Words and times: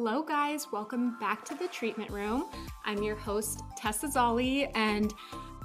Hello, 0.00 0.22
guys. 0.22 0.70
Welcome 0.70 1.16
back 1.18 1.44
to 1.46 1.56
the 1.56 1.66
treatment 1.66 2.12
room. 2.12 2.44
I'm 2.84 3.02
your 3.02 3.16
host, 3.16 3.64
Tessa 3.76 4.06
Zolli, 4.06 4.70
and 4.76 5.12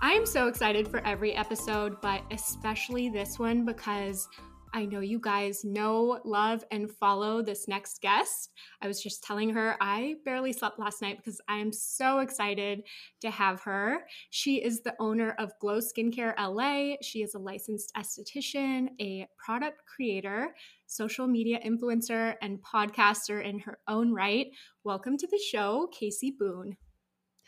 I 0.02 0.14
am 0.14 0.26
so 0.26 0.48
excited 0.48 0.88
for 0.88 1.06
every 1.06 1.34
episode, 1.34 2.02
but 2.02 2.24
especially 2.32 3.10
this 3.10 3.38
one 3.38 3.64
because 3.64 4.28
I 4.76 4.86
know 4.86 5.02
you 5.02 5.20
guys 5.20 5.64
know, 5.64 6.20
love, 6.26 6.64
and 6.72 6.90
follow 6.90 7.44
this 7.44 7.68
next 7.68 8.02
guest. 8.02 8.50
I 8.82 8.88
was 8.88 9.04
just 9.04 9.24
telling 9.24 9.52
her 9.52 9.78
I 9.80 10.16
barely 10.26 10.52
slept 10.52 10.80
last 10.80 11.00
night 11.00 11.18
because 11.18 11.40
I 11.48 11.58
am 11.58 11.72
so 11.72 12.20
excited 12.20 12.82
to 13.22 13.30
have 13.30 13.62
her. 13.62 14.00
She 14.32 14.64
is 14.64 14.82
the 14.82 14.96
owner 15.00 15.36
of 15.38 15.52
Glow 15.60 15.78
Skincare 15.78 16.34
LA. 16.40 16.96
She 17.04 17.22
is 17.22 17.36
a 17.36 17.40
licensed 17.40 17.94
esthetician, 17.96 18.88
a 19.00 19.28
product 19.38 19.84
creator, 19.86 20.56
social 20.88 21.28
media 21.28 21.60
influencer, 21.64 22.34
and 22.42 22.60
podcaster 22.64 23.46
in 23.46 23.60
her 23.60 23.78
own 23.88 24.12
right. 24.12 24.48
Welcome 24.84 25.18
to 25.18 25.28
the 25.28 25.38
show, 25.52 25.88
Casey 25.94 26.32
Boone. 26.32 26.78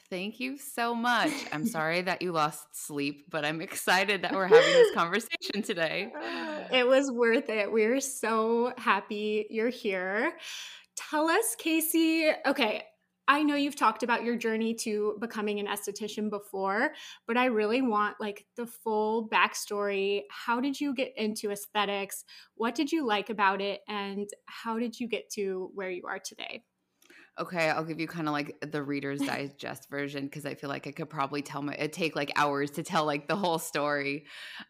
Thank 0.09 0.39
you 0.39 0.57
so 0.57 0.93
much. 0.93 1.31
I'm 1.51 1.65
sorry 1.77 2.01
that 2.01 2.21
you 2.21 2.31
lost 2.31 2.67
sleep, 2.73 3.25
but 3.29 3.43
I'm 3.43 3.61
excited 3.61 4.21
that 4.21 4.33
we're 4.33 4.47
having 4.47 4.73
this 4.73 4.91
conversation 4.93 5.61
today. 5.63 6.11
Ah, 6.15 6.67
it 6.71 6.87
was 6.87 7.11
worth 7.11 7.49
it. 7.49 7.71
We're 7.71 7.99
so 7.99 8.73
happy 8.77 9.47
you're 9.49 9.69
here. 9.69 10.33
Tell 10.95 11.29
us, 11.29 11.55
Casey. 11.57 12.29
Okay, 12.45 12.83
I 13.27 13.41
know 13.41 13.55
you've 13.55 13.75
talked 13.75 14.03
about 14.03 14.23
your 14.23 14.35
journey 14.35 14.75
to 14.81 15.17
becoming 15.19 15.59
an 15.59 15.65
esthetician 15.65 16.29
before, 16.29 16.91
but 17.25 17.37
I 17.37 17.45
really 17.45 17.81
want 17.81 18.17
like 18.19 18.45
the 18.55 18.67
full 18.67 19.27
backstory. 19.27 20.21
How 20.29 20.61
did 20.61 20.79
you 20.79 20.93
get 20.93 21.13
into 21.17 21.51
aesthetics? 21.51 22.23
What 22.53 22.75
did 22.75 22.91
you 22.91 23.05
like 23.05 23.31
about 23.31 23.61
it? 23.61 23.81
And 23.87 24.29
how 24.45 24.77
did 24.77 24.99
you 24.99 25.07
get 25.07 25.29
to 25.31 25.71
where 25.73 25.89
you 25.89 26.03
are 26.07 26.19
today? 26.19 26.63
Okay, 27.37 27.69
I'll 27.69 27.83
give 27.83 27.99
you 27.99 28.07
kind 28.07 28.29
of 28.29 28.31
like 28.31 28.55
the 28.61 28.81
Reader's 28.81 29.19
Digest 29.25 29.89
version 29.89 30.23
because 30.23 30.45
I 30.45 30.53
feel 30.55 30.69
like 30.69 30.87
I 30.87 30.91
could 30.91 31.09
probably 31.09 31.41
tell 31.41 31.61
my 31.61 31.73
it 31.73 31.91
take 31.91 32.15
like 32.15 32.31
hours 32.37 32.71
to 32.71 32.83
tell 32.83 33.05
like 33.05 33.27
the 33.27 33.35
whole 33.35 33.59
story. 33.59 34.25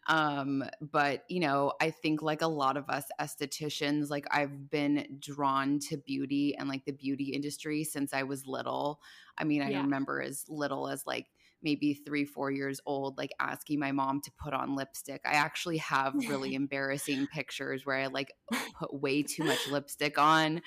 Um, 0.08 0.64
but 0.80 1.22
you 1.28 1.38
know, 1.38 1.74
I 1.80 1.90
think 1.90 2.22
like 2.22 2.42
a 2.42 2.48
lot 2.48 2.76
of 2.76 2.90
us 2.90 3.04
estheticians, 3.20 4.10
like 4.10 4.26
I've 4.32 4.68
been 4.68 5.18
drawn 5.20 5.78
to 5.90 5.96
beauty 5.96 6.56
and 6.56 6.68
like 6.68 6.84
the 6.84 6.92
beauty 6.92 7.26
industry 7.34 7.84
since 7.84 8.12
I 8.12 8.24
was 8.24 8.48
little. 8.48 9.00
I 9.38 9.44
mean, 9.44 9.62
I 9.62 9.70
yeah. 9.70 9.82
remember 9.82 10.20
as 10.20 10.44
little 10.48 10.88
as 10.88 11.06
like 11.06 11.26
maybe 11.62 11.94
three, 11.94 12.24
four 12.24 12.50
years 12.50 12.80
old, 12.86 13.18
like 13.18 13.32
asking 13.40 13.80
my 13.80 13.90
mom 13.90 14.20
to 14.20 14.30
put 14.40 14.52
on 14.52 14.76
lipstick. 14.76 15.20
I 15.24 15.32
actually 15.32 15.78
have 15.78 16.14
really 16.14 16.54
embarrassing 16.62 17.26
pictures 17.32 17.84
where 17.84 17.96
I 17.96 18.06
like 18.06 18.32
put 18.78 18.94
way 18.94 19.22
too 19.22 19.44
much 19.44 19.66
lipstick 19.68 20.18
on 20.18 20.62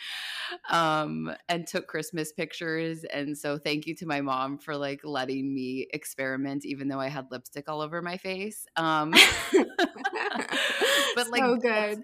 um, 0.70 1.34
and 1.48 1.66
took 1.66 1.88
Christmas 1.88 2.34
pictures. 2.34 3.06
And 3.06 3.38
so 3.38 3.58
thank 3.58 3.88
you 3.88 3.96
to 3.96 4.06
my 4.06 4.22
mom 4.22 4.58
for 4.58 4.76
like 4.76 5.02
letting 5.04 5.54
me 5.54 5.88
experiment, 5.94 6.66
even 6.66 6.88
though 6.88 7.00
I 7.00 7.08
had 7.08 7.28
lipstick 7.32 7.70
all 7.70 7.82
over 7.82 8.02
my 8.02 8.18
face. 8.18 8.66
Um, 8.76 9.12
but 11.16 11.30
like, 11.30 11.42
so 11.42 11.56
good. 11.56 12.02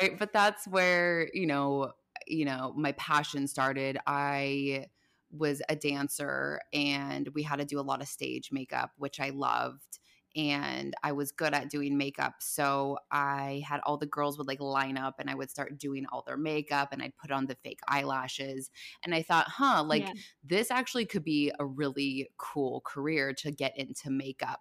Right. 0.00 0.18
But 0.18 0.32
that's 0.32 0.66
where, 0.68 1.28
you 1.32 1.46
know, 1.46 1.92
you 2.26 2.44
know, 2.44 2.72
my 2.76 2.92
passion 2.92 3.48
started. 3.48 3.98
I, 4.06 4.86
was 5.30 5.62
a 5.68 5.76
dancer 5.76 6.60
and 6.72 7.28
we 7.34 7.42
had 7.42 7.58
to 7.58 7.64
do 7.64 7.80
a 7.80 7.82
lot 7.82 8.00
of 8.00 8.08
stage 8.08 8.50
makeup, 8.52 8.90
which 8.96 9.20
I 9.20 9.30
loved. 9.30 9.98
And 10.36 10.94
I 11.02 11.12
was 11.12 11.32
good 11.32 11.54
at 11.54 11.70
doing 11.70 11.96
makeup. 11.96 12.34
So 12.40 12.98
I 13.10 13.62
had 13.66 13.80
all 13.84 13.96
the 13.96 14.06
girls 14.06 14.38
would 14.38 14.46
like 14.46 14.60
line 14.60 14.96
up 14.96 15.16
and 15.18 15.28
I 15.28 15.34
would 15.34 15.50
start 15.50 15.78
doing 15.78 16.04
all 16.12 16.22
their 16.26 16.36
makeup 16.36 16.90
and 16.92 17.02
I'd 17.02 17.16
put 17.16 17.32
on 17.32 17.46
the 17.46 17.56
fake 17.64 17.80
eyelashes. 17.88 18.70
And 19.02 19.14
I 19.14 19.22
thought, 19.22 19.48
huh, 19.48 19.84
like 19.84 20.02
yeah. 20.02 20.12
this 20.44 20.70
actually 20.70 21.06
could 21.06 21.24
be 21.24 21.50
a 21.58 21.64
really 21.66 22.28
cool 22.36 22.82
career 22.84 23.32
to 23.38 23.50
get 23.50 23.76
into 23.76 24.10
makeup 24.10 24.60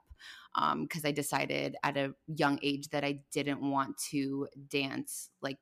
because 0.82 1.04
um, 1.06 1.08
I 1.08 1.12
decided 1.12 1.76
at 1.84 1.98
a 1.98 2.14
young 2.28 2.60
age 2.64 2.90
that 2.90 3.04
I 3.04 3.20
didn't 3.32 3.62
want 3.62 3.98
to 4.10 4.48
dance 4.70 5.30
like 5.42 5.58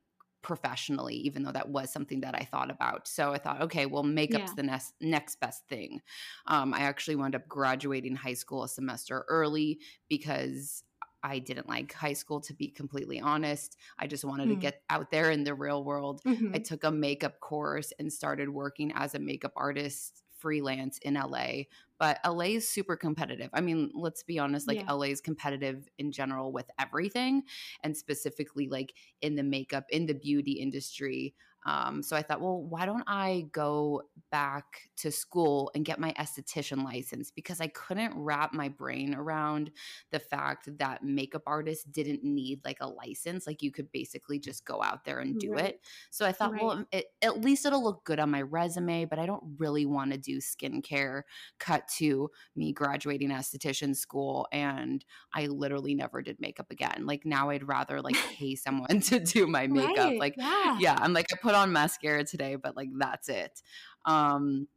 professionally, 0.46 1.16
even 1.16 1.42
though 1.42 1.50
that 1.50 1.68
was 1.68 1.92
something 1.92 2.20
that 2.20 2.36
I 2.36 2.46
thought 2.48 2.70
about. 2.70 3.08
So 3.08 3.32
I 3.32 3.38
thought, 3.38 3.62
okay, 3.62 3.84
well, 3.84 4.04
makeup's 4.04 4.50
yeah. 4.50 4.54
the 4.54 4.62
next 4.62 4.94
next 5.00 5.40
best 5.40 5.66
thing. 5.68 6.00
Um, 6.46 6.72
I 6.72 6.82
actually 6.82 7.16
wound 7.16 7.34
up 7.34 7.48
graduating 7.48 8.14
high 8.14 8.34
school 8.34 8.62
a 8.62 8.68
semester 8.68 9.24
early 9.28 9.80
because 10.08 10.84
I 11.24 11.40
didn't 11.40 11.68
like 11.68 11.92
high 11.92 12.12
school, 12.12 12.40
to 12.42 12.54
be 12.54 12.68
completely 12.68 13.18
honest. 13.18 13.76
I 13.98 14.06
just 14.06 14.24
wanted 14.24 14.46
mm. 14.46 14.50
to 14.50 14.54
hmm. 14.54 14.60
get 14.60 14.82
out 14.88 15.10
there 15.10 15.32
in 15.32 15.42
the 15.42 15.54
real 15.54 15.82
world. 15.82 16.20
Mm-hmm. 16.24 16.52
I 16.54 16.58
took 16.58 16.84
a 16.84 16.92
makeup 16.92 17.40
course 17.40 17.92
and 17.98 18.12
started 18.12 18.48
working 18.48 18.92
as 18.94 19.16
a 19.16 19.18
makeup 19.18 19.52
artist 19.56 20.22
freelance 20.38 20.98
in 20.98 21.14
LA. 21.14 21.64
But 21.98 22.18
LA 22.24 22.56
is 22.56 22.68
super 22.68 22.96
competitive. 22.96 23.50
I 23.52 23.60
mean, 23.60 23.90
let's 23.94 24.22
be 24.22 24.38
honest, 24.38 24.68
like 24.68 24.80
yeah. 24.80 24.92
LA 24.92 25.06
is 25.06 25.20
competitive 25.20 25.88
in 25.98 26.12
general 26.12 26.52
with 26.52 26.66
everything 26.78 27.42
and 27.82 27.96
specifically 27.96 28.68
like 28.68 28.94
in 29.22 29.34
the 29.34 29.42
makeup, 29.42 29.84
in 29.90 30.06
the 30.06 30.14
beauty 30.14 30.52
industry. 30.52 31.34
Um, 31.66 32.00
so 32.02 32.16
I 32.16 32.22
thought, 32.22 32.40
well, 32.40 32.62
why 32.62 32.86
don't 32.86 33.04
I 33.08 33.46
go 33.50 34.02
back 34.30 34.88
to 34.98 35.10
school 35.10 35.70
and 35.74 35.84
get 35.84 35.98
my 35.98 36.12
esthetician 36.12 36.84
license? 36.84 37.32
Because 37.32 37.60
I 37.60 37.66
couldn't 37.66 38.12
wrap 38.14 38.54
my 38.54 38.68
brain 38.68 39.14
around 39.14 39.72
the 40.12 40.20
fact 40.20 40.68
that 40.78 41.02
makeup 41.02 41.42
artists 41.44 41.82
didn't 41.82 42.22
need 42.22 42.60
like 42.64 42.78
a 42.80 42.86
license. 42.86 43.48
Like 43.48 43.62
you 43.62 43.72
could 43.72 43.90
basically 43.90 44.38
just 44.38 44.64
go 44.64 44.80
out 44.80 45.04
there 45.04 45.18
and 45.18 45.40
do 45.40 45.54
right. 45.54 45.64
it. 45.64 45.80
So 46.10 46.24
I 46.24 46.30
thought, 46.30 46.52
right. 46.52 46.62
well, 46.62 46.84
it, 46.92 47.06
at 47.20 47.40
least 47.40 47.66
it'll 47.66 47.82
look 47.82 48.04
good 48.04 48.20
on 48.20 48.30
my 48.30 48.42
resume, 48.42 49.04
but 49.04 49.18
I 49.18 49.26
don't 49.26 49.42
really 49.58 49.86
want 49.86 50.12
to 50.12 50.18
do 50.18 50.38
skincare. 50.38 51.22
Cut 51.58 51.88
to 51.96 52.30
me 52.54 52.72
graduating 52.72 53.30
esthetician 53.30 53.96
school, 53.96 54.46
and 54.52 55.04
I 55.34 55.46
literally 55.46 55.96
never 55.96 56.22
did 56.22 56.40
makeup 56.40 56.70
again. 56.70 57.06
Like 57.06 57.26
now 57.26 57.50
I'd 57.50 57.66
rather 57.66 58.00
like 58.00 58.14
pay 58.38 58.54
someone 58.54 59.00
to 59.06 59.18
do 59.18 59.48
my 59.48 59.66
makeup. 59.66 59.96
Right. 59.96 60.18
Like, 60.20 60.34
yeah. 60.36 60.78
yeah, 60.78 60.98
I'm 61.00 61.12
like, 61.12 61.26
I 61.32 61.36
put 61.42 61.55
on 61.56 61.72
mascara 61.72 62.24
today, 62.24 62.56
but 62.56 62.76
like 62.76 62.90
that's 62.98 63.28
it. 63.28 63.62
Um, 64.04 64.68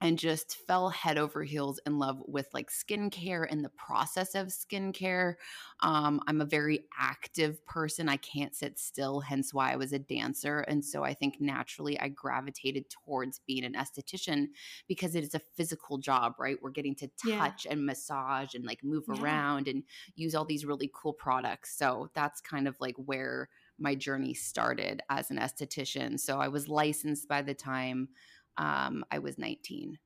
and 0.00 0.18
just 0.18 0.58
fell 0.66 0.90
head 0.90 1.18
over 1.18 1.42
heels 1.42 1.80
in 1.84 1.98
love 1.98 2.22
with 2.26 2.46
like 2.54 2.70
skincare 2.70 3.46
and 3.50 3.64
the 3.64 3.70
process 3.70 4.34
of 4.34 4.48
skincare. 4.48 5.34
Um, 5.80 6.20
I'm 6.28 6.40
a 6.40 6.46
very 6.46 6.84
active 6.98 7.64
person. 7.66 8.08
I 8.08 8.16
can't 8.16 8.54
sit 8.54 8.78
still, 8.78 9.20
hence 9.20 9.52
why 9.52 9.72
I 9.72 9.76
was 9.76 9.92
a 9.92 9.98
dancer. 9.98 10.60
And 10.60 10.84
so 10.84 11.02
I 11.02 11.14
think 11.14 11.40
naturally 11.40 11.98
I 11.98 12.08
gravitated 12.08 12.90
towards 12.90 13.40
being 13.46 13.64
an 13.64 13.74
esthetician 13.74 14.48
because 14.86 15.16
it 15.16 15.24
is 15.24 15.34
a 15.34 15.40
physical 15.56 15.98
job, 15.98 16.34
right? 16.38 16.58
We're 16.62 16.70
getting 16.70 16.94
to 16.96 17.08
touch 17.08 17.66
yeah. 17.66 17.72
and 17.72 17.84
massage 17.84 18.54
and 18.54 18.64
like 18.64 18.84
move 18.84 19.04
yeah. 19.08 19.20
around 19.20 19.66
and 19.66 19.82
use 20.14 20.34
all 20.34 20.44
these 20.44 20.64
really 20.64 20.90
cool 20.94 21.12
products. 21.12 21.76
So 21.76 22.10
that's 22.14 22.40
kind 22.40 22.68
of 22.68 22.76
like 22.80 22.96
where 22.96 23.48
my 23.78 23.94
journey 23.94 24.34
started 24.34 25.02
as 25.10 25.30
an 25.30 25.38
esthetician. 25.38 26.18
So 26.18 26.40
I 26.40 26.48
was 26.48 26.68
licensed 26.68 27.28
by 27.28 27.42
the 27.42 27.54
time 27.54 28.08
um, 28.56 29.04
I 29.10 29.18
was 29.20 29.38
19. 29.38 29.98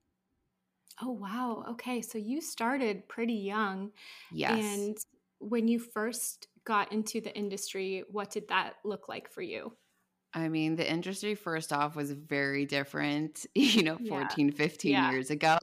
Oh, 1.00 1.10
wow. 1.10 1.64
Okay. 1.70 2.02
So 2.02 2.18
you 2.18 2.40
started 2.40 3.08
pretty 3.08 3.34
young. 3.34 3.92
Yes. 4.30 4.90
And 4.90 4.98
when 5.38 5.68
you 5.68 5.78
first 5.78 6.48
got 6.64 6.92
into 6.92 7.20
the 7.20 7.34
industry, 7.36 8.04
what 8.10 8.30
did 8.30 8.48
that 8.48 8.76
look 8.84 9.08
like 9.08 9.28
for 9.30 9.42
you? 9.42 9.76
I 10.34 10.48
mean, 10.48 10.76
the 10.76 10.90
industry, 10.90 11.34
first 11.34 11.72
off, 11.72 11.94
was 11.94 12.10
very 12.12 12.64
different, 12.64 13.44
you 13.54 13.82
know, 13.82 13.98
14, 14.08 14.48
yeah. 14.48 14.54
15 14.54 14.90
yeah. 14.90 15.10
years 15.10 15.30
ago. 15.30 15.58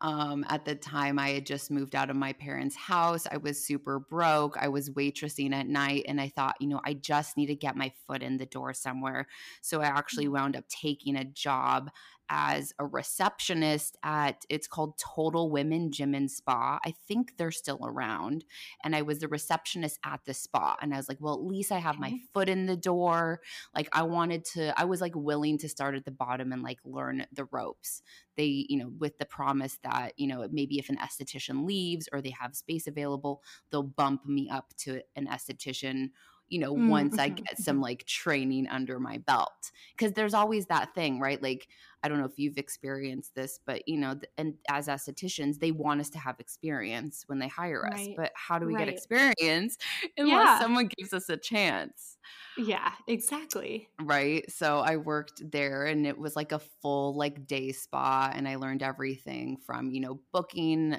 Um, 0.00 0.44
at 0.48 0.64
the 0.64 0.74
time, 0.74 1.18
I 1.18 1.30
had 1.30 1.46
just 1.46 1.70
moved 1.70 1.96
out 1.96 2.10
of 2.10 2.16
my 2.16 2.32
parents' 2.34 2.76
house. 2.76 3.26
I 3.30 3.38
was 3.38 3.58
super 3.62 3.98
broke. 3.98 4.56
I 4.58 4.68
was 4.68 4.90
waitressing 4.90 5.52
at 5.52 5.66
night. 5.66 6.04
And 6.06 6.20
I 6.20 6.28
thought, 6.28 6.56
you 6.60 6.68
know, 6.68 6.80
I 6.84 6.94
just 6.94 7.36
need 7.36 7.46
to 7.46 7.54
get 7.54 7.76
my 7.76 7.90
foot 8.06 8.22
in 8.22 8.36
the 8.36 8.46
door 8.46 8.74
somewhere. 8.74 9.26
So 9.62 9.80
I 9.80 9.86
actually 9.86 10.26
mm-hmm. 10.26 10.34
wound 10.34 10.56
up 10.56 10.68
taking 10.68 11.16
a 11.16 11.24
job 11.24 11.90
as 12.28 12.72
a 12.78 12.86
receptionist 12.86 13.96
at 14.02 14.44
it's 14.48 14.66
called 14.66 14.98
Total 14.98 15.50
Women 15.50 15.92
Gym 15.92 16.14
and 16.14 16.30
Spa. 16.30 16.78
I 16.84 16.92
think 17.06 17.36
they're 17.36 17.50
still 17.50 17.80
around. 17.82 18.44
And 18.84 18.96
I 18.96 19.02
was 19.02 19.20
the 19.20 19.28
receptionist 19.28 19.98
at 20.04 20.20
the 20.24 20.34
spa. 20.34 20.76
And 20.80 20.92
I 20.92 20.96
was 20.96 21.08
like, 21.08 21.18
well, 21.20 21.34
at 21.34 21.44
least 21.44 21.72
I 21.72 21.78
have 21.78 21.98
my 21.98 22.18
foot 22.32 22.48
in 22.48 22.66
the 22.66 22.76
door. 22.76 23.40
Like 23.74 23.88
I 23.92 24.02
wanted 24.02 24.44
to, 24.54 24.78
I 24.78 24.84
was 24.84 25.00
like 25.00 25.14
willing 25.14 25.58
to 25.58 25.68
start 25.68 25.94
at 25.94 26.04
the 26.04 26.10
bottom 26.10 26.52
and 26.52 26.62
like 26.62 26.78
learn 26.84 27.26
the 27.32 27.46
ropes. 27.46 28.02
They, 28.36 28.66
you 28.68 28.78
know, 28.78 28.92
with 28.98 29.18
the 29.18 29.24
promise 29.24 29.78
that, 29.82 30.12
you 30.16 30.26
know, 30.26 30.46
maybe 30.50 30.78
if 30.78 30.88
an 30.88 30.98
esthetician 30.98 31.66
leaves 31.66 32.08
or 32.12 32.20
they 32.20 32.34
have 32.38 32.54
space 32.54 32.86
available, 32.86 33.42
they'll 33.70 33.82
bump 33.82 34.26
me 34.26 34.48
up 34.50 34.74
to 34.78 35.00
an 35.14 35.26
esthetician 35.26 36.10
you 36.48 36.58
know, 36.58 36.74
mm-hmm. 36.74 36.88
once 36.88 37.18
I 37.18 37.28
get 37.30 37.58
some 37.58 37.80
like 37.80 38.04
training 38.04 38.68
under 38.68 38.98
my 39.00 39.18
belt. 39.18 39.70
Cause 39.98 40.12
there's 40.12 40.34
always 40.34 40.66
that 40.66 40.94
thing, 40.94 41.20
right? 41.20 41.42
Like, 41.42 41.68
I 42.02 42.08
don't 42.08 42.18
know 42.18 42.26
if 42.26 42.38
you've 42.38 42.58
experienced 42.58 43.34
this, 43.34 43.58
but 43.66 43.86
you 43.88 43.96
know, 43.96 44.14
and 44.38 44.54
as 44.68 44.86
estheticians, 44.86 45.58
they 45.58 45.72
want 45.72 46.00
us 46.00 46.10
to 46.10 46.18
have 46.18 46.38
experience 46.38 47.24
when 47.26 47.38
they 47.38 47.48
hire 47.48 47.86
us. 47.86 47.94
Right. 47.94 48.14
But 48.16 48.32
how 48.34 48.58
do 48.58 48.66
we 48.66 48.74
right. 48.74 48.86
get 48.86 48.94
experience 48.94 49.76
unless 50.16 50.44
yeah. 50.46 50.60
someone 50.60 50.88
gives 50.96 51.12
us 51.12 51.28
a 51.28 51.36
chance? 51.36 52.16
Yeah, 52.56 52.92
exactly. 53.06 53.88
Right. 54.00 54.50
So 54.50 54.80
I 54.80 54.96
worked 54.96 55.50
there 55.50 55.86
and 55.86 56.06
it 56.06 56.16
was 56.16 56.36
like 56.36 56.52
a 56.52 56.60
full 56.80 57.16
like 57.16 57.46
day 57.46 57.72
spa 57.72 58.30
and 58.32 58.48
I 58.48 58.56
learned 58.56 58.82
everything 58.82 59.58
from, 59.66 59.90
you 59.90 60.00
know, 60.00 60.20
booking 60.32 60.98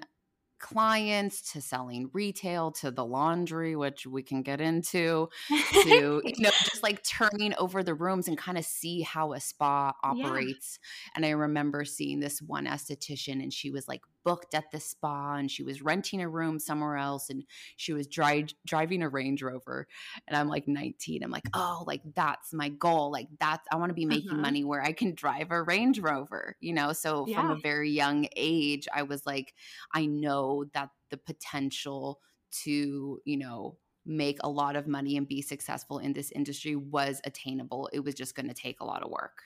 clients 0.59 1.53
to 1.53 1.61
selling 1.61 2.09
retail 2.13 2.71
to 2.71 2.91
the 2.91 3.05
laundry 3.05 3.75
which 3.75 4.07
we 4.07 4.23
can 4.23 4.41
get 4.41 4.59
into 4.59 5.29
to 5.83 6.21
you 6.23 6.33
know 6.39 6.49
just 6.63 6.83
like 6.83 7.03
turning 7.03 7.53
over 7.57 7.83
the 7.83 7.93
rooms 7.93 8.27
and 8.27 8.37
kind 8.37 8.57
of 8.57 8.65
see 8.65 9.01
how 9.01 9.33
a 9.33 9.39
spa 9.39 9.93
operates 10.03 10.79
yeah. 10.81 11.11
and 11.15 11.25
i 11.25 11.29
remember 11.29 11.85
seeing 11.85 12.19
this 12.19 12.41
one 12.41 12.65
esthetician 12.65 13.41
and 13.43 13.53
she 13.53 13.69
was 13.69 13.87
like 13.87 14.01
booked 14.27 14.53
at 14.53 14.69
the 14.73 14.79
spa 14.81 15.35
and 15.35 15.49
she 15.49 15.63
was 15.63 15.81
renting 15.81 16.21
a 16.21 16.27
room 16.27 16.59
somewhere 16.59 16.97
else 16.97 17.29
and 17.29 17.45
she 17.77 17.93
was 17.93 18.07
dri- 18.07 18.45
driving 18.65 19.01
a 19.01 19.07
Range 19.07 19.41
Rover 19.41 19.87
and 20.27 20.35
I'm 20.35 20.49
like 20.49 20.67
19 20.67 21.23
I'm 21.23 21.31
like 21.31 21.47
oh 21.53 21.85
like 21.87 22.01
that's 22.13 22.53
my 22.53 22.67
goal. 22.67 23.09
Like 23.09 23.29
that's 23.39 23.65
I 23.71 23.77
want 23.77 23.89
to 23.89 23.93
be 23.93 24.05
making 24.05 24.31
uh-huh. 24.31 24.41
money 24.41 24.65
where 24.65 24.83
I 24.83 24.91
can 24.91 25.15
drive 25.15 25.51
a 25.51 25.63
Range 25.63 25.97
Rover 25.99 26.57
you 26.59 26.73
know? 26.73 26.91
So 26.91 27.25
yeah. 27.25 27.39
from 27.39 27.51
a 27.51 27.55
very 27.55 27.89
young 27.89 28.27
age 28.35 28.85
I 28.93 29.03
was 29.03 29.25
like 29.25 29.53
I 29.93 30.07
know 30.07 30.65
that 30.73 30.89
the 31.09 31.17
potential 31.17 32.19
to 32.63 33.21
you 33.23 33.37
know 33.37 33.77
make 34.05 34.39
a 34.43 34.49
lot 34.49 34.75
of 34.75 34.87
money 34.87 35.15
and 35.15 35.25
be 35.25 35.41
successful 35.41 35.99
in 35.99 36.11
this 36.11 36.31
industry 36.31 36.75
was 36.75 37.21
attainable. 37.23 37.89
It 37.93 38.01
was 38.01 38.15
just 38.15 38.35
going 38.35 38.47
to 38.47 38.53
take 38.53 38.81
a 38.81 38.85
lot 38.85 39.03
of 39.03 39.09
work 39.09 39.41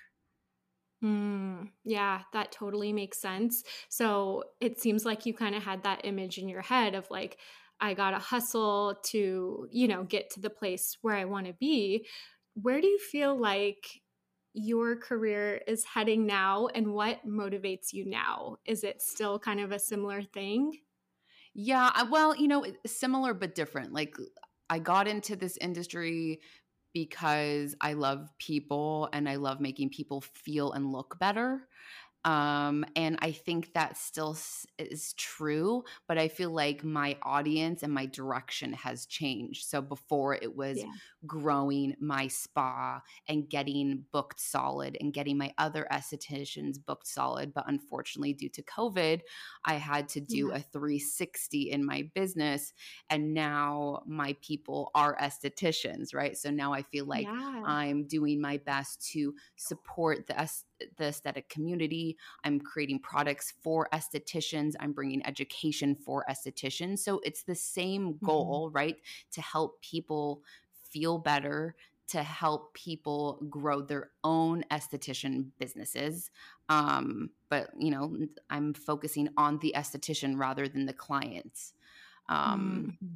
Mm, 1.04 1.72
yeah, 1.84 2.22
that 2.34 2.52
totally 2.52 2.94
makes 2.94 3.20
sense. 3.20 3.64
So 3.90 4.44
it 4.60 4.80
seems 4.80 5.04
like 5.06 5.26
you 5.26 5.34
kind 5.34 5.56
of 5.56 5.64
had 5.64 5.84
that 5.84 6.02
image 6.06 6.38
in 6.38 6.48
your 6.48 6.62
head 6.62 6.94
of 6.94 7.10
like, 7.10 7.40
I 7.80 7.96
got 7.96 8.12
to 8.12 8.20
hustle 8.20 9.00
to, 9.06 9.68
you 9.72 9.88
know, 9.88 10.04
get 10.04 10.30
to 10.32 10.40
the 10.40 10.52
place 10.52 10.98
where 11.02 11.16
I 11.16 11.26
want 11.26 11.48
to 11.48 11.54
be. 11.54 12.08
Where 12.54 12.80
do 12.80 12.88
you 12.88 13.00
feel 13.00 13.36
like 13.40 14.02
your 14.54 14.96
career 14.98 15.62
is 15.68 15.86
heading 15.86 16.28
now 16.28 16.68
and 16.68 16.94
what 16.94 17.26
motivates 17.28 17.94
you 17.94 18.06
now? 18.06 18.58
Is 18.66 18.84
it 18.84 19.02
still 19.02 19.40
kind 19.40 19.60
of 19.60 19.72
a 19.72 19.80
similar 19.80 20.22
thing? 20.22 20.74
Yeah, 21.54 22.04
well, 22.04 22.36
you 22.36 22.48
know, 22.48 22.66
similar 22.86 23.34
but 23.34 23.56
different. 23.56 23.94
Like 23.94 24.16
I 24.70 24.80
got 24.80 25.08
into 25.08 25.36
this 25.36 25.58
industry 25.58 26.40
because 26.94 27.76
I 27.82 27.94
love 27.94 28.30
people 28.38 29.10
and 29.14 29.28
I 29.30 29.36
love 29.36 29.60
making 29.60 29.90
people 29.90 30.22
feel 30.22 30.72
and 30.74 30.92
look 30.92 31.18
better. 31.20 31.68
Um, 32.24 32.86
and 32.96 33.18
I 33.22 33.32
think 33.32 33.74
that 33.74 33.98
still 33.98 34.38
is 34.78 35.14
true, 35.14 35.84
but 36.08 36.20
I 36.20 36.28
feel 36.28 36.52
like 36.52 36.84
my 36.84 37.18
audience 37.24 37.82
and 37.82 37.92
my 37.92 38.06
direction 38.06 38.74
has 38.74 39.08
changed. 39.08 39.68
So 39.68 39.82
before 39.82 40.36
it 40.36 40.56
was 40.56 40.78
yeah. 40.78 40.86
growing 41.26 41.96
my 42.00 42.28
spa 42.28 43.02
and 43.28 43.50
getting 43.50 44.06
booked 44.12 44.40
solid 44.40 44.98
and 45.02 45.14
getting 45.14 45.38
my 45.38 45.52
other 45.58 45.88
estheticians 45.92 46.78
booked 46.86 47.08
solid. 47.08 47.54
But 47.54 47.66
unfortunately, 47.68 48.34
due 48.34 48.50
to 48.50 48.64
COVID, 48.64 49.22
I 49.66 49.74
had 49.76 50.08
to 50.10 50.20
do 50.20 50.50
yeah. 50.50 50.58
a 50.58 50.60
360 50.60 51.72
in 51.72 51.84
my 51.84 52.10
business. 52.14 52.74
And 53.10 53.34
now 53.34 54.04
my 54.06 54.36
people 54.42 54.92
are 54.94 55.18
estheticians, 55.18 56.14
right? 56.14 56.38
So 56.38 56.52
now 56.52 56.72
I 56.72 56.84
feel 56.84 57.06
like 57.06 57.26
yeah. 57.26 57.64
I'm 57.66 58.06
doing 58.06 58.40
my 58.40 58.58
best 58.58 59.10
to 59.14 59.34
support 59.56 60.28
the 60.28 60.40
the 60.98 61.06
aesthetic 61.06 61.50
community. 61.50 62.18
I'm 62.44 62.60
creating 62.60 63.00
products 63.00 63.54
for 63.62 63.88
estheticians. 63.94 64.74
I'm 64.80 64.92
bringing 64.92 65.26
education 65.26 65.96
for 65.96 66.26
estheticians. 66.30 67.00
So 67.00 67.22
it's 67.24 67.44
the 67.44 67.56
same 67.56 68.14
mm-hmm. 68.14 68.26
goal, 68.26 68.68
mm-hmm. 68.68 68.76
right? 68.76 68.98
To 69.32 69.42
help 69.42 69.82
people 69.82 70.42
feel 70.90 71.18
better, 71.18 71.76
to 72.10 72.24
help 72.24 72.74
people 72.74 73.40
grow 73.50 73.82
their 73.82 74.12
own 74.24 74.64
esthetician 74.72 75.48
businesses. 75.60 76.30
Um, 76.70 77.30
but 77.50 77.70
you 77.78 77.92
know, 77.92 78.18
I'm 78.50 78.74
focusing 78.74 79.30
on 79.38 79.60
the 79.60 79.74
esthetician 79.76 80.38
rather 80.38 80.68
than 80.68 80.86
the 80.86 80.94
clients. 80.94 81.74
Um, 82.30 82.98
mm-hmm. 83.02 83.14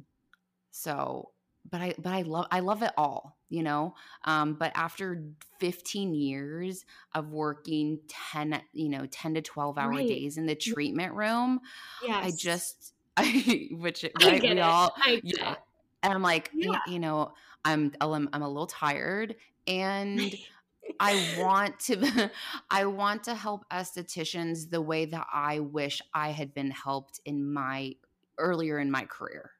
So 0.70 1.30
but 1.70 1.80
I 1.80 1.94
but 1.98 2.12
I 2.12 2.22
love 2.22 2.46
I 2.50 2.60
love 2.60 2.82
it 2.82 2.92
all, 2.96 3.35
you 3.48 3.62
know. 3.62 3.94
Um, 4.24 4.54
but 4.54 4.72
after 4.74 5.22
15 5.60 6.14
years 6.14 6.84
of 7.14 7.30
working 7.30 8.00
10, 8.32 8.60
you 8.72 8.88
know, 8.88 9.06
10 9.06 9.34
to 9.34 9.42
12 9.42 9.78
hour 9.78 9.90
right. 9.90 10.08
days 10.08 10.36
in 10.36 10.46
the 10.46 10.54
treatment 10.54 11.14
room, 11.14 11.60
yes. 12.02 12.24
I 12.24 12.30
just 12.36 12.94
I 13.16 13.68
which 13.72 14.04
right 14.04 14.12
I 14.22 14.38
we 14.38 14.48
it. 14.48 14.58
all 14.58 14.94
yeah. 15.22 15.52
It. 15.52 15.58
And 16.02 16.12
I'm 16.12 16.22
like, 16.22 16.50
yeah. 16.54 16.78
you 16.86 16.98
know, 16.98 17.32
I'm 17.64 17.92
I'm 18.00 18.28
I'm 18.32 18.42
a 18.42 18.48
little 18.48 18.66
tired 18.66 19.36
and 19.66 20.34
I 21.00 21.36
want 21.38 21.78
to 21.80 22.30
I 22.70 22.86
want 22.86 23.24
to 23.24 23.34
help 23.34 23.68
estheticians 23.70 24.70
the 24.70 24.80
way 24.80 25.06
that 25.06 25.26
I 25.32 25.60
wish 25.60 26.00
I 26.14 26.30
had 26.30 26.54
been 26.54 26.70
helped 26.70 27.20
in 27.24 27.52
my 27.52 27.94
earlier 28.38 28.78
in 28.78 28.90
my 28.90 29.04
career. 29.04 29.52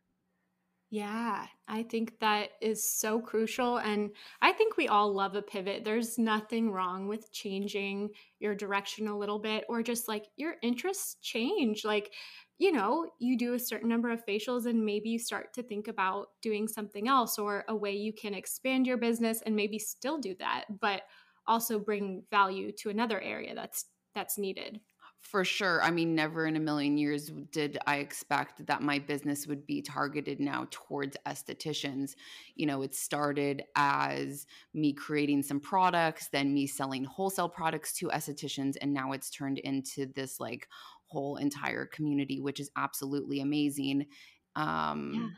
Yeah, 0.91 1.47
I 1.67 1.83
think 1.83 2.21
that 2.21 2.51
is 2.63 2.89
so 2.89 3.21
crucial. 3.21 3.79
And 3.79 4.15
I 4.41 4.53
think 4.53 4.77
we 4.77 4.87
all 4.87 5.13
love 5.13 5.35
a 5.35 5.43
pivot. 5.43 5.85
There's 5.85 6.17
nothing 6.17 6.71
wrong 6.71 7.09
with 7.09 7.33
changing 7.33 8.11
your 8.39 8.55
direction 8.55 9.09
a 9.09 9.19
little 9.19 9.41
bit 9.41 9.65
or 9.69 9.83
just 9.83 10.07
like 10.07 10.27
your 10.37 10.55
interests 10.63 11.17
change. 11.21 11.85
Like, 11.85 12.15
you 12.59 12.71
know, 12.71 13.11
you 13.19 13.37
do 13.37 13.55
a 13.55 13.59
certain 13.59 13.89
number 13.89 14.11
of 14.11 14.25
facials 14.25 14.67
and 14.67 14.85
maybe 14.85 15.09
you 15.11 15.19
start 15.19 15.53
to 15.55 15.63
think 15.63 15.89
about 15.89 16.29
doing 16.41 16.69
something 16.69 17.09
else 17.09 17.37
or 17.37 17.65
a 17.69 17.75
way 17.75 17.91
you 17.97 18.13
can 18.13 18.33
expand 18.33 18.87
your 18.87 18.97
business 18.97 19.43
and 19.43 19.57
maybe 19.57 19.81
still 19.81 20.19
do 20.19 20.37
that, 20.39 20.67
but 20.81 21.03
also 21.49 21.81
bring 21.81 22.23
value 22.31 22.71
to 22.73 22.91
another 22.91 23.21
area 23.21 23.55
that's 23.57 23.87
that's 24.15 24.39
needed. 24.39 24.81
For 25.31 25.45
sure. 25.45 25.83
I 25.83 25.91
mean, 25.91 26.15
never 26.15 26.47
in 26.47 26.55
a 26.55 26.61
million 26.61 26.97
years 26.97 27.33
did 27.51 27.79
I 27.85 27.97
expect 27.97 28.65
that 28.67 28.81
my 28.81 29.01
business 29.01 29.45
would 29.49 29.67
be 29.67 29.83
targeted 29.83 30.39
now 30.39 30.69
towards 30.71 31.17
estheticians. 31.27 32.15
You 32.55 32.67
know, 32.67 32.83
it 32.83 32.95
started 32.95 33.65
as 33.75 34.47
me 34.73 34.93
creating 34.93 35.43
some 35.43 35.59
products, 35.59 36.29
then 36.29 36.55
me 36.55 36.69
selling 36.69 37.03
wholesale 37.03 37.49
products 37.49 37.93
to 37.95 38.07
estheticians, 38.09 38.77
and 38.81 38.95
now 38.95 39.11
it's 39.13 39.29
turned 39.29 39.59
into 39.59 40.07
this 40.15 40.39
like 40.39 40.69
whole 41.07 41.39
entire 41.39 41.87
community, 41.87 42.41
which 42.41 42.61
is 42.61 42.71
absolutely 42.77 43.41
amazing. 43.41 44.07
Um, 44.55 45.13
yeah 45.13 45.29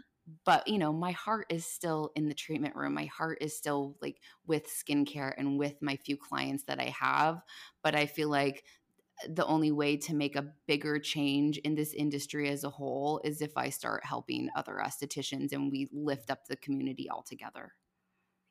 but 0.44 0.68
you 0.68 0.76
know 0.76 0.92
my 0.92 1.12
heart 1.12 1.46
is 1.48 1.64
still 1.64 2.10
in 2.14 2.28
the 2.28 2.34
treatment 2.34 2.76
room 2.76 2.92
my 2.92 3.06
heart 3.06 3.38
is 3.40 3.56
still 3.56 3.96
like 4.02 4.20
with 4.46 4.66
skincare 4.66 5.32
and 5.38 5.58
with 5.58 5.80
my 5.80 5.96
few 5.96 6.18
clients 6.18 6.64
that 6.64 6.78
i 6.78 6.94
have 7.00 7.40
but 7.82 7.94
i 7.94 8.04
feel 8.04 8.28
like 8.28 8.62
the 9.28 9.46
only 9.46 9.72
way 9.72 9.96
to 9.96 10.14
make 10.14 10.36
a 10.36 10.52
bigger 10.66 10.98
change 10.98 11.58
in 11.58 11.74
this 11.74 11.94
industry 11.94 12.48
as 12.48 12.64
a 12.64 12.70
whole 12.70 13.20
is 13.24 13.40
if 13.42 13.56
I 13.56 13.70
start 13.70 14.04
helping 14.04 14.48
other 14.56 14.80
estheticians 14.84 15.52
and 15.52 15.70
we 15.70 15.88
lift 15.92 16.30
up 16.30 16.46
the 16.46 16.56
community 16.56 17.10
altogether. 17.10 17.72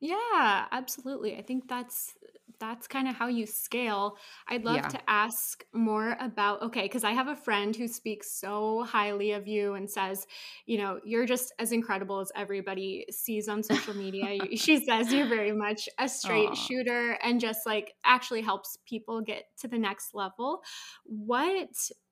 Yeah, 0.00 0.66
absolutely. 0.70 1.36
I 1.36 1.42
think 1.42 1.68
that's 1.68 2.14
that's 2.60 2.88
kind 2.88 3.08
of 3.08 3.14
how 3.14 3.28
you 3.28 3.46
scale. 3.46 4.16
I'd 4.48 4.64
love 4.64 4.76
yeah. 4.76 4.88
to 4.88 5.00
ask 5.08 5.64
more 5.72 6.16
about 6.20 6.62
okay, 6.62 6.82
because 6.82 7.04
I 7.04 7.12
have 7.12 7.28
a 7.28 7.36
friend 7.36 7.74
who 7.74 7.88
speaks 7.88 8.32
so 8.32 8.84
highly 8.84 9.32
of 9.32 9.46
you 9.46 9.74
and 9.74 9.88
says, 9.90 10.26
you 10.66 10.78
know, 10.78 11.00
you're 11.04 11.26
just 11.26 11.52
as 11.58 11.72
incredible 11.72 12.20
as 12.20 12.32
everybody 12.34 13.06
sees 13.10 13.48
on 13.48 13.62
social 13.62 13.94
media. 13.94 14.38
she 14.56 14.84
says 14.84 15.12
you're 15.12 15.28
very 15.28 15.52
much 15.52 15.88
a 15.98 16.08
straight 16.08 16.56
shooter 16.56 17.18
and 17.22 17.40
just 17.40 17.60
like 17.66 17.94
actually 18.04 18.42
helps 18.42 18.78
people 18.86 19.20
get 19.20 19.44
to 19.58 19.68
the 19.68 19.78
next 19.78 20.14
level. 20.14 20.62
What 21.04 21.68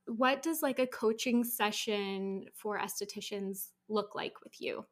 what 0.06 0.42
does 0.42 0.62
like 0.62 0.78
a 0.78 0.86
coaching 0.86 1.42
session 1.44 2.44
for 2.54 2.78
estheticians 2.78 3.70
look 3.88 4.14
like 4.14 4.34
with 4.42 4.60
you? 4.60 4.84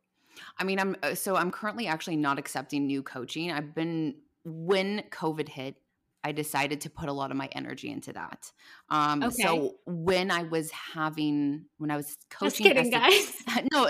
I 0.59 0.65
mean, 0.65 0.79
I'm 0.79 0.97
uh, 1.03 1.15
so 1.15 1.37
I'm 1.37 1.51
currently 1.51 1.87
actually 1.87 2.17
not 2.17 2.39
accepting 2.39 2.87
new 2.87 3.03
coaching. 3.03 3.51
I've 3.51 3.75
been 3.75 4.17
when 4.45 5.03
COVID 5.11 5.49
hit, 5.49 5.77
I 6.23 6.33
decided 6.33 6.81
to 6.83 6.91
put 6.91 7.11
a 7.11 7.13
lot 7.13 7.31
of 7.31 7.37
my 7.37 7.49
energy 7.53 7.91
into 7.91 8.13
that. 8.15 8.51
Um, 8.89 9.23
Okay. 9.23 9.43
So 9.43 9.75
when 9.87 10.31
I 10.31 10.45
was 10.45 10.71
having, 10.71 11.67
when 11.77 11.91
I 11.91 11.97
was 11.97 12.17
coaching, 12.31 12.65
Just 12.65 12.91
kidding, 12.91 12.91
guys. 12.91 13.43
no, 13.73 13.87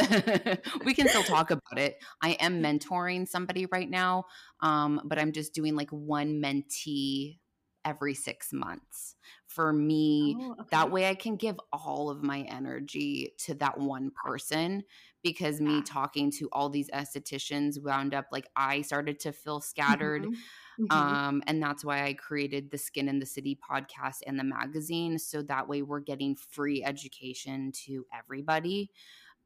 we 0.85 0.95
can 0.95 1.09
still 1.09 1.23
talk 1.23 1.53
about 1.53 1.79
it. 1.79 2.03
I 2.21 2.31
am 2.33 2.61
mentoring 2.63 3.29
somebody 3.29 3.67
right 3.67 3.89
now, 3.89 4.25
um, 4.61 5.01
but 5.05 5.19
I'm 5.19 5.33
just 5.33 5.55
doing 5.55 5.77
like 5.77 5.91
one 5.91 6.43
mentee 6.43 7.39
every 7.85 8.15
six 8.15 8.53
months 8.53 9.15
for 9.47 9.73
me. 9.73 10.37
Oh, 10.41 10.53
okay. 10.53 10.69
That 10.73 10.91
way 10.91 11.09
I 11.09 11.15
can 11.15 11.37
give 11.37 11.57
all 11.73 12.11
of 12.11 12.23
my 12.23 12.41
energy 12.41 13.35
to 13.41 13.55
that 13.57 13.79
one 13.79 14.11
person 14.11 14.83
because 15.25 15.61
me 15.61 15.83
Yeah. 15.83 15.83
talking 15.83 16.31
to 16.33 16.49
all 16.53 16.71
these 16.71 16.91
estheticians 16.91 17.83
wound 17.83 18.15
up 18.15 18.29
like 18.33 18.49
I 18.57 18.83
started 18.83 19.21
to 19.23 19.33
feel 19.33 19.61
scattered. 19.63 20.29
Mhm. 20.29 20.43
Mhm. 20.79 21.19
Um, 21.19 21.43
and 21.47 21.63
that's 21.63 21.85
why 21.85 22.05
I 22.05 22.15
created 22.15 22.71
the 22.71 22.79
Skin 22.79 23.09
in 23.09 23.19
the 23.21 23.27
City 23.27 23.59
podcast 23.71 24.19
and 24.27 24.39
the 24.39 24.45
magazine. 24.45 25.19
So 25.19 25.43
that 25.45 25.69
way 25.69 25.83
we're 25.83 26.01
getting 26.01 26.37
free 26.37 26.85
education 26.85 27.73
to 27.87 28.07
everybody 28.13 28.91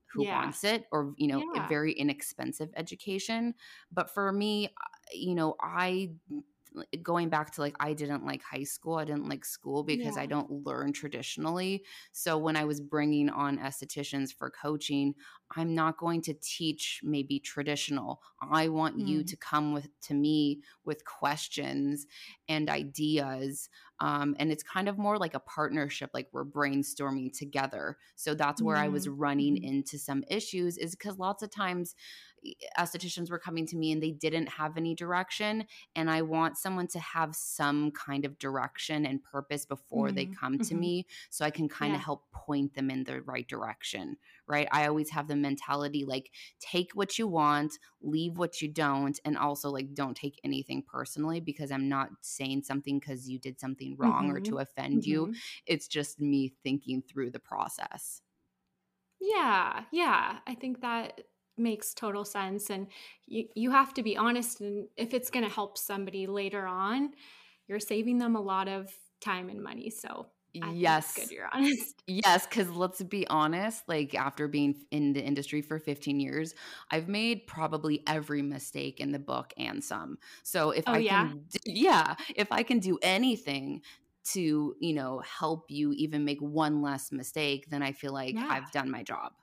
who 0.07 0.23
Yeah. 0.23 0.25
wants 0.25 0.65
it 0.65 0.87
or, 0.93 1.15
you 1.19 1.29
know, 1.29 1.47
a 1.55 1.61
Yeah. 1.61 1.69
very 1.69 1.93
inexpensive 1.93 2.71
education. 2.77 3.55
But 3.93 4.11
for 4.11 4.33
me, 4.33 4.67
uh, 4.69 4.71
you 5.13 5.35
know, 5.35 5.57
I 5.61 6.15
going 7.03 7.29
back 7.29 7.53
to 7.53 7.61
like 7.61 7.77
I 7.81 7.93
didn't 7.95 8.25
like 8.25 8.43
high 8.43 8.65
school. 8.65 8.95
I 8.97 9.05
didn't 9.05 9.29
like 9.29 9.45
school 9.45 9.83
because 9.85 10.17
Yeah. 10.17 10.23
I 10.23 10.27
don't 10.27 10.51
learn 10.65 10.93
traditionally. 10.93 11.85
So 12.13 12.39
when 12.39 12.57
I 12.57 12.65
was 12.65 12.81
bringing 12.81 13.29
on 13.31 13.59
estheticians 13.59 14.33
for 14.35 14.51
coaching, 14.51 15.15
I'm 15.57 15.75
not 15.75 15.97
going 15.99 16.21
to 16.23 16.35
teach 16.35 17.01
maybe 17.03 17.41
traditional. 17.41 18.23
I 18.41 18.69
want 18.69 18.99
you 18.99 19.23
Mm. 19.23 19.25
to 19.25 19.37
come 19.37 19.73
with 19.73 19.89
to 20.03 20.15
me 20.15 20.63
with 20.85 21.05
questions 21.05 22.07
and 22.49 22.69
ideas. 22.69 23.69
Um, 24.01 24.37
and 24.39 24.53
it's 24.53 24.63
kind 24.63 24.89
of 24.89 24.97
more 24.99 25.19
like 25.19 25.35
a 25.35 25.41
partnership, 25.41 26.11
like 26.15 26.29
we're 26.33 26.45
brainstorming 26.45 27.37
together. 27.37 27.97
So 28.15 28.35
that's 28.35 28.63
where 28.63 28.77
I 28.77 28.89
was 28.89 29.07
Mm. 29.07 29.15
running 29.17 29.57
Mhm. 29.57 29.63
into 29.63 29.99
some 29.99 30.23
issues, 30.29 30.79
is 30.79 30.93
because 30.95 31.19
lots 31.19 31.43
of 31.43 31.51
times 31.51 31.97
estheticians 32.79 33.31
were 33.31 33.39
coming 33.39 33.67
to 33.67 33.77
me 33.77 33.93
and 33.93 34.03
they 34.03 34.11
didn't 34.13 34.49
have 34.49 34.77
any 34.77 34.95
direction. 34.95 35.67
And 35.95 36.11
I 36.11 36.23
want 36.23 36.57
someone 36.57 36.87
to 36.89 36.99
have 37.01 37.35
some 37.35 37.91
kind 37.93 38.25
of 38.25 38.39
direction 38.39 39.07
and 39.07 39.23
purpose 39.23 39.65
before 39.67 40.13
they 40.13 40.27
Mhm. 40.27 40.39
come 40.41 40.61
to 40.61 40.75
Mhm. 40.75 40.75
me 40.75 41.07
so 41.31 41.45
I 41.45 41.51
can 41.51 41.69
kind 41.69 41.95
of 41.95 42.01
Yeah. 42.01 42.03
help 42.03 42.31
point 42.33 42.75
them 42.75 42.91
in 42.91 43.05
the 43.05 43.23
right 43.23 43.47
direction 43.47 44.17
right? 44.47 44.69
I 44.73 44.87
always 44.87 45.11
have 45.11 45.29
the 45.29 45.37
mentality 45.37 46.05
like 46.07 46.33
take 46.59 46.93
what 46.95 47.19
you 47.19 47.27
want, 47.29 47.79
leave 48.01 48.39
what 48.39 48.63
you 48.63 48.69
don't, 48.69 49.19
and 49.25 49.37
also 49.37 49.71
like 49.71 49.95
don't 49.95 50.17
take 50.17 50.41
anything 50.43 50.83
personally 50.83 51.41
because 51.41 51.71
I'm 51.71 51.89
not 51.89 52.11
saying 52.23 52.63
something 52.63 52.99
because 52.99 53.29
you 53.29 53.39
did 53.39 53.61
something 53.61 53.97
wrong 53.97 54.31
or 54.31 54.41
Mhm. 54.41 54.49
to 54.49 54.59
offend 54.59 55.05
you. 55.05 55.29
Mhm. 55.29 55.43
It's 55.67 55.89
just 55.89 56.21
me 56.21 56.49
thinking 56.63 57.03
through 57.03 57.31
the 57.31 57.41
process. 57.41 58.23
Yeah, 59.21 59.87
yeah. 59.93 60.41
I 60.47 60.55
think 60.55 60.81
that 60.83 61.23
makes 61.59 61.95
total 61.95 62.25
sense. 62.25 62.71
And 62.71 62.89
you, 63.27 63.49
you 63.55 63.71
have 63.71 63.95
to 63.95 64.03
be 64.03 64.17
honest. 64.17 64.61
And 64.61 64.89
if 64.97 65.15
it's 65.15 65.31
going 65.31 65.45
to 65.47 65.53
help 65.53 65.79
somebody 65.79 66.27
later 66.27 66.67
on, 66.67 67.15
you're 67.67 67.81
saving 67.81 68.19
them 68.19 68.37
a 68.37 68.41
lot 68.41 68.69
of 68.69 68.95
time 69.21 69.49
and 69.51 69.63
money. 69.63 69.91
So 69.91 70.31
I 70.63 70.75
yes. 70.75 71.15
good 71.15 71.33
you're 71.33 71.49
honest. 71.53 72.03
Yes, 72.13 72.47
because 72.47 72.71
let's 72.71 73.03
be 73.05 73.27
honest, 73.29 73.89
like 73.89 74.15
after 74.15 74.49
being 74.49 74.85
in 74.91 75.13
the 75.15 75.23
industry 75.25 75.63
for 75.63 75.79
15 75.79 76.21
years, 76.21 76.55
I've 76.91 77.09
made 77.09 77.47
probably 77.47 78.03
every 78.09 78.43
mistake 78.43 79.01
in 79.01 79.13
the 79.13 79.19
book 79.21 79.55
and 79.59 79.85
some. 79.85 80.19
So 80.43 80.71
if 80.71 80.87
Oh, 80.87 80.95
I 80.95 81.03
yeah? 81.03 81.29
can, 81.29 81.47
yeah, 81.67 82.17
if 82.37 82.53
I 82.53 82.63
can 82.65 82.81
do 82.81 82.99
anything 83.03 83.83
to, 84.33 84.77
you 84.81 84.95
know, 84.95 85.21
help 85.21 85.71
you 85.71 85.93
even 85.93 86.25
make 86.25 86.41
one 86.41 86.83
less 86.83 87.13
mistake, 87.13 87.71
then 87.71 87.83
I 87.83 87.93
feel 87.93 88.13
like 88.13 88.41
Yeah. 88.41 88.51
I've 88.51 88.71
done 88.73 88.91
my 88.91 89.03
job. 89.05 89.35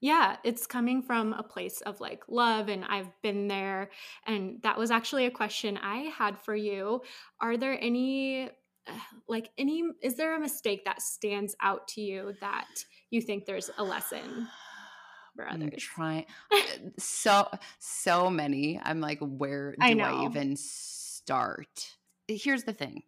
Yeah, 0.00 0.36
it's 0.44 0.66
coming 0.66 1.02
from 1.02 1.34
a 1.34 1.42
place 1.42 1.80
of 1.82 2.00
like 2.00 2.24
love, 2.28 2.68
and 2.68 2.84
I've 2.84 3.10
been 3.22 3.48
there. 3.48 3.90
And 4.26 4.60
that 4.62 4.78
was 4.78 4.90
actually 4.90 5.26
a 5.26 5.30
question 5.30 5.76
I 5.76 6.10
had 6.16 6.38
for 6.38 6.54
you. 6.54 7.02
Are 7.40 7.56
there 7.56 7.76
any, 7.80 8.48
uh, 8.86 8.92
like, 9.28 9.50
any, 9.58 9.84
is 10.02 10.16
there 10.16 10.34
a 10.34 10.40
mistake 10.40 10.84
that 10.86 11.02
stands 11.02 11.54
out 11.60 11.88
to 11.88 12.00
you 12.00 12.34
that 12.40 12.84
you 13.10 13.20
think 13.20 13.44
there's 13.44 13.70
a 13.76 13.84
lesson 13.84 14.48
for 15.36 15.46
I'm 15.48 15.62
others? 15.62 15.74
trying 15.76 16.26
so 16.98 17.48
so 17.78 18.30
many. 18.30 18.80
I'm 18.82 19.00
like, 19.00 19.18
where 19.20 19.72
do 19.72 19.78
I 19.80 19.94
I, 20.00 20.24
even 20.24 20.56
start? 20.56 21.96
Here's 22.28 22.64
the 22.64 22.72
thing. 22.72 23.02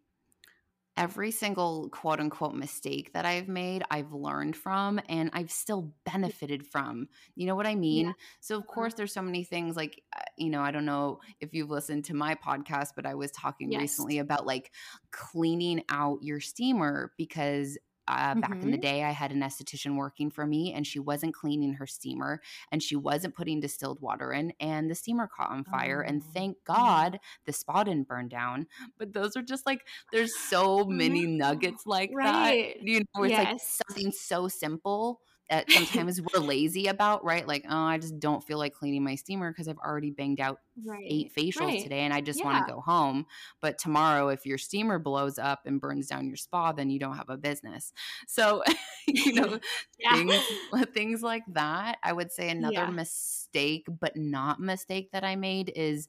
Every 0.95 1.31
single 1.31 1.89
quote 1.89 2.19
unquote 2.19 2.53
mistake 2.53 3.13
that 3.13 3.25
I've 3.25 3.47
made, 3.47 3.83
I've 3.89 4.13
learned 4.13 4.55
from 4.55 4.99
and 5.09 5.31
I've 5.33 5.49
still 5.49 5.91
benefited 6.05 6.67
from. 6.67 7.07
You 7.35 7.47
know 7.47 7.55
what 7.55 7.65
I 7.65 7.73
mean? 7.73 8.13
So, 8.41 8.57
of 8.59 8.67
Uh-huh. 8.67 8.67
course, 8.67 8.93
there's 8.93 9.11
so 9.11 9.23
many 9.23 9.43
things 9.43 9.75
like, 9.75 10.03
uh, 10.15 10.21
you 10.37 10.51
know, 10.51 10.61
I 10.61 10.69
don't 10.69 10.85
know 10.85 11.19
if 11.39 11.51
you've 11.51 11.71
listened 11.71 12.05
to 12.05 12.13
my 12.13 12.35
podcast, 12.35 12.89
but 12.95 13.07
I 13.07 13.15
was 13.15 13.31
talking 13.31 13.71
Yes. 13.71 13.75
recently 13.75 14.19
about 14.19 14.45
like 14.45 14.71
cleaning 15.11 15.83
out 15.89 16.21
your 16.21 16.39
steamer 16.39 17.11
because 17.17 17.77
uh, 18.07 18.35
back 18.35 18.59
in 18.61 18.71
the 18.71 18.77
Mhm. 18.77 18.83
day, 18.89 19.03
I 19.03 19.11
had 19.11 19.31
an 19.31 19.41
esthetician 19.41 19.95
working 19.97 20.29
for 20.29 20.45
me 20.45 20.73
and 20.73 20.85
she 20.85 20.99
wasn't 20.99 21.33
cleaning 21.33 21.73
her 21.75 21.87
steamer 21.87 22.41
and 22.71 22.83
she 22.83 22.95
wasn't 22.95 23.35
putting 23.35 23.59
distilled 23.59 24.01
water 24.01 24.31
in, 24.33 24.53
and 24.59 24.89
the 24.89 24.95
steamer 24.95 25.27
caught 25.27 25.51
on 25.51 25.63
fire. 25.65 26.01
And 26.01 26.23
Oh, 26.23 26.33
thank. 26.33 26.57
God 26.65 27.19
the 27.45 27.53
spa 27.53 27.83
didn't 27.83 28.07
burn 28.07 28.27
down. 28.27 28.67
But 28.97 29.13
those 29.13 29.35
are 29.37 29.41
just 29.41 29.65
like, 29.65 29.85
there's 30.11 30.35
so 30.35 30.85
many 30.85 31.25
nuggets 31.27 31.85
like 31.85 32.13
that, 32.23 32.57
you 32.79 32.99
know, 33.15 33.23
it's 33.23 33.37
like 33.37 33.51
Yes. 33.51 33.83
something 33.87 34.11
so 34.11 34.47
simple 34.47 35.21
that 35.53 35.71
sometimes 35.71 36.21
we're 36.21 36.39
lazy 36.41 36.87
about, 36.87 37.23
right? 37.23 37.47
Like, 37.47 37.65
oh, 37.69 37.77
I 37.77 37.97
just 37.97 38.19
don't 38.19 38.43
feel 38.43 38.57
like 38.57 38.73
cleaning 38.73 39.03
my 39.03 39.15
steamer 39.15 39.51
because 39.51 39.67
I've 39.67 39.77
already 39.77 40.11
banged 40.11 40.39
out 40.39 40.59
Right. 40.83 41.07
eight 41.07 41.33
facials 41.37 41.75
Right. 41.75 41.81
today 41.81 41.99
and 41.99 42.13
I 42.13 42.21
just 42.21 42.43
want 42.43 42.57
to 42.57 42.63
go 42.63 42.79
home. 42.81 43.25
But 43.61 43.77
tomorrow, 43.77 44.29
if 44.29 44.45
your 44.45 44.57
steamer 44.57 44.99
blows 44.99 45.37
up 45.37 45.61
and 45.65 45.81
burns 45.81 46.07
down 46.07 46.27
your 46.27 46.37
spa, 46.37 46.71
then 46.71 46.89
you 46.89 46.99
don't 46.99 47.17
have 47.17 47.29
a 47.29 47.37
business. 47.37 47.91
So, 48.27 48.63
you 49.07 49.33
know, 49.33 49.59
Yeah. 49.99 50.13
things, 50.13 50.51
things 50.93 51.21
like 51.21 51.43
that. 51.49 51.97
I 52.03 52.13
would 52.13 52.31
say 52.31 52.49
another 52.49 52.87
Yeah. 52.87 52.87
mistake, 52.87 53.85
but 53.99 54.15
not 54.15 54.59
mistake 54.59 55.11
that 55.11 55.23
I 55.23 55.35
made 55.35 55.71
is 55.75 56.07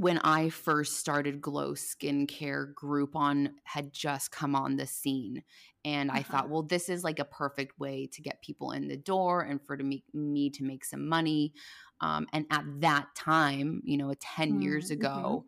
when 0.00 0.18
I 0.18 0.50
first 0.50 0.98
started 0.98 1.40
Glow 1.40 1.72
Skincare, 1.72 2.74
Groupon 2.74 3.54
had 3.64 3.92
just 3.92 4.30
come 4.30 4.54
on 4.54 4.76
the 4.76 4.86
scene. 4.86 5.42
And 5.84 6.10
I 6.10 6.22
Uh-huh. 6.22 6.24
thought, 6.24 6.48
well, 6.50 6.62
this 6.62 6.88
is 6.88 7.04
like 7.04 7.18
a 7.18 7.24
perfect 7.24 7.78
way 7.78 8.06
to 8.08 8.22
get 8.22 8.42
people 8.42 8.72
in 8.72 8.88
the 8.88 8.96
door 8.96 9.42
and 9.42 9.64
for 9.64 9.76
to 9.76 9.84
make 9.84 10.04
me 10.14 10.50
to 10.50 10.64
make 10.64 10.84
some 10.84 11.08
money. 11.08 11.54
Um, 12.00 12.26
and 12.32 12.46
at 12.50 12.64
that 12.80 13.14
time, 13.14 13.80
you 13.84 13.96
know, 13.96 14.14
10 14.20 14.60
years 14.60 14.90
Mm, 14.90 14.90
ago, 14.90 15.46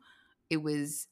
it 0.48 0.58
was 0.58 1.06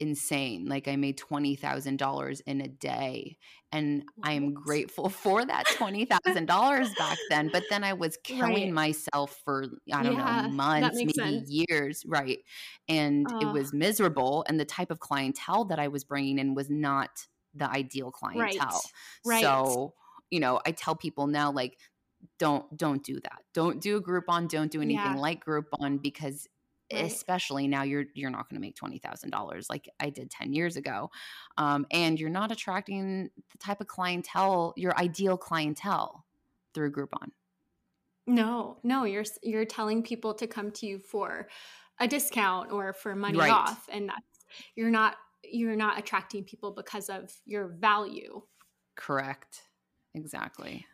insane. 0.00 0.66
Like 0.66 0.88
I 0.88 0.96
made 0.96 1.18
$20,000 1.18 2.40
in 2.46 2.60
a 2.60 2.68
day. 2.68 3.38
And 3.72 4.04
I 4.22 4.32
am 4.34 4.52
grateful 4.52 5.08
for 5.08 5.44
that 5.44 5.68
$20,000 5.70 6.94
back 6.96 7.20
then. 7.28 7.48
But 7.48 7.68
then 7.68 7.84
I 7.84 7.92
was 7.92 8.18
killing 8.24 8.72
Right. 8.72 8.72
myself 8.72 9.40
for, 9.44 9.64
I 9.92 10.02
don't 10.02 10.14
Yeah, 10.14 10.16
know, 10.16 10.32
months, 10.32 11.02
maybe 11.04 11.20
sense. 11.20 11.64
years. 11.68 12.04
Right. 12.06 12.38
And 12.88 13.34
it 13.40 13.46
was 13.46 13.72
miserable. 13.72 14.44
And 14.48 14.60
the 14.60 14.64
type 14.64 14.90
of 14.90 15.00
clientele 15.00 15.64
that 15.66 15.78
I 15.78 15.88
was 15.88 16.04
bringing 16.04 16.38
in 16.38 16.54
was 16.54 16.70
not 16.70 17.26
the 17.54 17.68
ideal 17.70 18.10
clientele. 18.10 18.90
Right. 19.24 19.60
So, 19.60 19.94
you 20.30 20.40
know, 20.40 20.60
I 20.66 20.72
tell 20.72 20.96
people 20.96 21.26
now, 21.26 21.50
like, 21.52 21.78
don't 22.38 22.76
don't 22.76 23.02
do 23.04 23.20
that. 23.20 23.42
Don't 23.52 23.80
do 23.80 23.96
a 23.96 24.02
Groupon. 24.02 24.48
Don't 24.48 24.70
do 24.72 24.80
anything 24.82 25.14
Yeah. 25.14 25.16
like 25.16 25.44
Groupon 25.44 26.00
because 26.02 26.46
Right. 26.90 27.20
especially 27.20 27.66
now 27.68 27.82
you're 27.82 28.06
you're 28.14 28.30
not 28.30 28.48
going 28.48 28.56
to 28.56 28.60
make 28.60 28.76
$20,000 28.76 29.68
like 29.70 29.88
I 30.00 30.10
did 30.10 30.30
10 30.30 30.52
years 30.52 30.76
ago. 30.76 31.10
Um, 31.56 31.86
and 31.90 32.18
you're 32.20 32.30
not 32.30 32.52
attracting 32.52 33.30
the 33.50 33.58
type 33.58 33.80
of 33.80 33.86
clientele, 33.88 34.74
your 34.76 34.96
ideal 34.98 35.36
clientele 35.38 36.26
through 36.74 36.92
Groupon. 36.92 37.30
No, 38.26 38.78
no, 38.82 39.04
you're 39.04 39.24
you're 39.42 39.66
telling 39.66 40.02
people 40.02 40.34
to 40.34 40.46
come 40.46 40.70
to 40.72 40.86
you 40.86 40.98
for 40.98 41.48
a 42.00 42.08
discount 42.08 42.72
or 42.72 42.92
for 42.94 43.14
money 43.14 43.48
Right. 43.48 43.48
off, 43.48 43.86
and 43.92 44.08
that's 44.08 44.46
you're 44.74 44.90
not 44.90 45.16
you're 45.42 45.76
not 45.76 45.98
attracting 45.98 46.44
people 46.44 46.72
because 46.72 47.10
of 47.10 47.30
your 47.44 47.68
value. 47.68 48.46
Correct. 48.96 49.70
Exactly. 50.14 50.86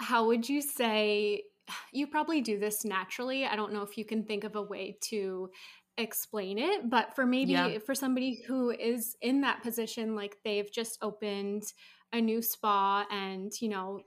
How 0.00 0.26
would 0.26 0.48
you 0.48 0.60
say 0.62 1.44
you 1.92 2.06
probably 2.06 2.40
do 2.40 2.58
this 2.58 2.84
naturally? 2.84 3.44
I 3.44 3.56
don't 3.56 3.72
know 3.72 3.82
if 3.82 3.96
you 3.98 4.04
can 4.04 4.24
think 4.24 4.44
of 4.44 4.56
a 4.56 4.62
way 4.62 4.98
to 5.02 5.50
explain 5.98 6.58
it, 6.58 6.88
but 6.88 7.14
for 7.14 7.26
maybe 7.26 7.52
Yeah. 7.52 7.78
for 7.78 7.94
somebody 7.94 8.42
who 8.46 8.70
is 8.70 9.16
in 9.20 9.42
that 9.42 9.62
position 9.62 10.14
like 10.14 10.38
they've 10.44 10.70
just 10.72 10.98
opened 11.02 11.64
a 12.12 12.20
new 12.20 12.40
spa 12.42 13.06
and, 13.10 13.52
you 13.60 13.68
know, 13.68 14.00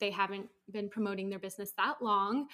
they 0.00 0.10
haven't 0.10 0.48
been 0.70 0.88
promoting 0.88 1.28
their 1.28 1.38
business 1.38 1.72
that 1.76 2.00
long, 2.02 2.48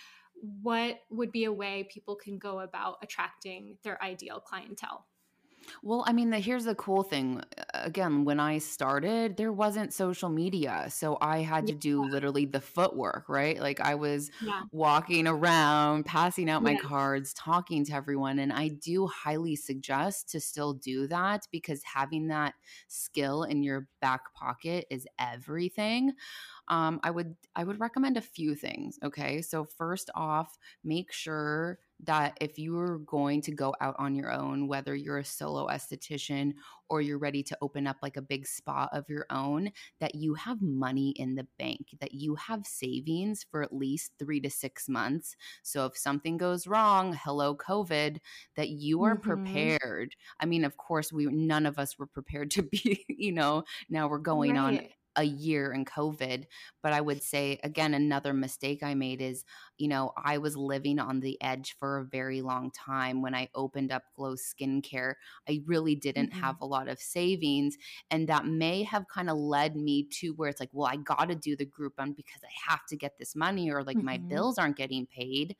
what 0.62 1.00
would 1.10 1.30
be 1.32 1.44
a 1.44 1.52
way 1.52 1.84
people 1.90 2.16
can 2.16 2.38
go 2.38 2.60
about 2.60 2.96
attracting 3.02 3.78
their 3.84 4.02
ideal 4.02 4.40
clientele? 4.40 5.06
Well, 5.82 6.04
I 6.06 6.12
mean, 6.12 6.30
the, 6.30 6.38
here's 6.38 6.64
the 6.64 6.74
cool 6.74 7.02
thing. 7.02 7.42
Again, 7.74 8.24
when 8.24 8.40
I 8.40 8.58
started, 8.58 9.36
there 9.36 9.52
wasn't 9.52 9.92
social 9.92 10.28
media. 10.28 10.86
So 10.90 11.18
I 11.20 11.38
had 11.38 11.66
Yeah. 11.66 11.68
to 11.68 11.74
do 11.74 12.02
literally 12.02 12.44
the 12.46 12.60
footwork, 12.60 13.28
right? 13.28 13.58
Like 13.60 13.80
I 13.80 13.94
was 13.94 14.30
Yeah. 14.40 14.64
walking 14.72 15.26
around, 15.28 16.04
passing 16.04 16.50
out 16.50 16.62
my 16.62 16.74
Yeah. 16.74 16.76
cards, 16.76 17.32
talking 17.34 17.84
to 17.84 17.92
everyone. 17.92 18.38
And 18.38 18.52
I 18.52 18.68
do 18.68 19.06
highly 19.06 19.54
suggest 19.56 20.28
to 20.30 20.40
still 20.40 20.74
do 20.74 21.06
that 21.08 21.46
because 21.52 21.82
having 21.84 22.28
that 22.28 22.54
skill 22.88 23.44
in 23.44 23.62
your 23.62 23.88
back 24.00 24.34
pocket 24.34 24.86
is 24.90 25.06
everything. 25.18 26.12
Um, 26.68 27.00
I 27.02 27.10
would 27.10 27.36
I 27.54 27.64
would 27.64 27.80
recommend 27.80 28.16
a 28.16 28.20
few 28.22 28.54
things. 28.54 28.98
Okay. 29.02 29.42
So 29.42 29.64
first 29.64 30.10
off, 30.14 30.58
make 30.82 31.12
sure 31.12 31.78
that 32.00 32.36
if 32.40 32.58
you're 32.58 32.98
going 32.98 33.40
to 33.42 33.52
go 33.52 33.74
out 33.80 33.94
on 33.98 34.14
your 34.14 34.30
own, 34.30 34.68
whether 34.68 34.94
you're 34.94 35.18
a 35.18 35.24
solo 35.24 35.68
esthetician 35.68 36.54
or 36.88 37.00
you're 37.00 37.18
ready 37.18 37.42
to 37.42 37.56
open 37.62 37.86
up 37.86 37.96
like 38.02 38.16
a 38.16 38.22
big 38.22 38.46
spa 38.46 38.88
of 38.92 39.08
your 39.08 39.26
own, 39.30 39.70
that 40.00 40.14
you 40.14 40.34
have 40.34 40.60
money 40.60 41.10
in 41.16 41.34
the 41.34 41.46
bank, 41.58 41.94
that 42.00 42.12
you 42.12 42.34
have 42.34 42.66
savings 42.66 43.44
for 43.50 43.62
at 43.62 43.74
least 43.74 44.12
three 44.18 44.40
to 44.40 44.50
six 44.50 44.88
months. 44.88 45.36
So 45.62 45.86
if 45.86 45.96
something 45.96 46.36
goes 46.36 46.66
wrong, 46.66 47.14
hello 47.14 47.56
COVID, 47.56 48.18
that 48.56 48.68
you 48.70 49.02
are 49.04 49.16
Mhm. 49.16 49.16
prepared. 49.16 50.14
I 50.40 50.46
mean, 50.46 50.64
of 50.64 50.76
course, 50.76 51.12
we 51.12 51.26
none 51.26 51.66
of 51.66 51.78
us 51.78 51.98
were 51.98 52.06
prepared 52.06 52.50
to 52.52 52.62
be, 52.62 53.04
you 53.08 53.32
know, 53.32 53.64
now 53.88 54.08
we're 54.08 54.18
going 54.18 54.56
on 54.56 54.78
Right. 54.78 54.94
A 55.16 55.24
year 55.24 55.72
in 55.72 55.84
COVID. 55.84 56.46
But 56.82 56.92
I 56.92 57.00
would 57.00 57.22
say, 57.22 57.58
again, 57.62 57.94
another 57.94 58.32
mistake 58.32 58.82
I 58.82 58.94
made 58.94 59.20
is, 59.22 59.44
you 59.78 59.88
know, 59.88 60.12
I 60.16 60.38
was 60.38 60.56
living 60.56 60.98
on 60.98 61.20
the 61.20 61.40
edge 61.42 61.76
for 61.78 61.98
a 61.98 62.04
very 62.04 62.42
long 62.42 62.70
time 62.70 63.22
when 63.22 63.34
I 63.34 63.48
opened 63.54 63.92
up 63.92 64.04
Glow 64.14 64.34
Skincare. 64.34 65.14
I 65.48 65.62
really 65.66 65.94
didn't 65.94 66.32
Mhm. 66.32 66.34
have 66.34 66.56
a 66.60 66.66
lot 66.66 66.88
of 66.88 66.98
savings. 67.00 67.76
And 68.10 68.28
that 68.28 68.46
may 68.46 68.82
have 68.82 69.08
kind 69.08 69.30
of 69.30 69.36
led 69.36 69.76
me 69.76 70.04
to 70.20 70.32
where 70.34 70.48
it's 70.48 70.60
like, 70.60 70.70
well, 70.72 70.86
I 70.90 70.96
got 70.96 71.26
to 71.28 71.34
do 71.34 71.56
the 71.56 71.66
Groupon 71.66 72.14
because 72.14 72.42
I 72.44 72.70
have 72.70 72.84
to 72.86 72.96
get 72.96 73.18
this 73.18 73.34
money 73.34 73.70
or 73.70 73.82
like 73.82 74.02
my 74.02 74.18
Mhm. 74.18 74.24
bills 74.28 74.58
aren't 74.58 74.76
getting 74.76 75.06
paid. 75.06 75.56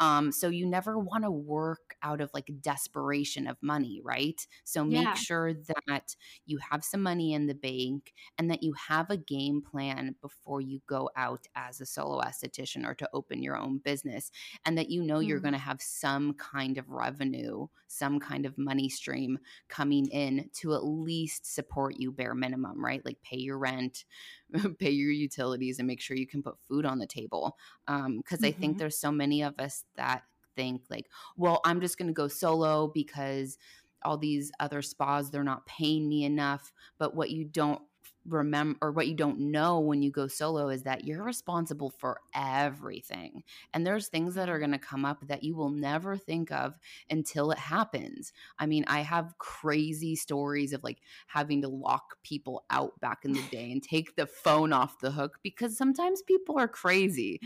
Um, 0.00 0.32
so 0.32 0.48
you 0.48 0.66
never 0.66 0.98
want 0.98 1.24
to 1.24 1.30
work 1.30 1.94
out 2.02 2.20
of 2.20 2.30
like 2.34 2.50
desperation 2.60 3.46
of 3.46 3.62
money, 3.62 4.00
right? 4.02 4.46
So 4.64 4.84
make 4.84 5.14
Yeah. 5.14 5.16
sure 5.16 5.52
that 5.54 6.16
you 6.46 6.58
have 6.70 6.82
some 6.84 7.02
money 7.02 7.32
in 7.34 7.46
the 7.46 7.54
bank 7.54 8.12
and 8.38 8.50
that 8.50 8.62
you 8.62 8.72
have 8.74 9.10
a 9.10 9.16
game 9.18 9.62
plan 9.62 10.16
before 10.20 10.60
you 10.60 10.80
go 10.86 11.10
out 11.16 11.46
as 11.54 11.80
a 11.80 11.86
solo 11.86 12.20
esthetician 12.22 12.86
or 12.86 12.94
to 12.94 13.08
open 13.12 13.42
your 13.42 13.56
own 13.56 13.78
business 13.78 14.30
and 14.64 14.76
that 14.78 14.90
you 14.90 15.02
know 15.02 15.20
you're 15.20 15.40
Mm. 15.40 15.40
going 15.40 15.52
to 15.52 15.58
have 15.58 15.80
some 15.82 16.34
kind 16.34 16.78
of 16.78 16.88
revenue, 16.90 17.66
some 17.86 18.18
kind 18.20 18.46
of 18.46 18.56
money 18.58 18.88
stream 18.88 19.38
coming 19.68 20.06
in 20.08 20.50
to 20.54 20.74
at 20.74 20.84
least 20.84 21.46
support 21.46 21.96
you 21.98 22.10
bare 22.12 22.34
minimum, 22.34 22.82
right? 22.84 23.04
Like 23.04 23.20
pay 23.22 23.36
your 23.38 23.58
rent, 23.58 24.04
pay 24.78 24.90
your 24.90 25.10
utilities 25.12 25.78
and 25.78 25.86
make 25.86 26.00
sure 26.00 26.16
you 26.16 26.26
can 26.26 26.42
put 26.42 26.58
food 26.58 26.84
on 26.84 26.98
the 26.98 27.06
table. 27.06 27.56
Um 27.86 28.18
because 28.18 28.42
I 28.44 28.52
think 28.52 28.78
Mhm. 28.78 28.78
there's 28.78 28.98
so 28.98 29.12
many 29.12 29.42
of 29.42 29.58
us 29.58 29.84
that 30.00 30.22
think 30.56 30.82
like, 30.90 31.06
well, 31.36 31.60
I'm 31.64 31.80
just 31.80 31.96
going 31.96 32.08
to 32.08 32.12
go 32.14 32.26
solo 32.28 32.88
because 32.88 33.56
all 34.02 34.16
these 34.16 34.50
other 34.58 34.82
spas 34.82 35.30
they're 35.30 35.44
not 35.44 35.66
paying 35.66 36.08
me 36.08 36.24
enough, 36.24 36.72
but 36.98 37.14
what 37.14 37.30
you 37.30 37.44
don't 37.44 37.82
remember 38.26 38.78
or 38.82 38.92
what 38.92 39.08
you 39.08 39.14
don't 39.14 39.38
know 39.38 39.80
when 39.80 40.02
you 40.02 40.10
go 40.10 40.26
solo 40.28 40.68
is 40.68 40.82
that 40.82 41.04
you're 41.04 41.22
responsible 41.24 41.90
for 41.90 42.20
everything. 42.34 43.42
And 43.72 43.86
there's 43.86 44.08
things 44.08 44.34
that 44.34 44.48
are 44.48 44.58
going 44.58 44.72
to 44.72 44.78
come 44.78 45.04
up 45.04 45.26
that 45.26 45.42
you 45.42 45.56
will 45.56 45.70
never 45.70 46.16
think 46.16 46.50
of 46.52 46.78
until 47.08 47.50
it 47.50 47.58
happens. 47.58 48.32
I 48.58 48.66
mean, 48.66 48.84
I 48.86 49.00
have 49.00 49.38
crazy 49.38 50.16
stories 50.16 50.72
of 50.72 50.82
like 50.84 51.00
having 51.26 51.62
to 51.62 51.68
lock 51.68 52.16
people 52.22 52.64
out 52.70 52.98
back 53.00 53.20
in 53.24 53.32
the 53.32 53.42
day 53.50 53.72
and 53.72 53.82
take 53.82 54.16
the 54.16 54.26
phone 54.26 54.72
off 54.72 54.98
the 55.00 55.10
hook 55.10 55.38
because 55.42 55.76
sometimes 55.76 56.22
people 56.22 56.58
are 56.58 56.68
crazy. 56.68 57.40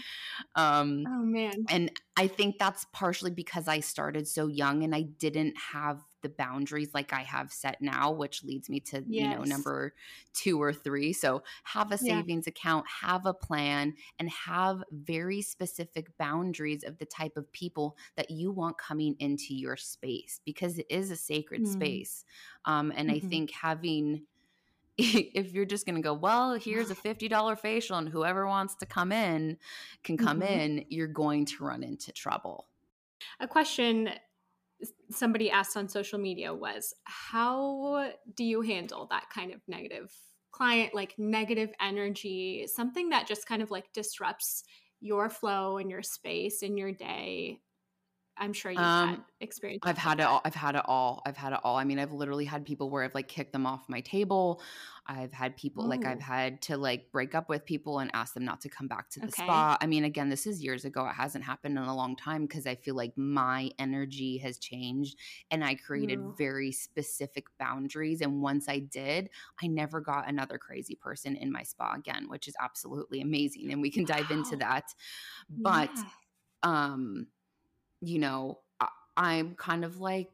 Um 0.56 1.04
Oh 1.06 1.22
man. 1.22 1.64
and 1.68 1.90
I 2.16 2.28
think 2.28 2.58
that's 2.58 2.86
partially 2.92 3.30
because 3.30 3.68
I 3.68 3.80
started 3.80 4.28
so 4.28 4.46
young 4.46 4.82
and 4.84 4.94
I 4.94 5.02
didn't 5.02 5.54
have 5.72 6.02
the 6.24 6.28
boundaries 6.30 6.92
like 6.94 7.12
I 7.12 7.20
have 7.22 7.52
set 7.52 7.80
now, 7.80 8.10
which 8.10 8.42
leads 8.42 8.68
me 8.68 8.80
to, 8.80 9.06
you 9.14 9.28
know, 9.28 9.44
number 9.44 9.94
two 10.32 10.60
or 10.60 10.72
three. 10.72 11.12
So 11.12 11.44
have 11.64 11.92
a 11.92 11.98
Yeah. 12.00 12.24
savings 12.24 12.48
account, 12.48 12.86
have 12.88 13.26
a 13.26 13.34
plan, 13.34 13.94
and 14.18 14.28
have 14.30 14.82
very 14.90 15.42
specific 15.42 16.16
boundaries 16.18 16.82
of 16.82 16.98
the 16.98 17.06
type 17.06 17.36
of 17.36 17.52
people 17.52 17.96
that 18.16 18.32
you 18.32 18.50
want 18.50 18.78
coming 18.78 19.14
into 19.20 19.54
your 19.54 19.76
space 19.76 20.40
because 20.44 20.78
it 20.80 20.86
is 20.90 21.12
a 21.12 21.16
sacred 21.16 21.66
Mm. 21.66 21.66
space. 21.68 22.24
Um, 22.64 22.92
and 22.96 23.10
I 23.10 23.20
Mhm. 23.20 23.20
think 23.20 23.52
having 23.52 24.26
if 24.98 25.52
you're 25.52 25.64
just 25.66 25.86
going 25.86 25.96
to 25.96 26.02
go, 26.02 26.14
well, 26.14 26.54
here's 26.54 26.90
a 26.90 26.94
$50 26.96 27.56
facial 27.56 27.98
and 27.98 28.08
whoever 28.08 28.46
wants 28.46 28.76
to 28.76 28.86
come 28.86 29.12
in 29.12 29.58
can 30.04 30.16
come 30.16 30.40
Mhm. 30.40 30.42
in, 30.42 30.84
you're 30.88 31.08
going 31.08 31.46
to 31.46 31.64
run 31.64 31.82
into 31.82 32.12
trouble. 32.12 32.68
A 33.40 33.46
question 33.48 34.10
somebody 35.10 35.50
asked 35.50 35.76
on 35.76 35.88
social 35.88 36.18
media 36.18 36.52
was 36.54 36.94
how 37.04 38.12
do 38.34 38.44
you 38.44 38.60
handle 38.60 39.06
that 39.10 39.28
kind 39.30 39.52
of 39.52 39.60
negative 39.68 40.12
client 40.52 40.94
like 40.94 41.14
negative 41.18 41.72
energy? 41.80 42.66
Something 42.66 43.10
that 43.10 43.26
just 43.26 43.46
kind 43.46 43.62
of 43.62 43.70
like 43.70 43.92
disrupts 43.92 44.64
your 45.00 45.28
flow 45.28 45.78
and 45.78 45.90
your 45.90 46.02
space 46.02 46.62
in 46.62 46.76
your 46.76 46.92
day 46.92 47.60
i'm 48.36 48.52
sure 48.52 48.72
you've 48.72 48.94
had 48.94 49.16
Um, 49.16 49.24
experience 49.40 49.84
I've 49.86 49.98
had 49.98 50.18
it 50.18 50.22
all. 50.24 50.40
I've 50.46 50.54
had 50.54 50.76
it 50.76 50.82
all. 50.86 51.22
I've 51.26 51.36
had 51.36 51.52
it 51.52 51.60
all. 51.62 51.76
I 51.76 51.84
mean, 51.84 51.98
I've 51.98 52.12
literally 52.12 52.46
had 52.46 52.64
people 52.64 52.88
where 52.88 53.04
I've 53.04 53.14
like 53.14 53.28
kicked 53.28 53.52
them 53.52 53.66
off 53.66 53.86
my 53.88 54.00
table. 54.00 54.62
I've 55.06 55.32
had 55.32 55.58
people 55.58 55.86
like 55.86 56.06
I've 56.06 56.20
had 56.22 56.62
to 56.62 56.78
like 56.78 57.12
break 57.12 57.34
up 57.34 57.50
with 57.50 57.66
people 57.66 57.98
and 57.98 58.10
ask 58.14 58.32
them 58.32 58.46
not 58.46 58.62
to 58.62 58.70
come 58.70 58.88
back 58.88 59.10
to 59.10 59.20
the 59.20 59.30
Okay. 59.30 59.32
spa. 59.32 59.76
I 59.82 59.86
mean, 59.86 60.04
again, 60.04 60.30
this 60.30 60.46
is 60.46 60.62
years 60.64 60.86
ago. 60.86 61.06
It 61.06 61.12
hasn't 61.12 61.44
happened 61.44 61.76
in 61.76 61.84
a 61.84 61.94
long 61.94 62.16
time 62.16 62.46
because 62.46 62.66
I 62.66 62.76
feel 62.76 62.94
like 62.94 63.16
my 63.18 63.70
energy 63.78 64.38
has 64.38 64.58
changed 64.58 65.18
and 65.50 65.62
I 65.62 65.74
created 65.74 66.24
Mm. 66.24 66.36
very 66.36 66.72
specific 66.72 67.46
boundaries. 67.58 68.22
And 68.22 68.40
once 68.40 68.68
I 68.70 68.78
did, 68.78 69.28
I 69.62 69.66
never 69.66 70.00
got 70.00 70.28
another 70.28 70.56
crazy 70.56 70.94
person 70.94 71.36
in 71.36 71.52
my 71.52 71.62
spa 71.62 71.94
again, 71.94 72.30
which 72.30 72.48
is 72.48 72.56
absolutely 72.58 73.20
amazing. 73.20 73.70
And 73.70 73.82
we 73.82 73.90
can 73.90 74.06
dive 74.06 74.30
into 74.30 74.56
that. 74.56 74.94
But 75.62 75.92
Yeah. 75.94 76.10
um 76.62 77.28
you 78.04 78.18
know 78.18 78.60
I, 78.80 78.88
i'm 79.16 79.54
kind 79.54 79.84
of 79.84 80.00
like 80.00 80.30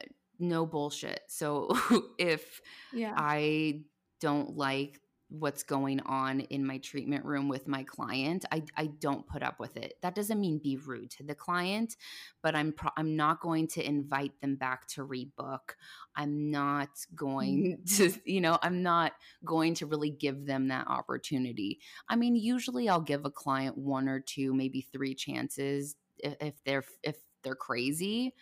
uh, 0.00 0.06
no 0.40 0.66
bullshit. 0.66 1.20
So 1.28 1.68
if 2.18 2.60
yeah. 2.92 3.14
I 3.16 3.82
don't 4.20 4.56
like 4.56 5.00
what's 5.28 5.62
going 5.62 6.00
on 6.00 6.40
in 6.40 6.66
my 6.66 6.78
treatment 6.78 7.24
room 7.24 7.48
with 7.48 7.68
my 7.68 7.84
client 7.84 8.44
i 8.50 8.64
i 8.76 8.86
don't 8.86 9.28
put 9.28 9.44
up 9.44 9.60
with 9.60 9.76
it. 9.76 9.94
That 10.02 10.16
doesn't 10.16 10.40
mean 10.40 10.58
be 10.58 10.76
rude 10.76 11.10
to 11.12 11.22
the 11.22 11.36
client 11.36 11.94
but 12.42 12.56
i'm 12.56 12.72
pro- 12.72 12.90
i'm 12.96 13.14
not 13.14 13.40
going 13.40 13.68
to 13.68 13.86
invite 13.86 14.32
them 14.40 14.56
back 14.56 14.88
to 14.88 15.06
rebook. 15.06 15.76
I'm 16.16 16.50
not 16.50 16.88
mm. 16.88 17.14
going 17.14 17.78
to 17.96 18.12
you 18.24 18.40
know 18.40 18.58
i'm 18.60 18.82
not 18.82 19.12
going 19.44 19.74
to 19.74 19.86
really 19.86 20.10
give 20.10 20.46
them 20.46 20.66
that 20.68 20.88
opportunity. 20.88 21.78
I 22.08 22.16
mean 22.16 22.34
usually 22.34 22.88
i'll 22.88 23.00
give 23.00 23.24
a 23.24 23.30
client 23.30 23.78
one 23.78 24.08
or 24.08 24.18
two 24.18 24.52
maybe 24.52 24.80
three 24.80 25.14
chances 25.14 25.94
if, 26.22 26.54
they're 26.64 26.84
if 27.02 27.16
they're 27.42 27.54
crazy 27.54 28.34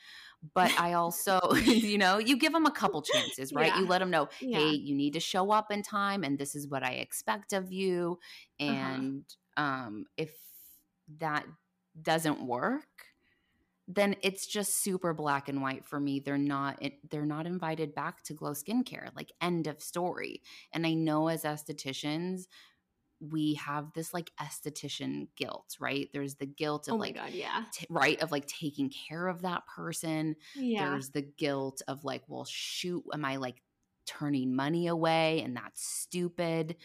but 0.54 0.72
i 0.78 0.92
also 0.94 1.40
you 1.64 1.98
know 1.98 2.18
you 2.18 2.36
give 2.36 2.52
them 2.52 2.66
a 2.66 2.70
couple 2.70 3.02
chances 3.02 3.52
right 3.52 3.74
you 3.74 3.86
let 3.86 3.98
them 3.98 4.10
know 4.10 4.28
Yeah. 4.40 4.58
hey 4.58 4.70
you 4.70 4.94
need 4.94 5.12
to 5.14 5.20
show 5.20 5.50
up 5.50 5.70
in 5.70 5.82
time 5.82 6.24
and 6.24 6.38
this 6.38 6.54
is 6.54 6.68
what 6.68 6.82
i 6.82 6.92
expect 6.92 7.52
of 7.52 7.72
you 7.72 8.18
Uh-huh. 8.66 9.04
and 9.04 9.24
um 9.56 10.04
if 10.16 10.30
that 11.18 11.46
doesn't 12.02 12.42
work 12.42 12.84
then 13.88 14.14
it's 14.22 14.46
just 14.46 14.82
super 14.82 15.14
black 15.14 15.48
and 15.48 15.62
white 15.62 15.84
for 15.86 15.98
me 15.98 16.20
they're 16.20 16.36
not 16.38 16.76
it, 16.82 16.94
they're 17.10 17.24
not 17.26 17.46
invited 17.46 17.94
back 17.94 18.22
to 18.22 18.34
glow 18.34 18.52
skincare 18.52 19.08
like 19.16 19.32
end 19.40 19.66
of 19.66 19.80
story 19.82 20.42
and 20.72 20.86
i 20.86 20.92
know 20.94 21.28
as 21.28 21.42
estheticians 21.44 22.42
we 23.20 23.54
have 23.54 23.92
this 23.94 24.14
like 24.14 24.30
esthetician 24.40 25.28
guilt 25.36 25.76
right? 25.80 26.08
There's 26.12 26.36
the 26.36 26.46
guilt 26.46 26.88
of 26.88 26.94
oh 26.94 26.96
like 26.98 27.14
god 27.16 27.30
yeah. 27.32 27.64
t- 27.72 27.86
right 27.90 28.20
of 28.22 28.30
like 28.32 28.46
taking 28.46 28.90
care 28.90 29.26
of 29.28 29.42
that 29.42 29.66
person. 29.66 30.36
Yeah. 30.54 30.90
There's 30.90 31.10
the 31.10 31.22
guilt 31.22 31.82
of 31.88 32.04
like 32.04 32.22
well 32.28 32.44
shoot 32.48 33.04
am 33.12 33.24
i 33.24 33.36
like 33.36 33.62
turning 34.06 34.56
money 34.56 34.86
away 34.86 35.42
and 35.42 35.54
that's 35.56 35.82
stupid? 35.86 36.76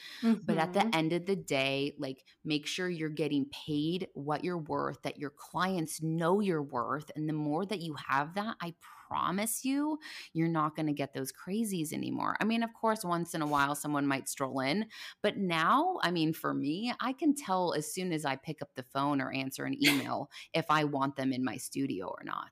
But 0.46 0.58
at 0.58 0.74
the 0.74 0.82
Mhm. 0.82 0.96
end 0.96 1.14
of 1.14 1.26
the 1.26 1.38
day 1.38 1.94
like 1.98 2.26
make 2.44 2.68
sure 2.68 2.90
you're 2.90 3.10
getting 3.10 3.46
paid 3.66 4.10
what 4.14 4.44
you're 4.44 4.58
worth 4.58 5.02
that 5.04 5.18
your 5.20 5.30
clients 5.30 6.02
know 6.02 6.42
you're 6.42 6.62
worth 6.62 7.12
and 7.16 7.30
the 7.30 7.34
more 7.34 7.66
that 7.66 7.80
you 7.80 7.96
have 8.10 8.34
that 8.36 8.58
i 8.62 8.74
promise 9.14 9.64
you 9.64 9.98
you're 10.34 10.48
not 10.48 10.76
going 10.76 10.88
to 10.88 10.94
get 10.94 11.14
those 11.14 11.32
crazies 11.32 11.94
anymore 11.94 12.36
i 12.42 12.44
mean 12.44 12.64
of 12.64 12.74
course 12.74 13.04
once 13.04 13.34
in 13.34 13.42
a 13.42 13.48
while 13.48 13.76
someone 13.76 14.08
might 14.08 14.28
stroll 14.28 14.60
in 14.60 14.86
but 15.22 15.38
now 15.38 15.98
i 16.02 16.10
mean 16.12 16.34
for 16.34 16.54
me 16.54 16.94
i 17.00 17.14
can 17.14 17.36
tell 17.36 17.74
as 17.74 17.94
soon 17.94 18.12
as 18.12 18.26
i 18.26 18.36
pick 18.36 18.62
up 18.62 18.70
the 18.76 18.84
phone 18.84 19.22
or 19.22 19.32
answer 19.32 19.66
an 19.66 19.76
email 19.84 20.30
if 20.54 20.66
i 20.70 20.84
want 20.84 21.16
them 21.16 21.32
in 21.32 21.44
my 21.44 21.58
studio 21.58 22.08
or 22.08 22.24
not 22.24 22.52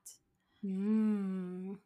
Mm. 0.65 1.77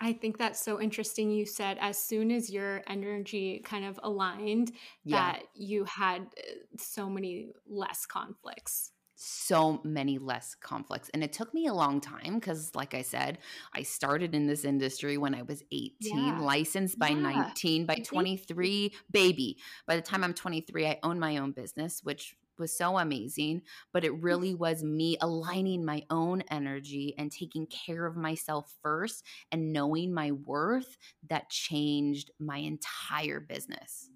I 0.00 0.12
think 0.12 0.36
that's 0.38 0.60
so 0.60 0.80
interesting. 0.80 1.30
You 1.30 1.46
said 1.46 1.78
as 1.80 1.96
soon 1.98 2.30
as 2.30 2.50
your 2.50 2.82
energy 2.88 3.60
kind 3.64 3.84
of 3.84 3.98
aligned, 4.02 4.72
Yeah. 5.04 5.32
that 5.32 5.42
you 5.54 5.84
had 5.84 6.22
uh, 6.22 6.76
so 6.76 7.08
many 7.08 7.52
less 7.66 8.04
conflicts. 8.06 8.92
So 9.22 9.80
many 9.84 10.18
less 10.18 10.54
conflicts. 10.54 11.08
And 11.10 11.22
it 11.22 11.32
took 11.32 11.54
me 11.54 11.66
a 11.66 11.74
long 11.74 12.00
time 12.00 12.34
because, 12.34 12.74
like 12.74 12.94
I 12.94 13.02
said, 13.02 13.38
I 13.72 13.82
started 13.82 14.34
in 14.34 14.46
this 14.46 14.64
industry 14.64 15.16
when 15.18 15.34
I 15.34 15.42
was 15.42 15.62
18, 15.72 16.36
Yeah. 16.36 16.38
licensed 16.38 16.98
by 16.98 17.10
Yeah. 17.10 17.14
19, 17.14 17.86
by 17.86 17.96
23, 17.96 18.94
baby. 19.10 19.58
By 19.86 19.96
the 19.96 20.02
time 20.02 20.24
I'm 20.24 20.34
23, 20.34 20.86
I 20.86 20.98
own 21.02 21.18
my 21.18 21.36
own 21.38 21.52
business, 21.52 22.00
which 22.02 22.36
was 22.58 22.76
so 22.76 22.98
amazing. 22.98 23.62
But 23.92 24.04
it 24.04 24.22
really 24.22 24.54
was 24.54 24.82
me 24.82 25.16
aligning 25.20 25.84
my 25.84 26.04
own 26.10 26.42
energy 26.50 27.14
and 27.16 27.30
taking 27.30 27.66
care 27.66 28.06
of 28.06 28.16
myself 28.16 28.76
first 28.82 29.24
and 29.50 29.72
knowing 29.72 30.12
my 30.12 30.32
worth 30.32 30.96
that 31.28 31.50
changed 31.50 32.30
my 32.38 32.58
entire 32.58 33.40
business. 33.40 34.10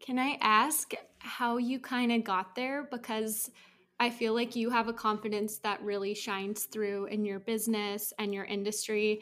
Can 0.00 0.18
I 0.18 0.36
ask 0.40 0.92
how 1.18 1.58
you 1.58 1.78
kind 1.78 2.10
of 2.12 2.24
got 2.24 2.54
there? 2.56 2.82
Because 2.90 3.50
I 4.02 4.10
feel 4.10 4.34
like 4.34 4.56
you 4.56 4.68
have 4.68 4.88
a 4.88 4.92
confidence 4.92 5.58
that 5.58 5.80
really 5.80 6.12
shines 6.12 6.64
through 6.64 7.04
in 7.04 7.24
your 7.24 7.38
business 7.38 8.12
and 8.18 8.34
your 8.34 8.44
industry. 8.44 9.20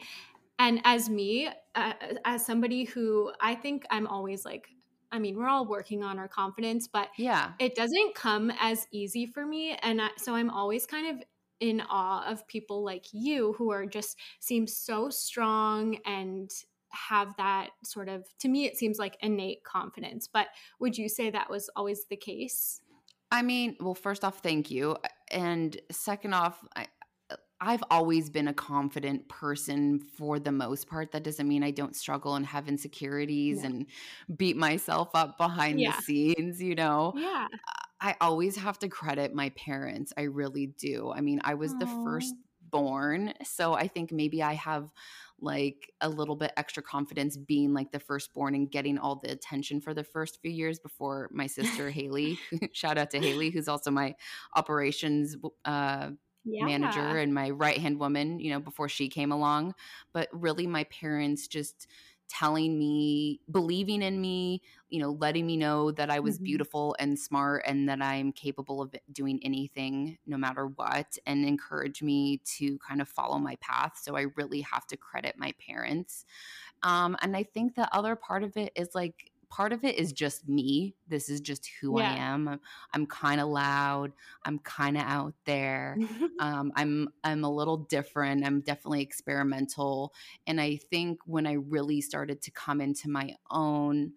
And 0.57 0.81
as 0.85 1.07
me, 1.07 1.49
uh, 1.75 1.93
as 2.25 2.43
somebody 2.43 2.85
who 2.85 3.31
I 3.39 3.53
think 3.53 3.85
I'm 3.91 4.07
always 4.07 4.43
like, 4.43 4.69
I 5.11 5.19
mean, 5.19 5.37
we're 5.37 5.47
all 5.47 5.67
working 5.67 6.01
on 6.01 6.17
our 6.17 6.27
confidence, 6.27 6.87
but 6.87 7.09
Yeah. 7.19 7.51
it 7.59 7.75
doesn't 7.75 8.15
come 8.15 8.51
as 8.59 8.87
easy 8.91 9.27
for 9.27 9.45
me. 9.45 9.77
And 9.83 10.01
I, 10.01 10.09
so 10.17 10.33
I'm 10.33 10.49
always 10.49 10.87
kind 10.87 11.15
of 11.15 11.23
in 11.59 11.83
awe 11.87 12.25
of 12.27 12.47
people 12.47 12.83
like 12.83 13.05
you 13.13 13.53
who 13.59 13.69
are 13.69 13.85
just 13.85 14.17
seem 14.39 14.65
so 14.65 15.11
strong 15.11 15.99
and 16.07 16.49
have 16.89 17.35
that 17.37 17.69
sort 17.83 18.09
of 18.09 18.25
to 18.39 18.49
me 18.49 18.65
it 18.65 18.75
seems 18.75 18.97
like 18.97 19.15
innate 19.21 19.63
confidence 19.63 20.27
but 20.27 20.47
would 20.79 20.97
you 20.97 21.07
say 21.07 21.29
that 21.29 21.49
was 21.49 21.69
always 21.77 22.03
the 22.09 22.17
case 22.17 22.81
I 23.31 23.41
mean, 23.41 23.77
well, 23.79 23.95
first 23.95 24.23
off, 24.23 24.39
thank 24.39 24.69
you. 24.69 24.97
And 25.29 25.79
second 25.89 26.33
off, 26.33 26.63
I, 26.75 26.87
I've 27.61 27.83
always 27.91 28.29
been 28.29 28.47
a 28.47 28.53
confident 28.53 29.29
person 29.29 29.99
for 29.99 30.39
the 30.39 30.51
most 30.51 30.87
part. 30.87 31.11
That 31.11 31.23
doesn't 31.23 31.47
mean 31.47 31.63
I 31.63 31.71
don't 31.71 31.95
struggle 31.95 32.35
and 32.35 32.45
have 32.45 32.67
insecurities 32.67 33.63
Yeah. 33.63 33.65
and 33.65 33.87
beat 34.35 34.57
myself 34.57 35.09
up 35.13 35.37
behind 35.37 35.77
Yeah. 35.77 35.87
the 35.87 35.93
scenes, 35.93 36.61
you 36.61 36.75
know? 36.75 37.13
yeah 37.13 37.47
I 37.99 38.15
always 38.19 38.55
have 38.57 38.79
to 38.79 38.89
credit 38.89 39.33
my 39.33 39.49
parents. 39.51 40.11
I 40.17 40.23
really 40.23 40.67
do. 40.67 41.11
I 41.11 41.21
mean, 41.21 41.39
I 41.43 41.53
was 41.53 41.75
the 41.75 41.85
Aw. 41.85 41.93
first 42.03 42.35
born. 42.61 43.33
So 43.43 43.73
I 43.73 43.87
think 43.87 44.11
maybe 44.11 44.41
I 44.41 44.53
have 44.53 44.91
like 45.41 45.91
a 46.01 46.09
little 46.09 46.35
bit 46.35 46.53
extra 46.57 46.83
confidence 46.83 47.35
being 47.35 47.73
like 47.73 47.91
the 47.91 47.99
firstborn 47.99 48.55
and 48.55 48.71
getting 48.71 48.97
all 48.97 49.15
the 49.15 49.31
attention 49.31 49.81
for 49.81 49.93
the 49.93 50.03
first 50.03 50.39
few 50.41 50.51
years 50.51 50.79
before 50.79 51.29
my 51.31 51.47
sister 51.47 51.89
Haley, 51.89 52.39
shout 52.73 52.97
out 52.97 53.11
to 53.11 53.19
Haley, 53.19 53.49
who's 53.49 53.67
also 53.67 53.91
my 53.91 54.15
operations 54.55 55.35
uh, 55.65 56.11
yeah 56.43 56.65
manager 56.65 57.17
and 57.17 57.33
my 57.33 57.49
right 57.49 57.77
hand 57.77 57.99
woman, 57.99 58.39
you 58.39 58.51
know, 58.51 58.59
before 58.59 58.89
she 58.89 59.09
came 59.09 59.31
along. 59.31 59.73
But 60.13 60.29
really, 60.31 60.67
my 60.67 60.85
parents 60.85 61.47
just 61.47 61.87
telling 62.31 62.79
me, 62.79 63.41
believing 63.51 64.01
in 64.01 64.21
me, 64.21 64.61
you 64.89 64.99
know, 64.99 65.11
letting 65.11 65.45
me 65.45 65.57
know 65.57 65.91
that 65.91 66.09
I 66.09 66.19
was 66.19 66.39
Mhm. 66.39 66.39
beautiful 66.39 66.95
and 66.99 67.19
smart 67.19 67.63
and 67.67 67.89
that 67.89 68.01
I'm 68.01 68.31
capable 68.31 68.81
of 68.81 68.95
doing 69.11 69.39
anything 69.43 70.17
no 70.25 70.37
matter 70.37 70.67
what, 70.67 71.17
and 71.25 71.45
encourage 71.45 72.01
me 72.01 72.37
to 72.57 72.79
kind 72.79 73.01
of 73.01 73.09
follow 73.09 73.37
my 73.39 73.57
path. 73.57 73.99
So 74.01 74.15
I 74.15 74.23
really 74.37 74.61
have 74.61 74.87
to 74.87 74.97
credit 74.97 75.37
my 75.37 75.53
parents. 75.59 76.25
Um, 76.83 77.17
and 77.21 77.37
I 77.37 77.43
think 77.43 77.75
the 77.75 77.93
other 77.95 78.15
part 78.15 78.43
of 78.43 78.57
it 78.57 78.73
is 78.75 78.95
like, 78.95 79.30
part 79.51 79.73
of 79.73 79.83
it 79.83 79.99
is 79.99 80.13
just 80.13 80.49
me. 80.49 80.95
This 81.07 81.29
is 81.29 81.41
just 81.41 81.69
who 81.79 81.99
I 81.99 82.05
am. 82.05 82.47
I'm, 82.47 82.59
I'm 82.93 83.05
kind 83.05 83.39
of 83.41 83.49
loud. 83.49 84.13
I'm 84.45 84.59
kind 84.59 84.97
of 84.97 85.03
out 85.03 85.35
there 85.45 85.99
um, 86.39 86.71
I'm 86.75 87.09
I'm 87.23 87.43
a 87.43 87.49
little 87.49 87.77
different. 87.77 88.45
I'm 88.45 88.61
definitely 88.61 89.01
experimental, 89.01 90.13
and 90.47 90.59
I 90.59 90.77
think 90.77 91.19
when 91.25 91.45
I 91.45 91.53
really 91.53 92.01
started 92.01 92.41
to 92.43 92.51
come 92.51 92.81
into 92.81 93.09
my 93.09 93.35
own 93.51 94.13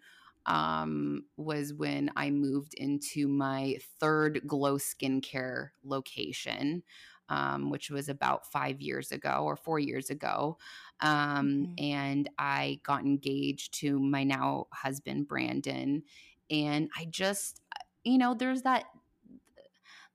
um, 0.46 1.24
was 1.36 1.72
when 1.72 2.10
I 2.16 2.30
moved 2.30 2.74
into 2.74 3.28
my 3.28 3.78
third 4.00 4.42
Glow 4.46 4.76
Skincare 4.76 5.70
location, 5.82 6.82
um, 7.28 7.70
which 7.70 7.90
was 7.90 8.08
about 8.08 8.50
five 8.50 8.80
years 8.80 9.12
ago 9.12 9.42
or 9.44 9.56
four 9.56 9.78
years 9.78 10.10
ago, 10.10 10.58
um, 11.00 11.66
Mhm. 11.66 11.78
and 11.78 12.28
I 12.38 12.80
got 12.84 13.02
engaged 13.02 13.74
to 13.80 13.98
my 13.98 14.24
now 14.24 14.66
husband 14.72 15.28
Brandon, 15.28 16.02
and 16.50 16.90
I 16.96 17.06
just 17.06 17.60
you 18.04 18.18
know 18.18 18.34
there's 18.34 18.62
that 18.62 18.84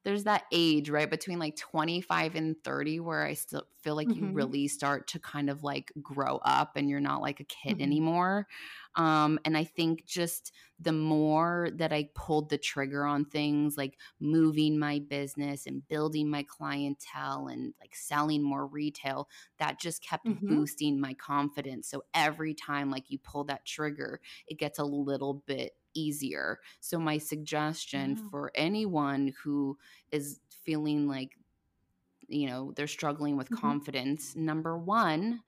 there's 0.09 0.23
that 0.23 0.45
age 0.51 0.89
right 0.89 1.09
between 1.09 1.37
like 1.39 1.55
25 1.55 2.33
and 2.35 2.55
30 2.63 2.99
where 2.99 3.23
i 3.25 3.33
still 3.33 3.63
feel 3.77 3.95
like 3.95 4.15
you 4.15 4.25
Mhm. 4.25 4.29
really 4.29 4.67
start 4.67 5.07
to 5.07 5.19
kind 5.19 5.49
of 5.49 5.63
like 5.63 5.91
grow 6.01 6.37
up 6.37 6.75
and 6.75 6.89
you're 6.89 6.99
not 6.99 7.21
like 7.21 7.39
a 7.39 7.43
kid 7.45 7.79
Mhm. 7.79 7.99
anymore 7.99 8.47
um 8.95 9.39
and 9.45 9.55
i 9.57 9.63
think 9.63 10.05
just 10.05 10.51
the 10.79 10.91
more 10.91 11.69
that 11.73 11.93
i 11.93 12.09
pulled 12.15 12.49
the 12.49 12.57
trigger 12.57 13.05
on 13.05 13.23
things 13.25 13.77
like 13.77 13.99
moving 14.19 14.79
my 14.79 14.99
business 14.99 15.65
and 15.65 15.87
building 15.87 16.29
my 16.29 16.43
clientele 16.43 17.47
and 17.47 17.73
like 17.79 17.95
selling 17.95 18.41
more 18.41 18.65
retail 18.65 19.29
that 19.57 19.79
just 19.79 20.01
kept 20.03 20.25
Mhm. 20.25 20.49
boosting 20.49 20.99
my 20.99 21.13
confidence 21.13 21.87
so 21.87 22.03
every 22.13 22.53
time 22.53 22.89
like 22.89 23.09
you 23.09 23.19
pull 23.19 23.43
that 23.43 23.65
trigger 23.65 24.19
it 24.47 24.57
gets 24.57 24.79
a 24.79 24.83
little 24.83 25.33
bit 25.35 25.73
easier 25.93 26.59
so 26.79 26.99
my 26.99 27.17
suggestion 27.17 28.15
Yeah. 28.17 28.29
for 28.29 28.51
anyone 28.55 29.33
who 29.43 29.77
is 30.11 30.39
feeling 30.65 31.07
like 31.07 31.37
you 32.27 32.47
know 32.47 32.71
they're 32.75 32.87
struggling 32.87 33.37
with 33.37 33.49
Mhm. 33.49 33.59
confidence 33.59 34.35
number 34.35 34.77
1 34.77 35.41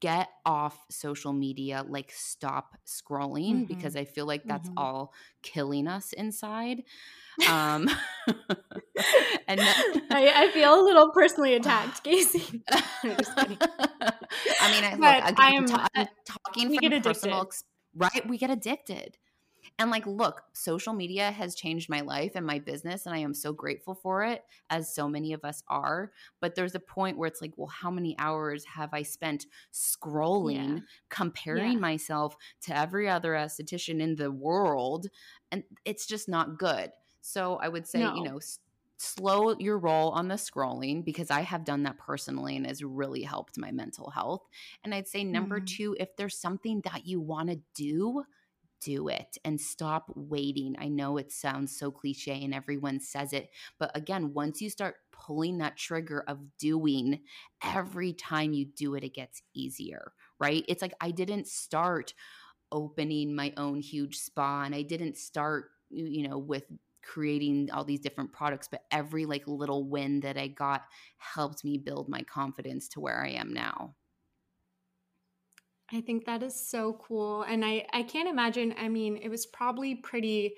get 0.00 0.28
off 0.46 0.78
social 0.90 1.32
media 1.32 1.84
like 1.88 2.12
stop 2.12 2.76
scrolling 2.86 3.64
Mhm. 3.64 3.68
because 3.68 3.96
i 3.96 4.04
feel 4.04 4.26
like 4.26 4.44
that's 4.44 4.68
Mhm. 4.68 4.74
all 4.76 5.12
killing 5.42 5.88
us 5.88 6.12
inside 6.12 6.84
um 7.48 7.88
and 9.48 9.60
I, 9.60 10.32
I 10.46 10.50
feel 10.52 10.80
a 10.80 10.82
little 10.84 11.10
personally 11.10 11.54
attacked 11.54 12.04
casey 12.04 12.62
No, 13.04 13.14
just 13.16 13.34
kidding. 13.36 13.58
I 13.60 14.70
mean, 14.70 14.84
I, 14.84 14.90
look, 14.92 15.30
again, 15.32 15.36
I'm- 15.38 15.66
ta- 15.66 15.88
I'm 15.94 16.02
uh, 16.02 16.06
talking 16.24 16.78
from 16.78 17.02
personal, 17.02 17.42
ex- 17.42 17.64
right? 17.94 18.28
We 18.28 18.38
get 18.38 18.50
addicted. 18.50 19.16
And 19.78 19.90
like, 19.90 20.06
look, 20.06 20.42
social 20.54 20.92
media 20.92 21.30
has 21.30 21.54
changed 21.54 21.88
my 21.88 22.00
life 22.02 22.32
and 22.34 22.46
my 22.46 22.58
business, 22.58 23.06
and 23.06 23.14
I 23.14 23.18
am 23.18 23.34
so 23.34 23.52
grateful 23.52 23.94
for 23.94 24.22
it, 24.22 24.44
as 24.70 24.94
so 24.94 25.08
many 25.08 25.32
of 25.32 25.44
us 25.44 25.62
are. 25.68 26.12
But 26.40 26.54
there's 26.54 26.74
a 26.74 26.80
point 26.80 27.18
where 27.18 27.26
it's 27.26 27.40
like, 27.40 27.54
well, 27.56 27.68
how 27.68 27.90
many 27.90 28.16
hours 28.18 28.64
have 28.66 28.94
I 28.94 29.02
spent 29.02 29.46
scrolling, 29.72 30.82
comparing 31.08 31.78
Yeah. 31.78 31.80
myself 31.80 32.36
to 32.62 32.76
every 32.76 33.08
other 33.08 33.32
esthetician 33.32 34.00
in 34.00 34.16
the 34.16 34.30
world? 34.30 35.08
And 35.50 35.64
it's 35.84 36.06
just 36.06 36.28
not 36.28 36.58
good. 36.58 36.92
So 37.20 37.56
I 37.56 37.68
would 37.68 37.86
say, 37.86 38.04
you 38.04 38.22
know, 38.22 38.40
slow 38.98 39.56
your 39.58 39.78
roll 39.78 40.10
on 40.10 40.28
the 40.28 40.36
scrolling 40.36 41.04
because 41.04 41.30
I 41.30 41.40
have 41.40 41.64
done 41.64 41.82
that 41.82 41.98
personally 41.98 42.56
and 42.56 42.66
has 42.66 42.84
really 42.84 43.22
helped 43.22 43.58
my 43.58 43.72
mental 43.72 44.10
health. 44.10 44.46
And 44.84 44.94
I'd 44.94 45.08
say 45.08 45.24
number 45.24 45.58
Mhm. 45.58 45.60
two, 45.60 45.96
if 45.98 46.14
there's 46.16 46.38
something 46.38 46.82
that 46.82 47.04
you 47.04 47.20
want 47.20 47.50
to 47.50 47.60
do, 47.74 48.24
do 48.84 49.08
it 49.08 49.38
and 49.44 49.60
stop 49.60 50.12
waiting. 50.14 50.76
I 50.78 50.88
know 50.88 51.16
it 51.16 51.32
sounds 51.32 51.76
so 51.76 51.90
cliche 51.90 52.42
and 52.44 52.54
everyone 52.54 53.00
says 53.00 53.32
it, 53.32 53.50
but 53.78 53.90
again, 53.96 54.32
once 54.34 54.60
you 54.60 54.70
start 54.70 54.96
pulling 55.12 55.58
that 55.58 55.76
trigger 55.76 56.24
of 56.26 56.38
doing, 56.58 57.20
every 57.62 58.12
time 58.12 58.52
you 58.52 58.66
do 58.66 58.94
it, 58.94 59.04
it 59.04 59.14
gets 59.14 59.42
easier, 59.54 60.12
right? 60.38 60.64
It's 60.68 60.82
like 60.82 60.94
I 61.00 61.10
didn't 61.10 61.46
start 61.48 62.14
opening 62.70 63.34
my 63.34 63.52
own 63.56 63.80
huge 63.80 64.18
spa 64.18 64.62
and 64.64 64.74
I 64.74 64.82
didn't 64.82 65.16
start, 65.16 65.70
you 65.90 66.28
know, 66.28 66.38
with 66.38 66.64
creating 67.02 67.70
all 67.72 67.84
these 67.84 68.00
different 68.00 68.32
products, 68.32 68.68
but 68.70 68.82
every 68.90 69.26
like 69.26 69.46
little 69.46 69.84
win 69.84 70.20
that 70.20 70.38
I 70.38 70.48
got 70.48 70.82
helped 71.18 71.64
me 71.64 71.76
build 71.78 72.08
my 72.08 72.22
confidence 72.22 72.88
to 72.90 73.00
where 73.00 73.22
I 73.22 73.30
am 73.30 73.52
now. 73.52 73.94
I 75.92 76.00
think 76.00 76.24
that 76.24 76.42
is 76.42 76.54
so 76.54 76.94
cool. 76.94 77.42
And 77.42 77.64
I, 77.64 77.86
I 77.92 78.02
can't 78.02 78.28
imagine, 78.28 78.74
I 78.78 78.88
mean, 78.88 79.18
it 79.18 79.28
was 79.28 79.46
probably 79.46 79.94
pretty 79.94 80.54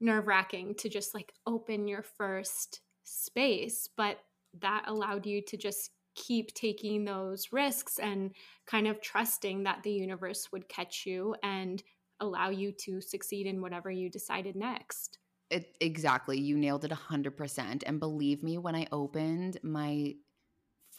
nerve 0.00 0.26
wracking 0.26 0.74
to 0.76 0.88
just 0.88 1.14
like 1.14 1.32
open 1.46 1.88
your 1.88 2.02
first 2.02 2.80
space, 3.02 3.88
but 3.96 4.18
that 4.60 4.84
allowed 4.86 5.26
you 5.26 5.42
to 5.42 5.56
just 5.56 5.90
keep 6.14 6.54
taking 6.54 7.04
those 7.04 7.52
risks 7.52 7.98
and 7.98 8.34
kind 8.66 8.86
of 8.86 9.00
trusting 9.00 9.64
that 9.64 9.82
the 9.82 9.92
universe 9.92 10.52
would 10.52 10.68
catch 10.68 11.06
you 11.06 11.34
and 11.42 11.82
allow 12.20 12.50
you 12.50 12.70
to 12.70 13.00
succeed 13.00 13.46
in 13.46 13.62
whatever 13.62 13.90
you 13.90 14.10
decided 14.10 14.54
next. 14.54 15.18
It, 15.50 15.76
exactly. 15.80 16.40
You 16.40 16.56
nailed 16.56 16.84
it 16.84 16.90
100%. 16.90 17.82
And 17.86 18.00
believe 18.00 18.42
me, 18.42 18.58
when 18.58 18.74
I 18.74 18.86
opened 18.92 19.58
my 19.62 20.14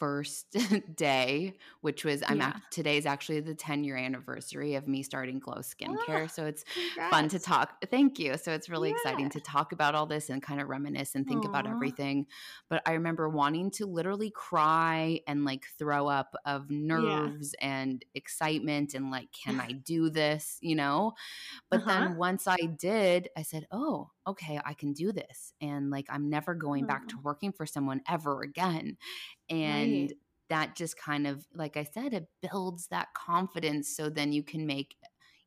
first 0.04 0.56
day, 0.96 1.56
which 1.80 2.04
was 2.04 2.22
I'm 2.26 2.38
Yeah. 2.38 2.48
act- 2.48 2.70
today's 2.70 3.06
actually 3.06 3.40
the 3.40 3.54
10 3.54 3.84
year 3.84 3.96
anniversary 3.96 4.74
of 4.74 4.86
me 4.86 5.02
starting 5.02 5.38
Glow 5.38 5.56
Skincare. 5.62 6.24
Ah, 6.24 6.26
so 6.26 6.44
it's 6.46 6.64
fun 7.10 7.28
to 7.30 7.38
talk. 7.38 7.82
Thank 7.90 8.18
you. 8.18 8.36
So 8.36 8.52
it's 8.52 8.68
really 8.68 8.90
exciting 8.90 9.30
to 9.30 9.40
talk 9.40 9.72
about 9.72 9.94
all 9.94 10.06
this 10.06 10.28
and 10.28 10.42
kind 10.42 10.60
of 10.60 10.68
reminisce 10.68 11.14
and 11.14 11.26
think 11.26 11.44
about 11.46 11.66
everything. 11.66 12.26
But 12.68 12.82
I 12.86 12.92
remember 12.92 13.28
wanting 13.28 13.70
to 13.72 13.86
literally 13.86 14.30
cry 14.30 15.20
and 15.26 15.44
like 15.44 15.64
throw 15.78 16.06
up 16.08 16.34
of 16.44 16.70
nerves 16.70 17.54
and 17.60 18.04
excitement 18.14 18.94
and 18.94 19.10
like, 19.10 19.30
can 19.32 19.58
I 19.60 19.72
do 19.72 20.10
this? 20.10 20.58
You 20.60 20.76
know? 20.76 21.14
But 21.70 21.86
Uh-huh. 21.86 21.88
then 21.88 22.16
once 22.16 22.46
I 22.46 22.56
did, 22.78 23.28
I 23.36 23.42
said, 23.42 23.66
oh, 23.70 24.10
okay, 24.26 24.60
I 24.64 24.74
can 24.74 24.92
do 24.92 25.12
this. 25.12 25.52
And 25.60 25.90
like, 25.90 26.06
I'm 26.08 26.28
never 26.30 26.54
going 26.54 26.84
back 26.86 27.08
to 27.08 27.20
working 27.20 27.52
for 27.52 27.66
someone 27.66 28.02
ever 28.08 28.42
again. 28.42 28.96
And 29.48 30.12
Right. 30.12 30.14
that 30.48 30.76
just 30.76 30.96
kind 30.96 31.26
of, 31.26 31.46
like 31.54 31.76
I 31.76 31.84
said, 31.84 32.14
it 32.14 32.28
builds 32.42 32.88
that 32.88 33.14
confidence. 33.14 33.94
So 33.94 34.10
then 34.10 34.32
you 34.32 34.42
can 34.42 34.66
make, 34.66 34.96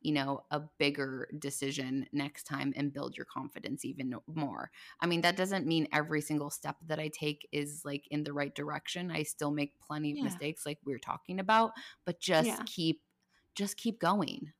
you 0.00 0.12
know, 0.12 0.44
a 0.50 0.60
bigger 0.78 1.28
decision 1.38 2.06
next 2.12 2.44
time 2.44 2.72
and 2.76 2.92
build 2.92 3.16
your 3.16 3.26
confidence 3.26 3.84
even 3.84 4.14
more. 4.28 4.70
I 5.00 5.06
mean, 5.06 5.22
that 5.22 5.36
doesn't 5.36 5.66
mean 5.66 5.88
every 5.92 6.20
single 6.20 6.50
step 6.50 6.76
that 6.86 7.00
I 7.00 7.08
take 7.08 7.48
is 7.52 7.82
like 7.84 8.06
in 8.10 8.24
the 8.24 8.32
right 8.32 8.54
direction. 8.54 9.10
I 9.10 9.22
still 9.24 9.50
make 9.50 9.78
plenty 9.80 10.12
of 10.12 10.18
Yeah. 10.18 10.22
mistakes 10.22 10.64
like 10.66 10.78
we 10.84 10.94
are 10.94 10.98
talking 10.98 11.40
about, 11.40 11.72
but 12.04 12.20
just 12.20 12.64
Yeah. 12.64 12.66
keep 12.66 13.02
just 13.54 13.76
keep 13.76 13.98
going. 13.98 14.52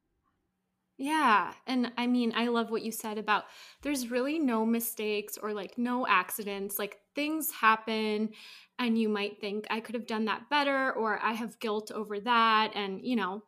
Yeah. 0.99 1.55
And 1.67 1.93
I 1.97 2.09
mean, 2.09 2.33
I 2.35 2.49
love 2.49 2.71
what 2.71 2.83
you 2.83 2.91
said 2.91 3.19
about 3.19 3.45
there's 3.83 4.11
really 4.11 4.39
no 4.41 4.67
mistakes 4.67 5.39
or 5.39 5.53
like 5.53 5.79
no 5.79 6.07
accidents. 6.07 6.79
Like 6.79 6.99
things 7.15 7.53
happen, 7.53 8.31
and 8.81 8.99
you 8.99 9.09
might 9.09 9.41
think, 9.41 9.67
I 9.71 9.81
could 9.81 9.95
have 9.95 10.07
done 10.07 10.25
that 10.25 10.51
better, 10.51 10.93
or 10.93 11.21
I 11.23 11.33
have 11.33 11.61
guilt 11.61 11.93
over 11.93 12.19
that. 12.21 12.73
And, 12.75 13.05
you 13.05 13.15
know, 13.17 13.45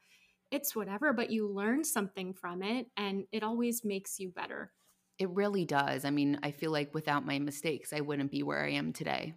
it's 0.50 0.76
whatever, 0.76 1.12
but 1.12 1.30
you 1.30 1.48
learn 1.48 1.84
something 1.84 2.34
from 2.34 2.62
it, 2.62 2.86
and 2.96 3.26
it 3.32 3.42
always 3.42 3.84
makes 3.84 4.18
you 4.20 4.30
better. 4.30 4.72
It 5.18 5.28
really 5.30 5.64
does. 5.64 6.04
I 6.04 6.10
mean, 6.10 6.38
I 6.42 6.50
feel 6.50 6.70
like 6.72 6.94
without 6.94 7.26
my 7.26 7.38
mistakes, 7.38 7.92
I 7.92 8.00
wouldn't 8.00 8.30
be 8.30 8.42
where 8.42 8.64
I 8.64 8.70
am 8.70 8.92
today. 8.92 9.34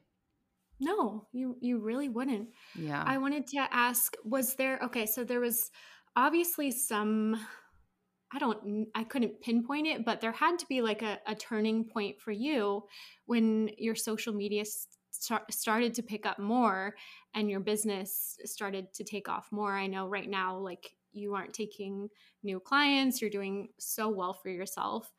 No, 0.80 1.28
you 1.32 1.58
you 1.62 1.80
really 1.80 2.10
wouldn't. 2.10 2.50
Yeah. 2.76 3.04
I 3.06 3.18
wanted 3.18 3.48
to 3.48 3.58
ask, 3.72 4.16
was 4.24 4.56
there 4.56 4.80
okay, 4.84 5.06
so 5.06 5.24
there 5.24 5.40
was 5.40 5.72
obviously 6.16 6.72
some 6.72 7.40
I 8.34 8.40
don't 8.40 8.88
I 8.96 9.04
couldn't 9.04 9.42
pinpoint 9.42 9.88
it, 9.88 10.06
but 10.06 10.22
there 10.22 10.32
had 10.32 10.58
to 10.60 10.66
be 10.68 10.82
like 10.82 11.02
a, 11.02 11.20
a 11.28 11.36
turning 11.36 11.86
point 11.86 12.20
for 12.20 12.32
you 12.32 12.84
when 13.26 13.70
your 13.78 13.96
social 13.96 14.34
media 14.34 14.64
st- 15.12 15.42
started 15.52 15.94
to 15.96 16.04
pick 16.04 16.26
up 16.26 16.40
more 16.40 16.96
and 17.36 17.50
your 17.50 17.60
business 17.60 18.38
started 18.46 18.94
to 18.96 19.04
take 19.04 19.30
off 19.30 19.48
more. 19.52 19.74
I 19.74 19.88
know 19.88 20.08
right 20.08 20.30
now 20.30 20.58
like 20.58 20.92
you 21.12 21.36
aren't 21.36 21.54
taking 21.54 22.10
new 22.42 22.60
clients, 22.60 23.22
you're 23.22 23.30
doing 23.30 23.70
so 23.80 24.10
well 24.10 24.34
for 24.34 24.50
yourself. 24.50 25.12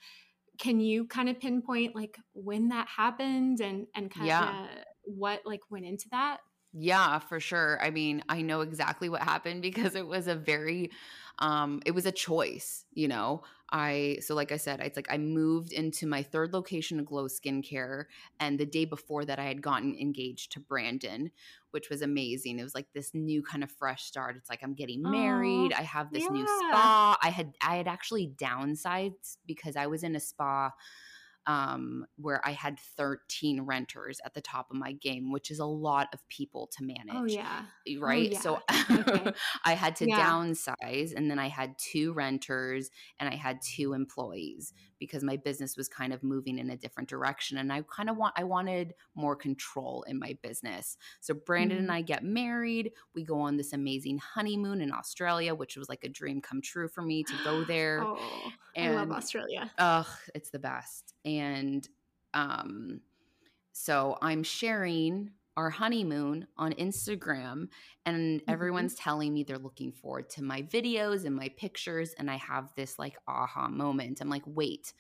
Can 0.59 0.81
you 0.81 1.07
kind 1.07 1.29
of 1.29 1.39
pinpoint 1.41 1.95
like 1.95 2.17
when 2.33 2.69
that 2.69 2.89
happened 2.89 3.61
and 3.61 3.87
and 3.95 4.11
kind 4.11 4.27
Yeah. 4.27 4.65
of 4.65 4.69
what 5.05 5.43
like 5.45 5.61
went 5.71 5.85
into 5.87 6.07
that? 6.11 6.39
Yeah, 6.77 7.21
for 7.21 7.39
sure. 7.39 7.79
I 7.81 7.91
mean, 7.91 8.25
I 8.29 8.43
know 8.43 8.61
exactly 8.61 9.09
what 9.09 9.23
happened 9.23 9.63
because 9.71 9.95
it 9.95 10.07
was 10.07 10.27
a 10.27 10.35
very 10.35 10.91
um 11.41 11.83
it 11.85 11.93
was 11.93 12.07
a 12.07 12.13
choice, 12.13 12.85
you 12.93 13.09
know. 13.09 13.43
I 13.73 14.19
so 14.21 14.35
like 14.35 14.53
I 14.53 14.57
said, 14.57 14.81
it's 14.81 14.97
like 14.97 15.11
I 15.11 15.19
moved 15.19 15.73
into 15.73 16.07
my 16.07 16.23
third 16.23 16.53
location 16.53 17.01
of 17.01 17.07
Glow 17.07 17.27
Skincare 17.27 18.05
and 18.39 18.59
the 18.59 18.67
day 18.67 18.85
before 18.85 19.25
that 19.25 19.39
I 19.39 19.45
had 19.45 19.63
gotten 19.63 19.97
engaged 19.97 20.53
to 20.53 20.61
Brandon, 20.61 21.31
which 21.73 21.91
was 21.91 22.03
amazing. 22.03 22.59
It 22.59 22.63
was 22.63 22.75
like 22.75 22.87
this 22.93 23.15
new 23.15 23.43
kind 23.43 23.65
of 23.65 23.71
fresh 23.73 24.05
start. 24.05 24.37
It's 24.37 24.51
like 24.51 24.63
I'm 24.63 24.75
getting 24.75 25.03
married. 25.03 25.73
Aw, 25.73 25.81
I 25.81 25.83
have 25.83 26.13
this 26.13 26.29
new 26.31 26.47
spa. 26.47 27.19
I 27.21 27.31
had 27.31 27.55
I 27.61 27.77
had 27.77 27.89
actually 27.89 28.33
downsized 28.37 29.39
because 29.47 29.75
I 29.77 29.87
was 29.87 30.05
in 30.05 30.15
a 30.15 30.21
spa 30.21 30.71
um, 31.47 32.07
where 32.17 32.41
I 32.47 32.53
had 32.53 32.79
13 32.97 33.63
renters 33.63 34.21
at 34.25 34.35
the 34.35 34.41
top 34.41 34.71
of 34.71 34.77
my 34.77 34.93
game, 34.93 35.31
which 35.33 35.51
is 35.51 35.59
a 35.59 35.67
lot 35.67 36.09
of 36.13 36.27
people 36.29 36.69
to 36.77 36.85
manage. 36.85 37.15
Oh 37.15 37.25
yeah. 37.25 37.65
Right. 38.01 38.33
yeah. 38.33 38.41
So 38.41 38.61
Okay. 38.91 39.33
I 39.65 39.75
had 39.75 39.97
to 39.97 40.07
Yeah. 40.09 40.21
downsize 40.21 41.13
and 41.15 41.31
then 41.31 41.39
I 41.39 41.49
had 41.49 41.75
two 41.79 42.13
renters 42.13 42.91
and 43.19 43.29
I 43.29 43.37
had 43.37 43.61
two 43.63 43.93
employees 43.93 44.73
because 45.05 45.23
my 45.23 45.37
business 45.37 45.77
was 45.77 45.89
kind 45.89 46.13
of 46.13 46.23
moving 46.23 46.59
in 46.59 46.71
a 46.71 46.77
different 46.77 47.09
direction. 47.09 47.59
And 47.59 47.73
I 47.73 47.83
kind 47.83 48.11
of 48.11 48.17
want, 48.17 48.35
I 48.37 48.45
wanted 48.45 48.95
more 49.15 49.37
control 49.37 50.03
in 50.09 50.19
my 50.19 50.37
business. 50.43 50.97
So 51.21 51.35
Brandon 51.35 51.79
and 51.79 51.89
Mhm. 51.89 51.93
I 51.95 52.03
get 52.03 52.25
married. 52.25 52.93
We 53.15 53.25
go 53.25 53.39
on 53.41 53.57
this 53.57 53.73
amazing 53.73 54.19
honeymoon 54.19 54.81
in 54.81 54.93
Australia, 54.93 55.55
which 55.55 55.77
was 55.77 55.89
like 55.89 56.05
a 56.05 56.09
dream 56.09 56.41
come 56.41 56.61
true 56.61 56.89
for 56.89 57.03
me 57.03 57.23
to 57.25 57.35
go 57.45 57.65
there. 57.75 58.01
Oh, 58.03 58.19
I 58.77 58.89
love 58.91 59.03
And- 59.03 59.13
Australia. 59.13 59.71
Ugh, 59.79 60.07
it's 60.35 60.51
the 60.51 60.59
best. 60.59 61.15
And 61.25 61.89
um 62.33 63.01
so 63.73 64.19
I'm 64.23 64.43
sharing 64.43 65.31
our 65.57 65.71
honeymoon 65.71 66.47
on 66.57 66.73
Instagram 66.75 67.69
and 68.05 68.43
Mm-hmm. 68.49 68.49
everyone's 68.49 68.95
telling 68.95 69.33
me 69.33 69.45
they're 69.45 69.59
looking 69.59 69.93
forward 69.93 70.29
to 70.31 70.43
my 70.43 70.63
videos 70.63 71.25
and 71.25 71.35
my 71.37 71.49
pictures 71.57 72.13
and 72.15 72.31
I 72.31 72.37
have 72.37 72.73
this 72.77 72.99
like 72.99 73.17
aha 73.29 73.69
moment. 73.69 74.21
I'm 74.21 74.29
like, 74.29 74.43
"Wait. 74.47 74.93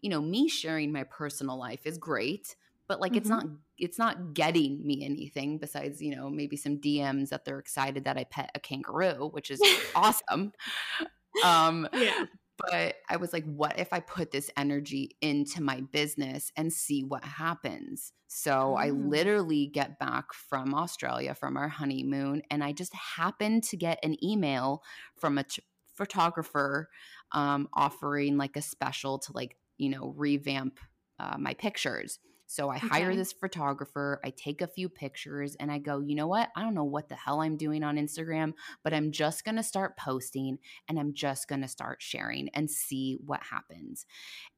You 0.00 0.10
know, 0.10 0.22
me 0.22 0.48
sharing 0.48 0.92
my 0.92 1.04
personal 1.04 1.58
life 1.58 1.86
is 1.86 1.98
great, 1.98 2.56
but 2.88 3.00
like 3.00 3.16
it's 3.16 3.28
Mhm. 3.28 3.30
not 3.30 3.46
it's 3.78 3.98
not 3.98 4.34
getting 4.34 4.86
me 4.86 5.04
anything 5.04 5.58
besides, 5.58 6.00
you 6.02 6.14
know, 6.16 6.30
maybe 6.30 6.56
some 6.56 6.78
DMs 6.80 7.30
that 7.30 7.44
they're 7.44 7.58
excited 7.58 8.04
that 8.04 8.16
I 8.18 8.24
pet 8.24 8.50
a 8.54 8.60
kangaroo, 8.60 9.28
which 9.30 9.50
is 9.50 9.64
awesome." 9.94 10.52
Um 11.42 11.88
Yeah. 11.92 12.26
But 12.58 12.96
I 13.08 13.16
was 13.16 13.32
like, 13.32 13.44
what 13.44 13.78
if 13.78 13.92
I 13.92 14.00
put 14.00 14.30
this 14.30 14.50
energy 14.56 15.16
into 15.20 15.62
my 15.62 15.82
business 15.92 16.50
and 16.56 16.72
see 16.72 17.02
what 17.02 17.24
happens? 17.24 18.12
So 18.28 18.76
I 18.76 18.90
Mm. 18.90 19.08
literally 19.10 19.66
get 19.66 19.98
back 19.98 20.32
from 20.32 20.74
Australia 20.74 21.34
from 21.34 21.56
our 21.56 21.68
honeymoon, 21.68 22.42
and 22.50 22.64
I 22.64 22.72
just 22.72 22.94
happened 22.94 23.64
to 23.64 23.76
get 23.76 23.98
an 24.02 24.22
email 24.24 24.82
from 25.16 25.38
a 25.38 25.44
t- 25.44 25.62
photographer 25.94 26.88
um, 27.32 27.68
offering 27.74 28.36
like 28.36 28.56
a 28.56 28.62
special 28.62 29.18
to 29.20 29.32
like, 29.32 29.56
you 29.78 29.90
know, 29.90 30.14
revamp 30.16 30.78
uh, 31.18 31.36
my 31.38 31.54
pictures. 31.54 32.18
So 32.46 32.70
I 32.70 32.78
hire 32.78 33.14
this 33.14 33.32
photographer, 33.32 34.20
I 34.24 34.30
take 34.30 34.62
a 34.62 34.66
few 34.66 34.88
pictures, 34.88 35.56
and 35.56 35.70
I 35.70 35.78
go, 35.78 35.98
you 35.98 36.14
know 36.14 36.28
what? 36.28 36.50
I 36.56 36.62
don't 36.62 36.74
know 36.74 36.84
what 36.84 37.08
the 37.08 37.16
hell 37.16 37.40
I'm 37.40 37.56
doing 37.56 37.82
on 37.82 37.96
Instagram, 37.96 38.52
but 38.84 38.94
I'm 38.94 39.10
just 39.10 39.44
going 39.44 39.56
to 39.56 39.62
start 39.62 39.96
posting 39.96 40.58
and 40.88 40.98
I'm 40.98 41.12
just 41.12 41.48
going 41.48 41.62
to 41.62 41.68
start 41.68 42.00
sharing 42.00 42.48
and 42.50 42.70
see 42.70 43.18
what 43.24 43.42
happens. 43.42 44.06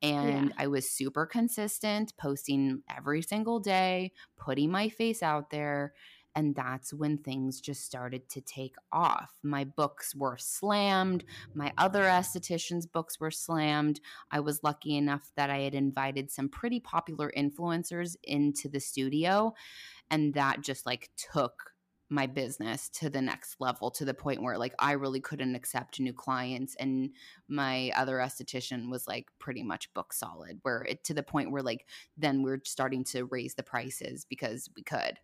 And 0.03 0.53
I 0.59 0.67
was 0.67 0.91
super 0.91 1.27
consistent, 1.27 2.13
posting 2.19 2.83
every 2.95 3.23
single 3.23 3.61
day, 3.61 4.13
putting 4.37 4.71
my 4.71 4.89
face 4.89 5.23
out 5.23 5.51
there. 5.51 5.95
And 6.39 6.55
that's 6.55 6.95
when 6.95 7.19
things 7.19 7.61
just 7.61 7.85
started 7.85 8.29
to 8.29 8.41
take 8.41 8.77
off. 8.93 9.33
My 9.43 9.65
books 9.65 10.15
were 10.15 10.39
slammed. 10.39 11.25
My 11.53 11.73
other 11.77 12.05
estheticians' 12.05 12.87
books 12.89 13.19
were 13.19 13.33
slammed. 13.33 14.01
I 14.31 14.39
was 14.39 14.63
lucky 14.63 14.97
enough 14.97 15.33
that 15.35 15.51
I 15.51 15.59
had 15.59 15.75
invited 15.75 16.31
some 16.31 16.49
pretty 16.49 16.79
popular 16.79 17.33
influencers 17.37 18.15
into 18.23 18.69
the 18.69 18.79
studio. 18.79 19.53
And 20.13 20.33
that 20.35 20.61
just 20.61 20.87
like 20.87 21.11
took 21.17 21.73
my 22.09 22.29
business 22.29 22.89
to 22.91 23.11
the 23.11 23.21
next 23.21 23.57
level 23.59 23.91
to 23.91 24.05
the 24.05 24.15
point 24.15 24.41
where 24.41 24.59
like 24.59 24.75
I 24.79 24.93
really 24.93 25.21
couldn't 25.21 25.57
accept 25.57 25.99
new 25.99 26.13
clients 26.13 26.77
and 26.77 27.11
my 27.49 27.91
other 27.97 28.19
esthetician 28.19 28.91
was 28.91 29.09
like 29.09 29.27
pretty 29.41 29.65
much 29.65 29.93
book 29.93 30.13
solid 30.13 30.61
where 30.63 30.83
it 30.89 31.05
to 31.05 31.15
the 31.15 31.23
point 31.23 31.51
where 31.51 31.63
like 31.63 31.85
then 32.17 32.43
we're 32.43 32.61
starting 32.65 33.03
to 33.07 33.25
raise 33.25 33.57
the 33.57 33.63
prices 33.65 34.25
because 34.25 34.71
we 34.75 34.85
could. 34.85 35.19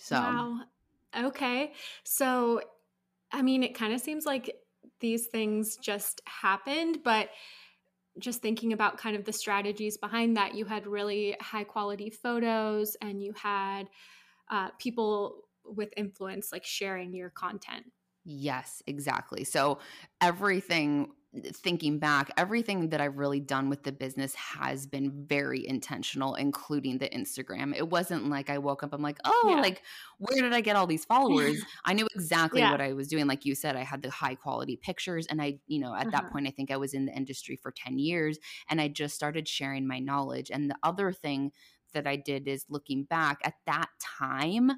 So 0.00 0.16
Wow. 0.16 0.60
Okay. 1.26 1.72
So, 2.04 2.62
I 3.32 3.42
mean, 3.42 3.62
it 3.62 3.74
kind 3.74 3.92
of 3.92 4.00
seems 4.00 4.24
like 4.24 4.50
these 5.00 5.26
things 5.26 5.76
just 5.76 6.20
happened, 6.26 7.00
but 7.04 7.28
just 8.18 8.42
thinking 8.42 8.72
about 8.72 8.98
kind 8.98 9.14
of 9.14 9.24
the 9.24 9.32
strategies 9.32 9.98
behind 9.98 10.36
that, 10.36 10.54
you 10.54 10.64
had 10.64 10.86
really 10.86 11.36
high 11.40 11.64
quality 11.64 12.10
photos 12.10 12.96
and 13.02 13.22
you 13.22 13.32
had 13.34 13.88
uh, 14.50 14.70
people 14.78 15.42
with 15.64 15.90
influence 15.96 16.50
like 16.50 16.64
sharing 16.64 17.14
your 17.14 17.30
content. 17.30 17.84
Yes, 18.24 18.82
exactly. 18.86 19.44
So 19.44 19.78
everything 20.20 21.12
thinking 21.52 22.00
back, 22.00 22.30
everything 22.36 22.88
that 22.88 23.00
I've 23.00 23.16
really 23.16 23.38
done 23.38 23.68
with 23.68 23.84
the 23.84 23.92
business 23.92 24.34
has 24.34 24.84
been 24.86 25.26
very 25.26 25.64
intentional, 25.64 26.34
including 26.34 26.98
the 26.98 27.08
Instagram. 27.10 27.72
It 27.76 27.88
wasn't 27.88 28.28
like 28.28 28.50
I 28.50 28.58
woke 28.58 28.82
up, 28.82 28.92
I'm 28.92 29.00
like, 29.02 29.18
oh, 29.24 29.58
Yeah. 29.58 29.62
like, 29.62 29.82
where 30.18 30.42
did 30.42 30.52
I 30.52 30.60
get 30.60 30.74
all 30.74 30.88
these 30.88 31.04
followers? 31.04 31.64
I 31.84 31.92
knew 31.94 32.08
exactly 32.14 32.64
Yeah. 32.64 32.66
what 32.66 32.80
I 32.80 32.92
was 32.94 33.06
doing. 33.08 33.28
Like 33.28 33.44
you 33.44 33.54
said, 33.54 33.76
I 33.76 33.84
had 33.84 34.02
the 34.02 34.10
high 34.10 34.34
quality 34.34 34.76
pictures. 34.76 35.26
And 35.28 35.40
I, 35.40 35.60
you 35.68 35.78
know, 35.78 35.94
at 35.94 36.10
that 36.10 36.24
Uh-huh. 36.24 36.30
point, 36.32 36.48
I 36.48 36.50
think 36.50 36.70
I 36.72 36.76
was 36.76 36.94
in 36.94 37.06
the 37.06 37.12
industry 37.16 37.54
for 37.56 37.70
10 37.70 37.98
years 37.98 38.38
and 38.68 38.80
I 38.80 38.88
just 38.88 39.14
started 39.14 39.46
sharing 39.46 39.86
my 39.86 40.00
knowledge. 40.00 40.50
And 40.50 40.68
the 40.68 40.76
other 40.82 41.12
thing 41.12 41.52
that 41.90 42.06
I 42.06 42.16
did 42.16 42.48
is 42.48 42.64
looking 42.68 43.04
back 43.04 43.40
at 43.44 43.54
that 43.66 43.88
time, 44.00 44.72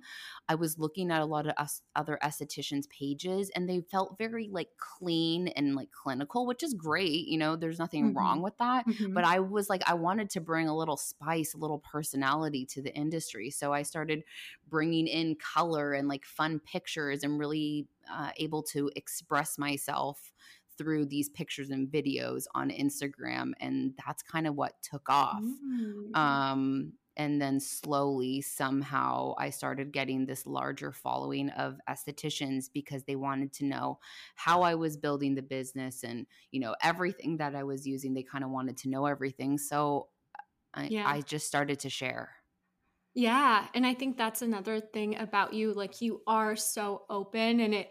I 0.49 0.55
was 0.55 0.79
looking 0.79 1.11
at 1.11 1.21
a 1.21 1.25
lot 1.25 1.47
of 1.47 1.55
us, 1.57 1.83
other 1.97 2.19
estheticians' 2.23 2.89
pages 2.89 3.51
and 3.55 3.69
they 3.69 3.81
felt 3.91 4.19
very 4.19 4.49
like 4.51 4.69
clean 4.79 5.49
and 5.49 5.75
like 5.75 5.91
clinical, 5.91 6.47
which 6.47 6.63
is 6.63 6.75
great. 6.75 7.27
You 7.27 7.39
know, 7.39 7.57
there's 7.57 7.79
nothing 7.79 8.09
mm-hmm. 8.09 8.19
wrong 8.19 8.43
with 8.43 8.57
that. 8.59 8.87
Mm-hmm. 8.87 9.15
But 9.15 9.25
I 9.25 9.41
was 9.41 9.69
like, 9.69 9.83
I 9.87 9.95
wanted 9.95 10.31
to 10.31 10.41
bring 10.41 10.69
a 10.69 10.77
little 10.77 10.97
spice, 10.97 11.55
a 11.55 11.59
little 11.59 11.81
personality 11.81 12.67
to 12.67 12.83
the 12.83 12.95
industry. 12.95 13.51
So 13.51 13.73
I 13.73 13.83
started 13.83 14.25
bringing 14.69 15.07
in 15.07 15.37
color 15.37 15.93
and 15.93 16.09
like 16.09 16.25
fun 16.25 16.61
pictures 16.61 17.23
and 17.23 17.39
really 17.39 17.87
uh, 18.13 18.31
able 18.37 18.63
to 18.63 18.91
express 18.97 19.59
myself 19.59 20.33
through 20.79 21.07
these 21.07 21.29
pictures 21.29 21.71
and 21.71 21.89
videos 21.89 22.45
on 22.55 22.71
Instagram 22.71 23.53
and 23.61 23.95
that's 24.05 24.23
kind 24.23 24.47
of 24.47 24.55
what 24.57 24.75
took 24.83 25.09
off. 25.09 25.43
Mm. 25.43 26.17
Um 26.17 26.93
and 27.17 27.41
then 27.41 27.61
slowly 27.61 28.41
somehow 28.41 29.35
I 29.39 29.51
started 29.51 29.93
getting 29.93 30.27
this 30.27 30.47
larger 30.47 30.93
following 30.93 31.51
of 31.51 31.81
estheticians 31.89 32.67
because 32.73 33.05
they 33.05 33.17
wanted 33.17 33.53
to 33.55 33.65
know 33.67 33.99
how 34.35 34.63
I 34.63 34.75
was 34.75 34.97
building 34.97 35.35
the 35.35 35.43
business 35.43 36.05
and 36.05 36.27
you 36.51 36.61
know 36.61 36.75
everything 36.83 37.37
that 37.39 37.55
I 37.55 37.65
was 37.65 37.87
using 37.87 38.15
they 38.15 38.23
kind 38.23 38.45
of 38.45 38.51
wanted 38.51 38.77
to 38.79 38.89
know 38.89 39.07
everything 39.07 39.59
so 39.59 40.09
I, 40.75 40.91
yeah. 40.91 41.07
I 41.07 41.21
just 41.21 41.47
started 41.47 41.81
to 41.81 41.91
share. 41.91 42.37
Yeah, 43.15 43.69
and 43.75 43.87
I 43.87 43.93
think 43.93 44.17
that's 44.17 44.41
another 44.41 44.81
thing 44.81 45.17
about 45.19 45.53
you 45.53 45.75
like 45.75 46.01
you 46.01 46.23
are 46.27 46.57
so 46.57 47.05
open 47.11 47.61
and 47.61 47.75
it 47.75 47.91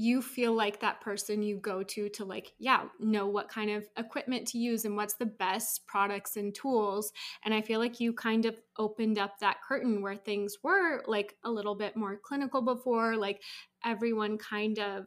you 0.00 0.22
feel 0.22 0.52
like 0.52 0.78
that 0.78 1.00
person 1.00 1.42
you 1.42 1.56
go 1.56 1.82
to 1.82 2.08
to 2.08 2.24
like 2.24 2.52
yeah 2.60 2.84
know 3.00 3.26
what 3.26 3.48
kind 3.48 3.68
of 3.68 3.84
equipment 3.96 4.46
to 4.46 4.56
use 4.56 4.84
and 4.84 4.94
what's 4.96 5.14
the 5.14 5.26
best 5.26 5.84
products 5.88 6.36
and 6.36 6.54
tools. 6.54 7.12
And 7.44 7.52
i 7.52 7.60
feel 7.60 7.80
like 7.80 7.98
you 7.98 8.12
kind 8.12 8.46
of 8.46 8.60
opened 8.78 9.18
up 9.18 9.40
that 9.40 9.58
curtain 9.66 10.00
where 10.00 10.14
things 10.14 10.58
were 10.62 11.02
like 11.08 11.34
a 11.44 11.50
little 11.50 11.74
bit 11.74 11.96
more 11.96 12.16
clinical 12.22 12.62
before 12.62 13.16
like 13.16 13.42
everyone 13.84 14.38
kind 14.38 14.78
of 14.78 15.06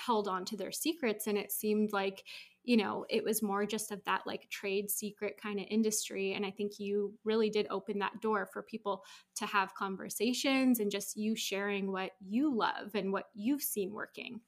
held 0.00 0.26
on 0.26 0.44
to 0.46 0.56
their 0.56 0.72
secrets. 0.72 1.26
And 1.26 1.36
it 1.36 1.52
seemed 1.52 1.92
like 1.92 2.24
you 2.64 2.76
know, 2.76 3.06
it 3.08 3.24
was 3.24 3.42
more 3.42 3.64
just 3.64 3.90
of 3.90 4.04
that 4.04 4.22
like 4.26 4.48
trade 4.50 4.90
secret 4.90 5.40
kind 5.40 5.58
of 5.58 5.66
industry. 5.70 6.34
And 6.34 6.44
I 6.44 6.50
think 6.50 6.78
you 6.78 7.14
really 7.24 7.50
did 7.50 7.66
open 7.70 7.98
that 8.00 8.20
door 8.20 8.48
for 8.52 8.62
people 8.62 9.02
to 9.36 9.46
have 9.46 9.74
conversations 9.74 10.78
and 10.78 10.90
just 10.90 11.16
you 11.16 11.34
sharing 11.34 11.90
what 11.90 12.10
you 12.20 12.54
love 12.54 12.94
and 12.94 13.12
what 13.12 13.26
you've 13.34 13.62
seen 13.62 13.92
working. 13.92 14.40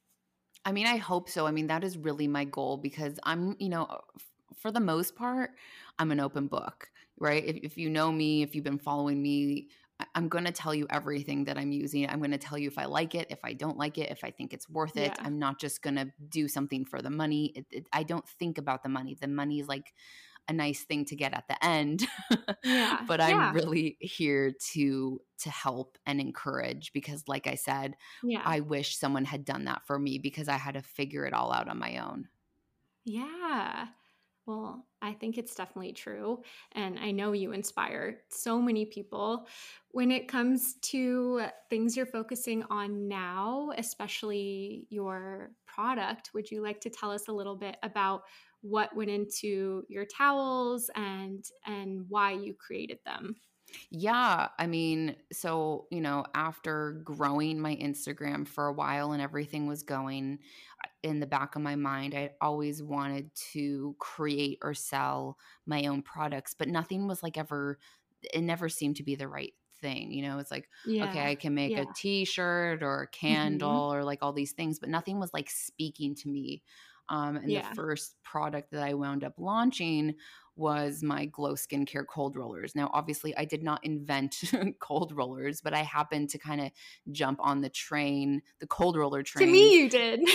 I 0.65 0.73
mean, 0.73 0.87
I 0.87 0.97
hope 0.97 1.29
so. 1.29 1.47
I 1.47 1.51
mean, 1.51 1.67
that 1.69 1.85
is 1.85 1.99
really 1.99 2.29
my 2.29 2.45
goal 2.45 2.77
because 2.77 3.19
I'm, 3.25 3.57
you 3.59 3.69
know, 3.69 3.89
for 4.57 4.71
the 4.71 4.81
most 4.81 5.17
part, 5.17 5.51
I'm 5.99 6.13
an 6.13 6.21
open 6.21 6.47
book, 6.47 6.91
right? 7.19 7.45
If, 7.45 7.57
if 7.57 7.79
you 7.79 7.91
know 7.91 8.13
me, 8.13 8.43
if 8.43 8.55
you've 8.55 8.65
been 8.65 8.79
following 8.79 9.21
me, 9.21 9.69
I'm 10.15 10.29
going 10.29 10.45
to 10.45 10.53
tell 10.53 10.75
you 10.75 10.87
everything 10.91 11.45
that 11.45 11.59
I'm 11.59 11.73
using. 11.73 12.09
I'm 12.09 12.19
going 12.19 12.31
to 12.33 12.39
tell 12.39 12.59
you 12.59 12.69
if 12.69 12.79
I 12.79 12.85
like 12.87 13.15
it, 13.15 13.29
if 13.31 13.41
I 13.45 13.53
don't 13.53 13.77
like 13.77 13.99
it, 13.99 14.11
if 14.11 14.25
I 14.25 14.31
think 14.31 14.53
it's 14.53 14.69
worth 14.69 14.97
it. 14.97 15.13
Yeah. 15.17 15.25
I'm 15.25 15.39
not 15.39 15.61
just 15.61 15.83
going 15.83 15.97
to 15.97 16.13
do 16.29 16.49
something 16.49 16.85
for 16.85 17.03
the 17.03 17.11
money. 17.11 17.53
It, 17.55 17.67
it, 17.71 17.87
I 17.93 18.03
don't 18.03 18.27
think 18.29 18.59
about 18.59 18.83
the 18.83 18.89
money. 18.89 19.17
The 19.21 19.29
money 19.29 19.61
is 19.61 19.69
like 19.69 19.93
a 20.49 20.53
nice 20.53 20.83
thing 20.83 21.05
to 21.07 21.17
get 21.17 21.35
at 21.35 21.49
the 21.49 21.65
end. 21.65 22.07
Yeah. 22.65 23.01
but 23.09 23.21
I'm 23.21 23.37
yeah. 23.37 23.53
really 23.53 23.97
here 24.01 24.53
to 24.73 25.21
to 25.41 25.51
help 25.51 25.99
and 26.07 26.21
encourage 26.21 26.93
because 26.93 27.25
like 27.27 27.49
I 27.49 27.57
said, 27.57 27.97
yeah. 28.23 28.41
I 28.45 28.61
wish 28.61 28.97
someone 28.97 29.25
had 29.25 29.45
done 29.45 29.65
that 29.65 29.83
for 29.85 29.99
me 29.99 30.19
because 30.19 30.49
I 30.49 30.57
had 30.57 30.75
to 30.75 30.83
figure 30.83 31.25
it 31.25 31.35
all 31.35 31.53
out 31.53 31.69
on 31.69 31.79
my 31.79 31.99
own. 31.99 32.29
Yeah. 33.05 33.87
Well, 34.47 34.89
I 35.01 35.13
think 35.13 35.39
it's 35.39 35.55
definitely 35.55 35.93
true. 35.93 36.43
And 36.73 36.99
I 36.99 37.13
know 37.13 37.31
you 37.33 37.53
inspire 37.53 38.23
so 38.29 38.61
many 38.61 38.85
people. 38.87 39.47
When 39.93 40.11
it 40.11 40.27
comes 40.27 40.75
to 40.91 41.47
things 41.71 41.97
you're 41.97 42.07
focusing 42.07 42.65
on 42.65 43.07
now, 43.07 43.71
especially 43.77 44.87
your 44.91 45.53
product, 45.67 46.31
would 46.35 46.51
you 46.51 46.61
like 46.61 46.81
to 46.81 46.91
tell 46.91 47.13
us 47.13 47.29
a 47.29 47.33
little 47.33 47.57
bit 47.57 47.77
about 47.85 48.23
what 48.63 48.95
went 48.97 49.11
into 49.11 49.85
your 49.89 50.07
towels 50.07 50.91
and 50.97 51.45
and 51.67 52.07
why 52.09 52.33
you 52.33 52.55
created 52.55 52.99
them? 53.05 53.37
Yeah, 53.91 54.49
I 54.59 54.67
mean, 54.67 55.17
so, 55.33 55.87
you 55.91 56.01
know, 56.01 56.25
after 56.35 57.01
growing 57.05 57.61
my 57.61 57.77
Instagram 57.77 58.47
for 58.47 58.67
a 58.67 58.73
while 58.73 59.13
and 59.13 59.23
everything 59.23 59.67
was 59.67 59.83
going 59.83 60.39
in 61.03 61.21
the 61.21 61.27
back 61.27 61.57
of 61.57 61.63
my 61.63 61.77
mind, 61.77 62.15
I 62.15 62.31
always 62.41 62.83
wanted 62.83 63.31
to 63.53 63.97
create 63.99 64.59
or 64.63 64.75
sell 64.75 65.39
my 65.67 65.87
own 65.87 66.03
products, 66.03 66.55
but 66.55 66.69
nothing 66.69 67.07
was 67.09 67.23
like 67.23 67.37
ever 67.37 67.79
it 68.33 68.43
never 68.43 68.69
seemed 68.69 68.97
to 68.97 69.03
be 69.03 69.17
the 69.17 69.29
right 69.29 69.53
thing. 69.81 70.13
You 70.13 70.23
know, 70.23 70.39
it's 70.39 70.51
like, 70.51 70.69
yeah. 70.87 71.11
okay, 71.11 71.29
I 71.29 71.35
can 71.35 71.55
make 71.55 71.73
yeah. 71.73 71.83
a 71.83 71.87
t-shirt 71.95 72.83
or 72.83 73.03
a 73.03 73.07
mm-hmm. 73.07 73.27
candle 73.27 73.71
mm-hmm. 73.91 73.99
or 73.99 74.05
like 74.05 74.21
all 74.23 74.33
these 74.33 74.53
things, 74.53 74.79
but 74.79 74.89
nothing 74.89 75.19
was 75.19 75.35
like 75.35 75.51
speaking 75.51 76.15
to 76.17 76.29
me. 76.29 76.63
Um, 77.13 77.37
and 77.37 77.51
yeah. 77.51 77.69
the 77.69 77.75
first 77.75 78.17
product 78.25 78.73
that 78.73 78.83
I 78.83 78.95
wound 78.95 79.23
up 79.23 79.35
launching 79.37 80.15
was 80.57 81.03
my 81.03 81.27
glow 81.27 81.53
skincare 81.53 82.07
cold 82.07 82.37
rollers. 82.37 82.75
Now, 82.75 82.91
obviously, 82.95 83.37
I 83.37 83.45
did 83.45 83.63
not 83.63 83.85
invent 83.85 84.43
cold 84.81 85.13
rollers, 85.15 85.61
but 85.61 85.75
I 85.75 85.83
happened 85.83 86.31
to 86.31 86.39
kind 86.39 86.63
of 86.63 86.71
jump 87.11 87.39
on 87.43 87.61
the 87.61 87.69
train, 87.69 88.41
the 88.61 88.67
cold 88.67 88.97
roller 88.97 89.23
train. 89.23 89.47
To 89.47 89.53
me, 89.53 89.77
you 89.77 89.91
did. 89.91 90.27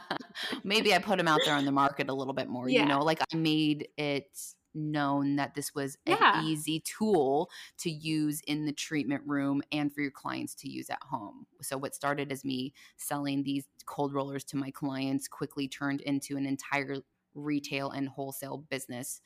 Maybe 0.64 0.94
I 0.94 0.98
put 0.98 1.18
them 1.18 1.28
out 1.28 1.40
there 1.44 1.54
on 1.54 1.66
the 1.66 1.72
market 1.72 2.08
a 2.08 2.14
little 2.14 2.34
bit 2.34 2.48
more, 2.48 2.68
yeah. 2.68 2.80
you 2.80 2.88
know, 2.88 3.00
like 3.00 3.20
I 3.20 3.36
made 3.36 3.88
it 3.98 4.28
known 4.74 5.36
that 5.36 5.54
this 5.54 5.74
was 5.74 5.96
an 6.06 6.44
easy 6.44 6.80
tool 6.80 7.50
to 7.78 7.90
use 7.90 8.40
in 8.46 8.66
the 8.66 8.72
treatment 8.72 9.22
room 9.26 9.62
and 9.72 9.92
for 9.92 10.00
your 10.00 10.10
clients 10.10 10.54
to 10.56 10.68
use 10.68 10.90
at 10.90 11.02
home. 11.02 11.46
So, 11.62 11.76
what 11.78 11.94
started 11.94 12.32
as 12.32 12.44
me 12.44 12.72
selling 12.96 13.42
these 13.42 13.66
cold 13.86 14.12
rollers 14.12 14.44
to 14.44 14.56
my 14.56 14.70
clients 14.70 15.28
quickly 15.28 15.68
turned 15.68 16.00
into 16.00 16.36
an 16.36 16.46
entire 16.46 16.96
retail 17.34 17.90
and 17.90 18.08
wholesale 18.08 18.64
business 18.70 19.20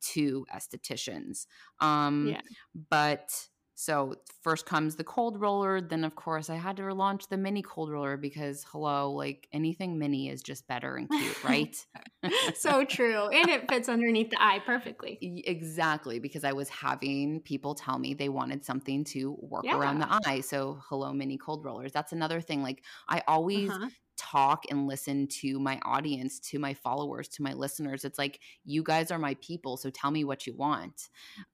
to 0.00 0.46
estheticians. 0.54 1.46
Um, 1.80 2.28
yeah. 2.28 2.40
But 2.88 3.48
so 3.80 4.14
first 4.42 4.66
comes 4.66 4.96
the 4.96 5.04
cold 5.04 5.40
roller. 5.40 5.80
Then, 5.80 6.04
of 6.04 6.14
course, 6.14 6.50
I 6.50 6.56
had 6.56 6.76
to 6.76 6.92
launch 6.92 7.28
the 7.28 7.38
mini 7.38 7.62
cold 7.62 7.90
roller 7.90 8.18
because, 8.18 8.62
hello, 8.70 9.10
like 9.10 9.48
anything 9.54 9.98
mini 9.98 10.28
is 10.28 10.42
just 10.42 10.68
better 10.68 10.96
and 10.96 11.08
cute, 11.08 11.44
right? 11.44 11.86
so 12.54 12.84
true. 12.84 13.28
And 13.28 13.48
it 13.48 13.70
fits 13.70 13.88
underneath 13.88 14.28
the 14.28 14.36
eye 14.38 14.60
perfectly. 14.66 15.18
Exactly. 15.46 16.18
Because 16.18 16.44
I 16.44 16.52
was 16.52 16.68
having 16.68 17.40
people 17.40 17.74
tell 17.74 17.98
me 17.98 18.12
they 18.12 18.28
wanted 18.28 18.66
something 18.66 19.02
to 19.04 19.38
work 19.40 19.64
yeah. 19.64 19.78
around 19.78 20.00
the 20.00 20.20
eye. 20.26 20.42
So, 20.42 20.82
hello, 20.90 21.14
mini 21.14 21.38
cold 21.38 21.64
rollers. 21.64 21.90
That's 21.90 22.12
another 22.12 22.42
thing. 22.42 22.62
Like, 22.62 22.84
I 23.08 23.22
always 23.26 23.70
uh-huh 23.70 23.88
talk 24.18 24.64
and 24.68 24.86
listen 24.86 25.26
to 25.26 25.58
my 25.58 25.80
audience, 25.82 26.38
to 26.38 26.58
my 26.58 26.74
followers, 26.74 27.26
to 27.26 27.42
my 27.42 27.54
listeners. 27.54 28.04
It's 28.04 28.18
like, 28.18 28.38
you 28.66 28.82
guys 28.82 29.10
are 29.10 29.18
my 29.18 29.34
people. 29.40 29.78
So 29.78 29.88
tell 29.88 30.10
me 30.10 30.24
what 30.24 30.46
you 30.46 30.52
want. 30.54 31.08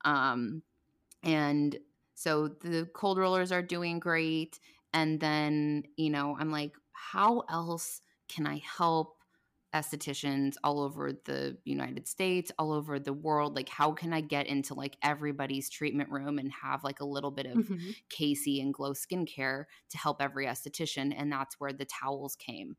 Um, 0.04 0.62
and 1.22 1.76
so 2.16 2.48
the 2.48 2.88
cold 2.94 3.18
rollers 3.18 3.52
are 3.52 3.62
doing 3.62 4.00
great. 4.00 4.58
And 4.92 5.20
then, 5.20 5.84
you 5.96 6.10
know, 6.10 6.36
I'm 6.38 6.50
like, 6.50 6.72
how 6.92 7.44
else 7.48 8.00
can 8.28 8.46
I 8.46 8.60
help 8.78 9.16
estheticians 9.74 10.54
all 10.64 10.80
over 10.80 11.12
the 11.26 11.58
United 11.64 12.08
States, 12.08 12.50
all 12.58 12.72
over 12.72 12.98
the 12.98 13.12
world. 13.12 13.54
Like, 13.54 13.68
how 13.68 13.92
can 13.92 14.14
I 14.14 14.22
get 14.22 14.46
into 14.46 14.72
like 14.74 14.96
everybody's 15.02 15.68
treatment 15.68 16.10
room 16.10 16.38
and 16.38 16.50
have 16.62 16.82
like 16.82 17.00
a 17.00 17.04
little 17.04 17.30
bit 17.30 17.46
of 17.46 17.58
mm-hmm. 17.58 17.90
Casey 18.08 18.60
and 18.60 18.72
Glow 18.72 18.92
skincare 18.92 19.64
to 19.90 19.98
help 19.98 20.22
every 20.22 20.46
esthetician? 20.46 21.14
And 21.16 21.30
that's 21.30 21.56
where 21.58 21.72
the 21.72 21.84
towels 21.84 22.36
came. 22.36 22.76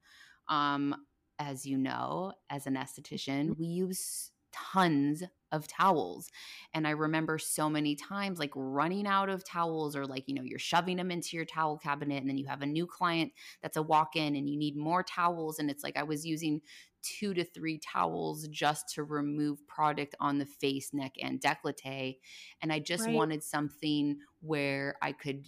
Um, 0.50 0.96
as 1.38 1.66
you 1.66 1.78
know, 1.78 2.34
as 2.50 2.66
an 2.66 2.76
esthetician, 2.76 3.50
mm-hmm. 3.50 3.60
we 3.60 3.68
use 3.68 4.32
tons 4.52 5.24
of 5.52 5.68
towels. 5.68 6.30
And 6.74 6.88
I 6.88 6.92
remember 6.92 7.38
so 7.38 7.70
many 7.70 7.96
times 7.96 8.40
like 8.40 8.52
running 8.56 9.08
out 9.08 9.30
of 9.30 9.46
towels 9.46 9.96
or 9.96 10.06
like, 10.06 10.26
you 10.28 10.36
know, 10.36 10.44
you're 10.44 10.60
shoving 10.60 10.98
them 10.98 11.12
into 11.12 11.38
your 11.38 11.46
towel 11.46 11.78
cabinet 11.78 12.22
and 12.22 12.30
then 12.30 12.38
you 12.38 12.48
have 12.48 12.62
a 12.62 12.66
new 12.66 12.86
client 12.86 13.32
that's 13.62 13.78
a 13.78 13.82
walk 13.82 14.16
in 14.16 14.36
and 14.36 14.50
you 14.50 14.58
need 14.58 14.76
more 14.76 15.04
towels. 15.04 15.60
And 15.60 15.70
it's 15.70 15.84
like 15.84 15.98
I 15.98 16.04
was 16.04 16.26
using 16.26 16.62
two 17.02 17.34
to 17.34 17.44
three 17.44 17.80
towels 17.80 18.48
just 18.50 18.94
to 18.96 19.04
remove 19.04 19.66
product 19.68 20.16
on 20.20 20.38
the 20.38 20.46
face, 20.46 20.94
neck, 20.94 21.14
and 21.22 21.40
decollete. 21.40 22.18
And 22.62 22.74
I 22.74 22.80
just 22.80 23.06
right. 23.06 23.16
wanted 23.16 23.44
something 23.44 24.18
where 24.42 24.96
I 25.02 25.14
could 25.14 25.46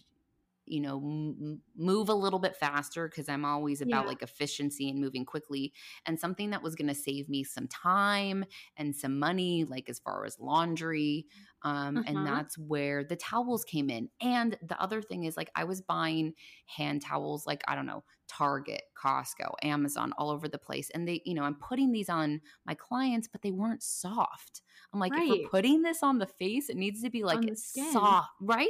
you 0.70 0.80
know 0.80 0.98
m- 0.98 1.62
move 1.76 2.10
a 2.10 2.14
little 2.14 2.40
bit 2.40 2.56
faster 2.56 3.08
because 3.08 3.28
i'm 3.28 3.44
always 3.44 3.82
about 3.82 4.04
yeah. 4.04 4.08
like 4.08 4.22
efficiency 4.22 4.90
and 4.90 5.00
moving 5.00 5.26
quickly 5.26 5.74
and 6.06 6.20
something 6.20 6.52
that 6.52 6.64
was 6.64 6.76
going 6.76 6.88
to 6.88 6.96
save 6.96 7.28
me 7.28 7.44
some 7.44 7.68
time 7.68 8.46
and 8.78 8.96
some 8.96 9.20
money 9.20 9.66
like 9.66 9.90
as 9.90 10.00
far 10.00 10.26
as 10.26 10.38
laundry 10.40 11.26
um, 11.64 11.98
uh-huh. 11.98 12.04
and 12.08 12.18
mm-hmm. 12.18 12.26
that's 12.26 12.58
where 12.58 13.04
the 13.04 13.16
towels 13.16 13.66
came 13.66 13.90
in 13.90 14.10
and 14.22 14.58
the 14.62 14.80
other 14.82 15.02
thing 15.02 15.26
is 15.26 15.36
like 15.36 15.50
i 15.56 15.64
was 15.64 15.82
buying 15.82 16.34
hand 16.66 17.02
towels 17.02 17.46
like 17.46 17.64
i 17.68 17.76
don't 17.76 17.88
know 17.88 18.04
Target, 18.30 18.84
Costco, 18.96 19.56
Amazon, 19.64 20.14
all 20.18 20.30
over 20.30 20.48
the 20.48 20.60
place. 20.60 20.90
And 20.94 21.08
they, 21.08 21.22
you 21.26 21.34
know, 21.34 21.44
I'm 21.44 21.56
putting 21.56 21.92
these 21.92 22.10
on 22.10 22.42
my 22.66 22.76
clients, 22.76 23.28
but 23.28 23.42
they 23.42 23.52
weren't 23.52 23.82
soft. 23.82 24.62
I'm 24.94 25.00
like, 25.00 25.12
right. 25.12 25.24
if 25.24 25.30
we're 25.30 25.50
putting 25.50 25.82
this 25.82 26.04
on 26.04 26.20
the 26.20 26.28
face, 26.28 26.70
it 26.70 26.78
needs 26.78 27.02
to 27.02 27.10
be 27.10 27.24
like 27.24 27.40
soft, 27.56 28.30
right? 28.42 28.68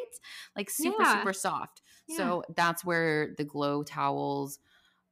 Like 0.56 0.70
super, 0.70 1.04
yeah. 1.04 1.20
super 1.20 1.34
soft. 1.34 1.82
So 2.16 2.44
that's 2.56 2.84
where 2.84 3.34
the 3.38 3.44
glow 3.44 3.84
towels 3.84 4.60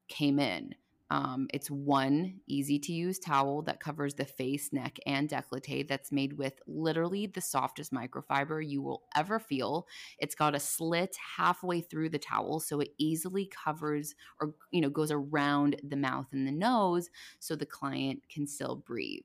came 0.07 0.39
in. 0.39 0.75
Um, 1.09 1.47
it's 1.53 1.71
one 1.71 2.41
easy 2.47 2.79
to 2.79 2.91
use 2.91 3.17
towel 3.17 3.61
that 3.61 3.79
covers 3.79 4.15
the 4.15 4.25
face, 4.25 4.73
neck, 4.73 4.97
and 5.05 5.29
décolleté 5.29 5.87
that's 5.87 6.11
made 6.11 6.33
with 6.33 6.59
literally 6.67 7.27
the 7.27 7.39
softest 7.39 7.93
microfiber 7.93 8.67
you 8.67 8.81
will 8.81 9.03
ever 9.15 9.39
feel. 9.39 9.87
It's 10.19 10.35
got 10.35 10.55
a 10.55 10.59
slit 10.59 11.15
halfway 11.37 11.79
through 11.79 12.09
the 12.09 12.19
towel 12.19 12.59
so 12.59 12.81
it 12.81 12.93
easily 12.97 13.45
covers 13.45 14.15
or 14.41 14.53
you 14.71 14.81
know 14.81 14.89
goes 14.89 15.11
around 15.11 15.77
the 15.81 15.95
mouth 15.95 16.27
and 16.33 16.45
the 16.45 16.51
nose 16.51 17.09
so 17.39 17.55
the 17.55 17.65
client 17.65 18.23
can 18.29 18.45
still 18.45 18.75
breathe. 18.75 19.23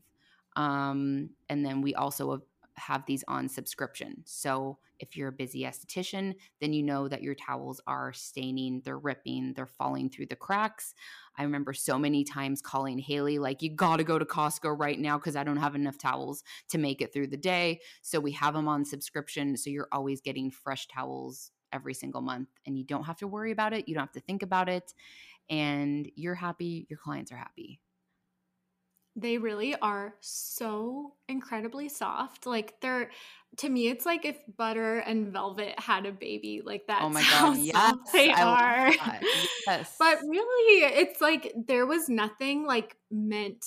Um, 0.55 1.31
and 1.49 1.65
then 1.65 1.81
we 1.81 1.95
also 1.95 2.43
have 2.77 3.05
these 3.07 3.25
on 3.29 3.49
subscription. 3.49 4.23
So 4.25 4.79
if 4.99 5.17
you're 5.17 5.29
a 5.29 5.33
busy 5.33 5.63
esthetician, 5.63 6.35
then 6.61 6.73
you 6.73 6.83
know 6.83 7.09
that 7.09 7.23
your 7.23 7.35
towels 7.35 7.81
are 7.87 8.13
staining, 8.13 8.83
they're 8.85 8.99
ripping, 8.99 9.53
they're 9.55 9.67
falling 9.67 10.11
through 10.11 10.27
the 10.27 10.37
cracks. 10.37 10.95
I 11.37 11.43
remember 11.43 11.73
so 11.73 11.99
many 11.99 12.25
times 12.25 12.63
calling 12.63 12.99
Haley, 12.99 13.39
like, 13.39 13.63
you 13.63 13.75
got 13.75 13.97
to 13.97 14.05
go 14.05 14.19
to 14.19 14.25
Costco 14.25 14.79
right 14.79 14.99
now 14.99 15.19
because 15.19 15.37
I 15.37 15.45
don't 15.45 15.57
have 15.57 15.75
enough 15.75 15.99
towels 15.99 16.43
to 16.71 16.79
make 16.79 17.03
it 17.03 17.13
through 17.13 17.29
the 17.29 17.37
day. 17.37 17.81
So 18.01 18.21
we 18.21 18.33
have 18.33 18.55
them 18.55 18.69
on 18.69 18.85
subscription. 18.85 19.57
So 19.57 19.71
you're 19.71 19.89
always 19.93 20.21
getting 20.21 20.51
fresh 20.51 20.87
towels 20.89 21.51
every 21.73 21.95
single 21.95 22.21
month 22.21 22.49
and 22.67 22.79
you 22.79 22.85
don't 22.85 23.05
have 23.05 23.17
to 23.19 23.27
worry 23.27 23.51
about 23.51 23.73
it. 23.73 23.89
You 23.89 23.95
don't 23.95 24.03
have 24.03 24.13
to 24.13 24.21
think 24.21 24.43
about 24.43 24.69
it. 24.69 24.93
And 25.51 26.11
you're 26.15 26.35
happy, 26.35 26.87
your 26.89 26.99
clients 26.99 27.33
are 27.33 27.37
happy. 27.37 27.81
They 29.15 29.39
really 29.39 29.75
are 29.77 30.15
so 30.21 31.15
incredibly 31.29 31.89
soft. 31.89 32.47
Like 32.47 32.81
they're 32.81 33.11
to 33.59 33.69
me, 33.69 33.89
it's 33.89 34.07
like 34.07 34.25
if 34.25 34.39
butter 34.57 34.99
and 34.99 35.33
velvet 35.33 35.79
had 35.79 36.07
a 36.07 36.13
baby. 36.13 36.63
Like 36.65 36.87
that. 36.87 37.03
Oh 37.03 37.11
my 37.11 37.23
god! 37.23 37.57
Yes, 37.59 37.95
they 38.13 38.33
I 38.33 38.43
are. 38.43 38.93
Yes. 39.67 39.95
but 39.99 40.19
really, 40.23 40.85
it's 40.85 41.21
like 41.21 41.53
there 41.67 41.87
was 41.87 42.09
nothing 42.09 42.67
like 42.67 42.97
meant 43.11 43.65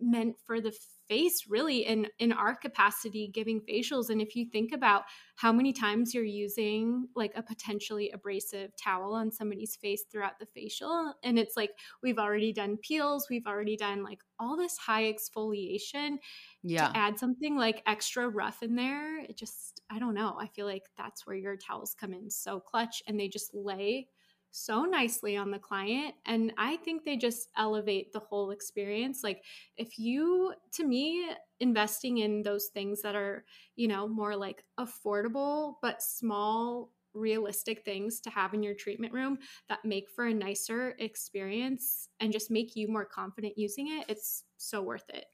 meant 0.00 0.36
for 0.46 0.60
the 0.60 0.72
face 1.08 1.44
really 1.48 1.86
in 1.86 2.06
in 2.18 2.32
our 2.32 2.54
capacity 2.54 3.30
giving 3.32 3.60
facials. 3.60 4.10
And 4.10 4.20
if 4.20 4.36
you 4.36 4.46
think 4.46 4.72
about 4.72 5.04
how 5.38 5.52
many 5.52 5.72
times 5.72 6.14
you're 6.14 6.24
using 6.24 7.06
like 7.14 7.32
a 7.36 7.42
potentially 7.42 8.10
abrasive 8.10 8.74
towel 8.76 9.14
on 9.14 9.30
somebody's 9.30 9.76
face 9.76 10.04
throughout 10.10 10.38
the 10.40 10.46
facial 10.46 11.14
and 11.22 11.38
it's 11.38 11.56
like 11.56 11.70
we've 12.02 12.18
already 12.18 12.52
done 12.52 12.76
peels 12.76 13.28
we've 13.30 13.46
already 13.46 13.76
done 13.76 14.02
like 14.02 14.18
all 14.40 14.56
this 14.56 14.76
high 14.76 15.12
exfoliation 15.12 16.16
yeah. 16.64 16.88
to 16.88 16.96
add 16.96 17.18
something 17.18 17.56
like 17.56 17.82
extra 17.86 18.28
rough 18.28 18.64
in 18.64 18.74
there 18.74 19.20
it 19.20 19.36
just 19.36 19.80
i 19.90 19.98
don't 19.98 20.14
know. 20.14 20.36
I 20.38 20.48
feel 20.48 20.66
like 20.66 20.84
that's 20.96 21.26
where 21.26 21.36
your 21.36 21.56
towels 21.56 21.94
come 21.98 22.12
in 22.12 22.30
so 22.30 22.58
clutch 22.60 23.02
and 23.06 23.18
they 23.18 23.28
just 23.28 23.54
lay 23.54 24.08
so 24.50 24.84
nicely 24.84 25.36
on 25.36 25.50
the 25.50 25.58
client 25.58 26.14
and 26.26 26.52
i 26.56 26.76
think 26.76 27.04
they 27.04 27.16
just 27.16 27.48
elevate 27.56 28.12
the 28.12 28.18
whole 28.18 28.50
experience 28.50 29.22
like 29.22 29.44
if 29.76 29.98
you 29.98 30.52
to 30.72 30.84
me 30.84 31.28
investing 31.60 32.18
in 32.18 32.42
those 32.42 32.66
things 32.72 33.02
that 33.02 33.14
are 33.14 33.44
you 33.76 33.88
know 33.88 34.08
more 34.08 34.36
like 34.36 34.64
affordable 34.78 35.74
but 35.82 36.02
small 36.02 36.92
realistic 37.14 37.84
things 37.84 38.20
to 38.20 38.30
have 38.30 38.54
in 38.54 38.62
your 38.62 38.74
treatment 38.74 39.12
room 39.12 39.38
that 39.68 39.84
make 39.84 40.08
for 40.10 40.26
a 40.26 40.34
nicer 40.34 40.94
experience 40.98 42.08
and 42.20 42.32
just 42.32 42.50
make 42.50 42.76
you 42.76 42.86
more 42.88 43.04
confident 43.04 43.56
using 43.56 43.88
it 43.88 44.04
it's 44.08 44.44
so 44.56 44.82
worth 44.82 45.08
it. 45.10 45.26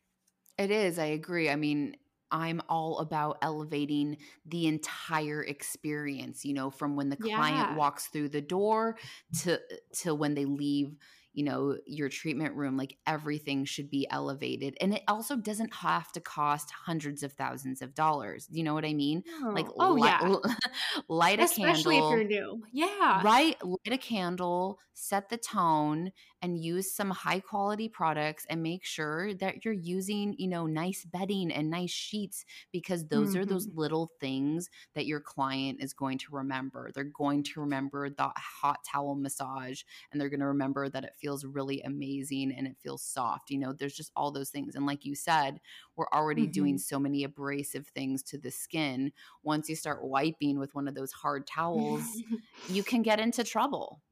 It 0.56 0.70
is 0.70 0.98
i 0.98 1.06
agree 1.06 1.50
i 1.50 1.56
mean 1.56 1.96
I'm 2.34 2.60
all 2.68 2.98
about 2.98 3.38
elevating 3.42 4.16
the 4.44 4.66
entire 4.66 5.44
experience, 5.44 6.44
you 6.44 6.52
know, 6.52 6.68
from 6.68 6.96
when 6.96 7.08
the 7.08 7.16
client 7.16 7.70
yeah. 7.70 7.76
walks 7.76 8.08
through 8.08 8.30
the 8.30 8.40
door 8.40 8.96
to 9.42 9.60
to 10.00 10.16
when 10.16 10.34
they 10.34 10.44
leave 10.44 10.96
you 11.34 11.44
know 11.44 11.76
your 11.86 12.08
treatment 12.08 12.54
room 12.54 12.76
like 12.76 12.96
everything 13.06 13.64
should 13.64 13.90
be 13.90 14.06
elevated 14.10 14.76
and 14.80 14.94
it 14.94 15.02
also 15.08 15.36
doesn't 15.36 15.74
have 15.74 16.10
to 16.12 16.20
cost 16.20 16.70
hundreds 16.70 17.22
of 17.22 17.32
thousands 17.32 17.82
of 17.82 17.94
dollars 17.94 18.48
you 18.50 18.62
know 18.62 18.72
what 18.72 18.84
i 18.84 18.94
mean 18.94 19.22
oh. 19.42 19.50
like 19.50 19.66
oh 19.78 19.94
light, 19.94 20.20
yeah 20.22 20.34
light 21.08 21.40
a 21.40 21.42
especially 21.42 21.96
candle 21.96 22.12
if 22.12 22.16
you're 22.16 22.24
new 22.24 22.62
yeah 22.72 23.20
right 23.22 23.56
light 23.64 23.92
a 23.92 23.98
candle 23.98 24.78
set 24.94 25.28
the 25.28 25.36
tone 25.36 26.12
and 26.40 26.62
use 26.62 26.94
some 26.94 27.10
high 27.10 27.40
quality 27.40 27.88
products 27.88 28.46
and 28.48 28.62
make 28.62 28.84
sure 28.84 29.34
that 29.34 29.64
you're 29.64 29.74
using 29.74 30.34
you 30.38 30.46
know 30.46 30.66
nice 30.66 31.04
bedding 31.04 31.50
and 31.52 31.68
nice 31.68 31.90
sheets 31.90 32.44
because 32.72 33.06
those 33.06 33.30
mm-hmm. 33.30 33.40
are 33.40 33.44
those 33.44 33.66
mm-hmm. 33.66 33.80
little 33.80 34.12
things 34.20 34.70
that 34.94 35.06
your 35.06 35.20
client 35.20 35.82
is 35.82 35.92
going 35.92 36.16
to 36.16 36.26
remember 36.30 36.90
they're 36.94 37.04
going 37.04 37.42
to 37.42 37.60
remember 37.60 38.08
the 38.08 38.30
hot 38.36 38.78
towel 38.84 39.14
massage 39.16 39.82
and 40.12 40.20
they're 40.20 40.30
going 40.30 40.40
to 40.40 40.46
remember 40.46 40.88
that 40.88 41.04
it 41.04 41.14
feels 41.24 41.46
really 41.46 41.80
amazing 41.80 42.52
and 42.52 42.66
it 42.66 42.76
feels 42.82 43.02
soft. 43.02 43.50
You 43.50 43.58
know, 43.58 43.72
there's 43.72 43.96
just 43.96 44.12
all 44.14 44.30
those 44.30 44.50
things. 44.50 44.74
And 44.74 44.84
like 44.84 45.06
you 45.06 45.14
said, 45.14 45.58
we're 45.96 46.08
already 46.12 46.42
mm-hmm. 46.42 46.50
doing 46.50 46.78
so 46.78 46.98
many 46.98 47.24
abrasive 47.24 47.86
things 47.86 48.22
to 48.24 48.36
the 48.36 48.50
skin. 48.50 49.10
Once 49.42 49.70
you 49.70 49.74
start 49.74 50.04
wiping 50.04 50.58
with 50.58 50.74
one 50.74 50.86
of 50.86 50.94
those 50.94 51.12
hard 51.12 51.46
towels, 51.46 52.04
you 52.68 52.82
can 52.82 53.00
get 53.00 53.20
into 53.20 53.42
trouble. 53.42 54.02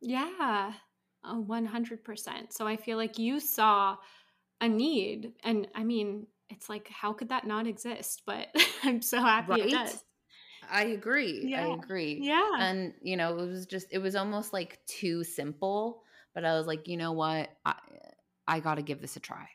Yeah, 0.00 0.72
100%. 1.24 2.52
So 2.52 2.66
I 2.66 2.76
feel 2.76 2.96
like 2.96 3.16
you 3.16 3.38
saw 3.38 3.96
a 4.60 4.66
need. 4.66 5.32
And 5.44 5.68
I 5.72 5.84
mean, 5.84 6.26
it's 6.48 6.68
like, 6.68 6.88
how 6.88 7.12
could 7.12 7.28
that 7.28 7.46
not 7.46 7.68
exist? 7.68 8.22
But 8.26 8.48
I'm 8.82 9.02
so 9.02 9.20
happy 9.20 9.52
right? 9.52 9.66
it 9.66 9.70
does. 9.70 10.02
I 10.68 10.86
agree. 10.86 11.42
Yeah. 11.44 11.68
I 11.68 11.74
agree. 11.74 12.18
Yeah. 12.20 12.56
And, 12.58 12.92
you 13.02 13.16
know, 13.16 13.38
it 13.38 13.46
was 13.46 13.66
just, 13.66 13.86
it 13.92 13.98
was 13.98 14.16
almost 14.16 14.52
like 14.52 14.80
too 14.88 15.22
simple 15.22 16.02
but 16.34 16.44
I 16.44 16.56
was 16.56 16.66
like, 16.66 16.88
you 16.88 16.96
know 16.96 17.12
what? 17.12 17.50
I, 17.64 17.74
I 18.46 18.60
got 18.60 18.76
to 18.76 18.82
give 18.82 19.00
this 19.00 19.16
a 19.16 19.20
try. 19.20 19.48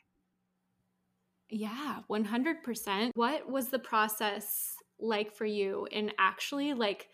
Yeah, 1.48 2.00
100%. 2.10 3.10
What 3.14 3.48
was 3.48 3.68
the 3.68 3.78
process 3.78 4.76
like 4.98 5.32
for 5.34 5.44
you 5.44 5.86
in 5.90 6.10
actually 6.18 6.74
like 6.74 7.08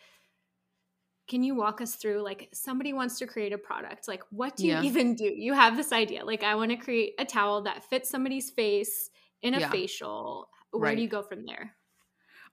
can 1.29 1.43
you 1.43 1.55
walk 1.55 1.81
us 1.81 1.97
through 1.97 2.23
like 2.23 2.49
somebody 2.53 2.93
wants 2.93 3.19
to 3.19 3.27
create 3.27 3.53
a 3.53 3.59
product 3.59 4.07
like 4.07 4.23
what 4.31 4.57
do 4.57 4.67
you 4.67 4.73
yeah. 4.73 4.83
even 4.83 5.15
do 5.15 5.25
you 5.25 5.53
have 5.53 5.77
this 5.77 5.93
idea 5.93 6.25
like 6.25 6.43
i 6.43 6.55
want 6.55 6.71
to 6.71 6.77
create 6.77 7.15
a 7.19 7.25
towel 7.25 7.63
that 7.63 7.83
fits 7.83 8.09
somebody's 8.09 8.51
face 8.51 9.11
in 9.43 9.55
a 9.55 9.61
yeah. 9.61 9.71
facial 9.71 10.49
where 10.71 10.83
right. 10.83 10.97
do 10.97 11.03
you 11.03 11.09
go 11.09 11.23
from 11.23 11.45
there 11.45 11.75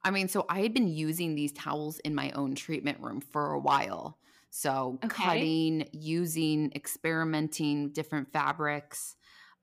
i 0.03 0.09
mean 0.09 0.27
so 0.27 0.45
i 0.49 0.61
had 0.61 0.73
been 0.73 0.87
using 0.87 1.35
these 1.35 1.51
towels 1.51 1.99
in 1.99 2.15
my 2.15 2.31
own 2.31 2.55
treatment 2.55 2.99
room 2.99 3.21
for 3.21 3.53
a 3.53 3.59
while 3.59 4.17
so 4.49 4.99
okay. 5.03 5.23
cutting, 5.23 5.89
using, 5.91 6.71
experimenting 6.75 7.91
different 7.91 8.31
fabrics. 8.31 9.15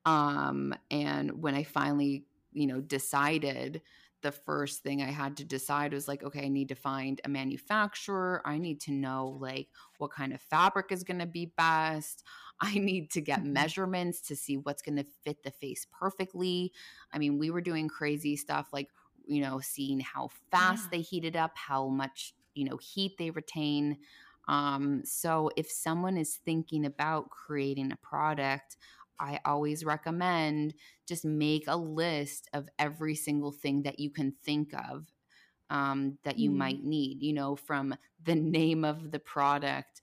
Um, 0.05 0.73
and 0.89 1.41
when 1.41 1.55
I 1.55 1.63
finally, 1.63 2.25
you 2.53 2.67
know, 2.67 2.79
decided 2.79 3.81
the 4.21 4.31
first 4.31 4.81
thing 4.81 5.01
I 5.01 5.11
had 5.11 5.37
to 5.37 5.45
decide 5.45 5.93
was 5.93 6.07
like, 6.07 6.23
okay, 6.23 6.45
I 6.45 6.47
need 6.47 6.69
to 6.69 6.75
find 6.75 7.21
a 7.23 7.29
manufacturer. 7.29 8.41
I 8.45 8.57
need 8.57 8.81
to 8.81 8.91
know 8.91 9.37
like 9.39 9.67
what 9.99 10.11
kind 10.11 10.33
of 10.33 10.41
fabric 10.41 10.91
is 10.91 11.03
going 11.03 11.19
to 11.19 11.27
be 11.27 11.53
best. 11.57 12.23
I 12.59 12.79
need 12.79 13.11
to 13.11 13.21
get 13.21 13.39
mm-hmm. 13.39 13.53
measurements 13.53 14.21
to 14.21 14.35
see 14.35 14.57
what's 14.57 14.81
going 14.81 14.97
to 14.97 15.05
fit 15.23 15.43
the 15.43 15.51
face 15.51 15.85
perfectly. 15.91 16.71
I 17.13 17.19
mean, 17.19 17.37
we 17.37 17.51
were 17.51 17.61
doing 17.61 17.87
crazy 17.87 18.35
stuff 18.35 18.69
like, 18.73 18.89
you 19.27 19.41
know, 19.41 19.59
seeing 19.59 19.99
how 19.99 20.29
fast 20.49 20.85
yeah. 20.85 20.97
they 20.97 21.01
heated 21.01 21.35
up, 21.35 21.51
how 21.55 21.87
much, 21.87 22.33
you 22.55 22.65
know, 22.65 22.77
heat 22.77 23.17
they 23.19 23.29
retain. 23.29 23.97
Um, 24.47 25.01
so 25.03 25.49
if 25.57 25.69
someone 25.69 26.17
is 26.17 26.39
thinking 26.45 26.85
about 26.85 27.29
creating 27.29 27.91
a 27.91 27.97
product, 27.97 28.77
I 29.19 29.39
always 29.45 29.83
recommend 29.83 30.73
just 31.07 31.25
make 31.25 31.65
a 31.67 31.77
list 31.77 32.49
of 32.53 32.69
every 32.77 33.15
single 33.15 33.51
thing 33.51 33.83
that 33.83 33.99
you 33.99 34.09
can 34.09 34.33
think 34.43 34.73
of 34.73 35.07
um, 35.69 36.17
that 36.23 36.37
you 36.37 36.51
mm. 36.51 36.55
might 36.55 36.83
need, 36.83 37.21
you 37.21 37.33
know, 37.33 37.55
from 37.55 37.95
the 38.23 38.35
name 38.35 38.85
of 38.85 39.11
the 39.11 39.19
product 39.19 40.01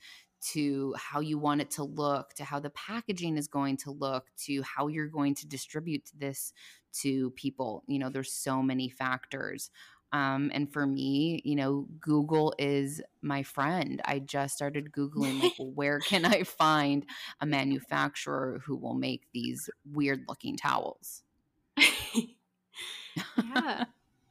to 0.53 0.95
how 0.99 1.20
you 1.20 1.38
want 1.38 1.62
it 1.62 1.70
to 1.70 1.84
look, 1.84 2.34
to 2.34 2.45
how 2.45 2.61
the 2.61 2.70
packaging 2.70 3.38
is 3.38 3.49
going 3.49 3.78
to 3.78 3.90
look, 3.90 4.26
to 4.36 4.62
how 4.62 4.88
you're 4.88 5.09
going 5.09 5.34
to 5.34 5.49
distribute 5.49 6.11
this 6.14 6.53
to 6.92 7.30
people. 7.30 7.82
You 7.86 7.99
know, 7.99 8.11
there's 8.11 8.32
so 8.32 8.62
many 8.62 8.90
factors. 8.90 9.70
Um, 10.14 10.52
and 10.54 10.72
for 10.72 10.86
me, 10.86 11.42
you 11.44 11.56
know, 11.56 11.88
Google 11.98 12.54
is 12.56 13.02
my 13.20 13.42
friend. 13.42 14.00
I 14.04 14.20
just 14.20 14.54
started 14.54 14.92
Googling, 14.92 15.42
like, 15.42 15.54
where 15.58 15.98
can 15.98 16.24
I 16.24 16.44
find 16.44 17.04
a 17.40 17.46
manufacturer 17.46 18.62
who 18.64 18.76
will 18.76 18.94
make 18.94 19.22
these 19.32 19.68
weird 19.84 20.20
looking 20.28 20.56
towels? 20.56 21.24
yeah. 21.76 23.84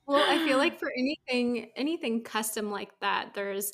Well, 0.05 0.23
I 0.25 0.47
feel 0.47 0.57
like 0.57 0.79
for 0.79 0.89
anything 0.97 1.71
anything 1.75 2.23
custom 2.23 2.71
like 2.71 2.97
that, 3.01 3.33
there's 3.33 3.73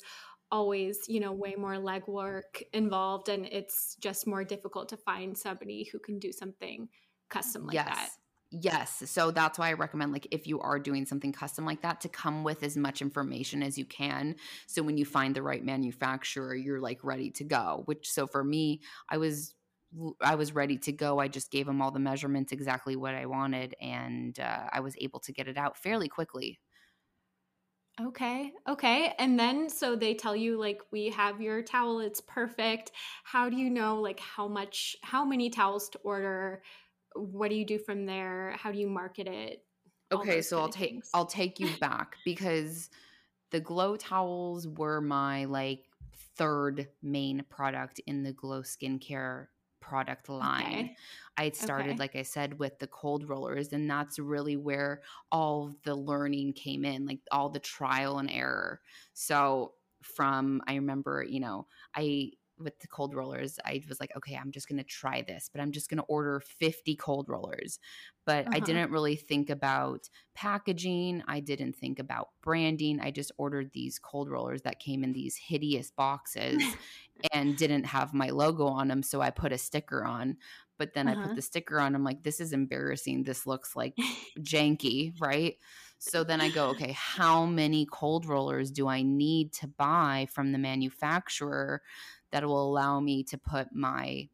always, 0.50 1.04
you 1.06 1.20
know, 1.20 1.30
way 1.30 1.54
more 1.56 1.76
legwork 1.76 2.64
involved 2.72 3.28
and 3.28 3.46
it's 3.46 3.94
just 4.00 4.26
more 4.26 4.42
difficult 4.42 4.88
to 4.88 4.96
find 4.96 5.38
somebody 5.38 5.88
who 5.92 6.00
can 6.00 6.18
do 6.18 6.32
something 6.32 6.88
custom 7.28 7.66
like 7.66 7.74
yes. 7.74 7.86
that. 7.86 8.10
Yes. 8.52 9.08
So 9.08 9.30
that's 9.30 9.58
why 9.60 9.68
I 9.68 9.74
recommend, 9.74 10.12
like, 10.12 10.26
if 10.32 10.46
you 10.46 10.60
are 10.60 10.80
doing 10.80 11.06
something 11.06 11.32
custom 11.32 11.64
like 11.64 11.82
that, 11.82 12.00
to 12.00 12.08
come 12.08 12.42
with 12.42 12.64
as 12.64 12.76
much 12.76 13.00
information 13.00 13.62
as 13.62 13.78
you 13.78 13.84
can. 13.84 14.34
So 14.66 14.82
when 14.82 14.98
you 14.98 15.04
find 15.04 15.36
the 15.36 15.42
right 15.42 15.64
manufacturer, 15.64 16.54
you're 16.54 16.80
like 16.80 17.04
ready 17.04 17.30
to 17.32 17.44
go. 17.44 17.82
Which, 17.84 18.10
so 18.10 18.26
for 18.26 18.42
me, 18.44 18.82
I 19.08 19.18
was. 19.18 19.54
I 20.20 20.36
was 20.36 20.52
ready 20.52 20.78
to 20.78 20.92
go. 20.92 21.18
I 21.18 21.26
just 21.26 21.50
gave 21.50 21.66
them 21.66 21.82
all 21.82 21.90
the 21.90 21.98
measurements 21.98 22.52
exactly 22.52 22.94
what 22.94 23.16
I 23.16 23.26
wanted, 23.26 23.74
and 23.80 24.38
uh, 24.38 24.68
I 24.72 24.78
was 24.78 24.94
able 25.00 25.18
to 25.18 25.32
get 25.32 25.48
it 25.48 25.56
out 25.58 25.76
fairly 25.76 26.08
quickly. 26.08 26.60
Okay. 28.00 28.52
Okay. 28.66 29.14
And 29.18 29.38
then 29.38 29.68
so 29.68 29.94
they 29.94 30.14
tell 30.14 30.34
you 30.34 30.58
like 30.58 30.80
we 30.90 31.10
have 31.10 31.40
your 31.42 31.62
towel, 31.62 32.00
it's 32.00 32.20
perfect. 32.22 32.92
How 33.24 33.50
do 33.50 33.56
you 33.56 33.68
know 33.68 34.00
like 34.00 34.20
how 34.20 34.48
much 34.48 34.96
how 35.02 35.24
many 35.24 35.50
towels 35.50 35.90
to 35.90 35.98
order? 35.98 36.62
What 37.14 37.50
do 37.50 37.56
you 37.56 37.64
do 37.64 37.78
from 37.78 38.06
there? 38.06 38.54
How 38.58 38.72
do 38.72 38.78
you 38.78 38.88
market 38.88 39.26
it? 39.26 39.64
All 40.12 40.20
Okay, 40.20 40.42
so 40.42 40.58
I'll 40.58 40.68
take 40.68 40.90
things. 40.90 41.10
I'll 41.14 41.26
take 41.26 41.60
you 41.60 41.68
back 41.80 42.16
because 42.24 42.90
the 43.50 43.60
glow 43.60 43.96
towels 43.96 44.66
were 44.66 45.00
my 45.00 45.44
like 45.44 45.84
third 46.36 46.88
main 47.02 47.44
product 47.48 48.00
in 48.06 48.22
the 48.22 48.32
glow 48.32 48.62
skincare 48.62 49.48
product 49.80 50.28
line. 50.28 50.64
Okay. 50.66 50.96
I 51.36 51.50
started, 51.50 51.92
Okay. 51.92 51.98
like 51.98 52.16
I 52.16 52.22
said, 52.22 52.58
with 52.58 52.78
the 52.78 52.86
cold 52.86 53.28
rollers, 53.28 53.72
and 53.72 53.90
that's 53.90 54.18
really 54.18 54.56
where 54.56 55.02
all 55.32 55.74
the 55.84 55.94
learning 55.94 56.52
came 56.52 56.84
in, 56.84 57.06
like 57.06 57.20
all 57.32 57.48
the 57.48 57.58
trial 57.60 58.18
and 58.18 58.30
error. 58.30 58.80
So, 59.14 59.74
from 60.02 60.62
I 60.66 60.76
remember, 60.76 61.24
you 61.28 61.40
know, 61.40 61.66
I 61.94 62.32
with 62.60 62.78
the 62.80 62.88
cold 62.88 63.14
rollers, 63.14 63.58
I 63.64 63.82
was 63.88 64.00
like, 64.00 64.12
okay, 64.16 64.36
I'm 64.36 64.52
just 64.52 64.68
going 64.68 64.78
to 64.78 64.84
try 64.84 65.22
this, 65.22 65.48
but 65.52 65.60
I'm 65.60 65.72
just 65.72 65.88
going 65.90 65.98
to 65.98 66.04
order 66.04 66.40
50 66.40 66.96
cold 66.96 67.28
rollers. 67.28 67.78
But 68.26 68.48
I 68.52 68.60
Uh-huh. 68.60 68.60
didn't 68.60 68.90
really 68.90 69.16
think 69.16 69.50
about 69.50 70.08
packaging. 70.34 71.22
I 71.26 71.40
didn't 71.40 71.74
think 71.74 71.98
about 71.98 72.28
branding. 72.42 73.00
I 73.00 73.10
just 73.10 73.32
ordered 73.38 73.72
these 73.72 73.98
cold 73.98 74.30
rollers 74.30 74.62
that 74.62 74.78
came 74.80 75.02
in 75.04 75.12
these 75.12 75.36
hideous 75.36 75.90
boxes 75.90 76.76
and 77.32 77.56
didn't 77.56 77.84
have 77.84 78.14
my 78.14 78.30
logo 78.30 78.66
on 78.66 78.88
them. 78.88 79.02
So 79.02 79.20
I 79.20 79.30
put 79.30 79.52
a 79.52 79.58
sticker 79.58 80.04
on. 80.04 80.36
But 80.78 80.94
then 80.94 81.08
I 81.08 81.14
Uh-huh. 81.14 81.14
put 81.14 81.34
the 81.34 81.42
sticker 81.42 81.78
on. 81.80 81.94
I'm 81.94 82.04
like, 82.04 82.22
this 82.22 82.40
is 82.40 82.52
embarrassing. 82.52 83.24
This 83.24 83.46
looks 83.46 83.76
like 83.76 83.94
janky, 84.40 85.12
right? 85.20 85.56
So 85.98 86.24
then 86.24 86.40
I 86.40 86.48
go, 86.48 86.68
okay, 86.70 86.92
how 86.92 87.44
many 87.44 87.86
cold 87.86 88.24
rollers 88.24 88.70
do 88.70 88.88
I 88.88 89.02
need 89.02 89.52
to 89.54 89.68
buy 89.68 90.26
from 90.32 90.52
the 90.52 90.58
manufacturer 90.58 91.82
that 92.32 92.44
will 92.44 92.62
allow 92.68 93.00
me 93.00 93.24
to 93.24 93.38
put 93.38 93.74
my 93.74 94.28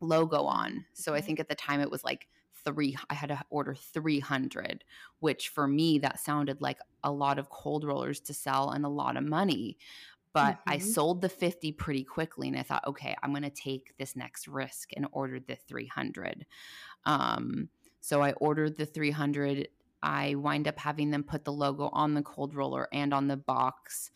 logo 0.00 0.44
on? 0.44 0.86
So 0.94 1.14
I 1.14 1.20
think 1.20 1.40
at 1.40 1.48
the 1.48 1.54
time 1.54 1.80
it 1.80 1.90
was 1.90 2.04
like 2.04 2.28
three, 2.64 2.96
I 3.10 3.14
had 3.14 3.28
to 3.28 3.42
order 3.50 3.74
300, 3.74 4.84
which 5.20 5.48
for 5.48 5.66
me, 5.68 5.98
that 6.00 6.20
sounded 6.20 6.60
like 6.60 6.78
a 7.02 7.12
lot 7.12 7.38
of 7.38 7.50
cold 7.50 7.84
rollers 7.84 8.20
to 8.22 8.34
sell 8.34 8.70
and 8.70 8.84
a 8.84 8.88
lot 8.90 9.16
of 9.16 9.24
money. 9.24 9.78
But 10.32 10.58
I 10.66 10.78
Mhm. 10.78 10.78
sold 10.78 11.20
the 11.20 11.28
50 11.28 11.72
pretty 11.72 12.04
quickly 12.04 12.48
and 12.48 12.58
I 12.58 12.62
thought, 12.62 12.86
okay, 12.86 13.14
I'm 13.22 13.32
going 13.32 13.42
to 13.42 13.50
take 13.50 13.94
this 13.98 14.16
next 14.16 14.48
risk 14.48 14.90
and 14.96 15.06
ordered 15.12 15.46
the 15.46 15.56
300. 15.56 16.46
Um, 17.04 17.68
so 18.00 18.22
I 18.22 18.32
ordered 18.34 18.78
the 18.78 18.86
300. 18.86 19.68
I 20.02 20.34
wind 20.36 20.66
up 20.68 20.78
having 20.78 21.10
them 21.10 21.22
put 21.22 21.44
the 21.44 21.52
logo 21.52 21.88
on 21.90 22.14
the 22.14 22.22
cold 22.22 22.54
roller 22.54 22.88
and 22.92 23.12
on 23.14 23.28
the 23.28 23.36
box. 23.36 24.10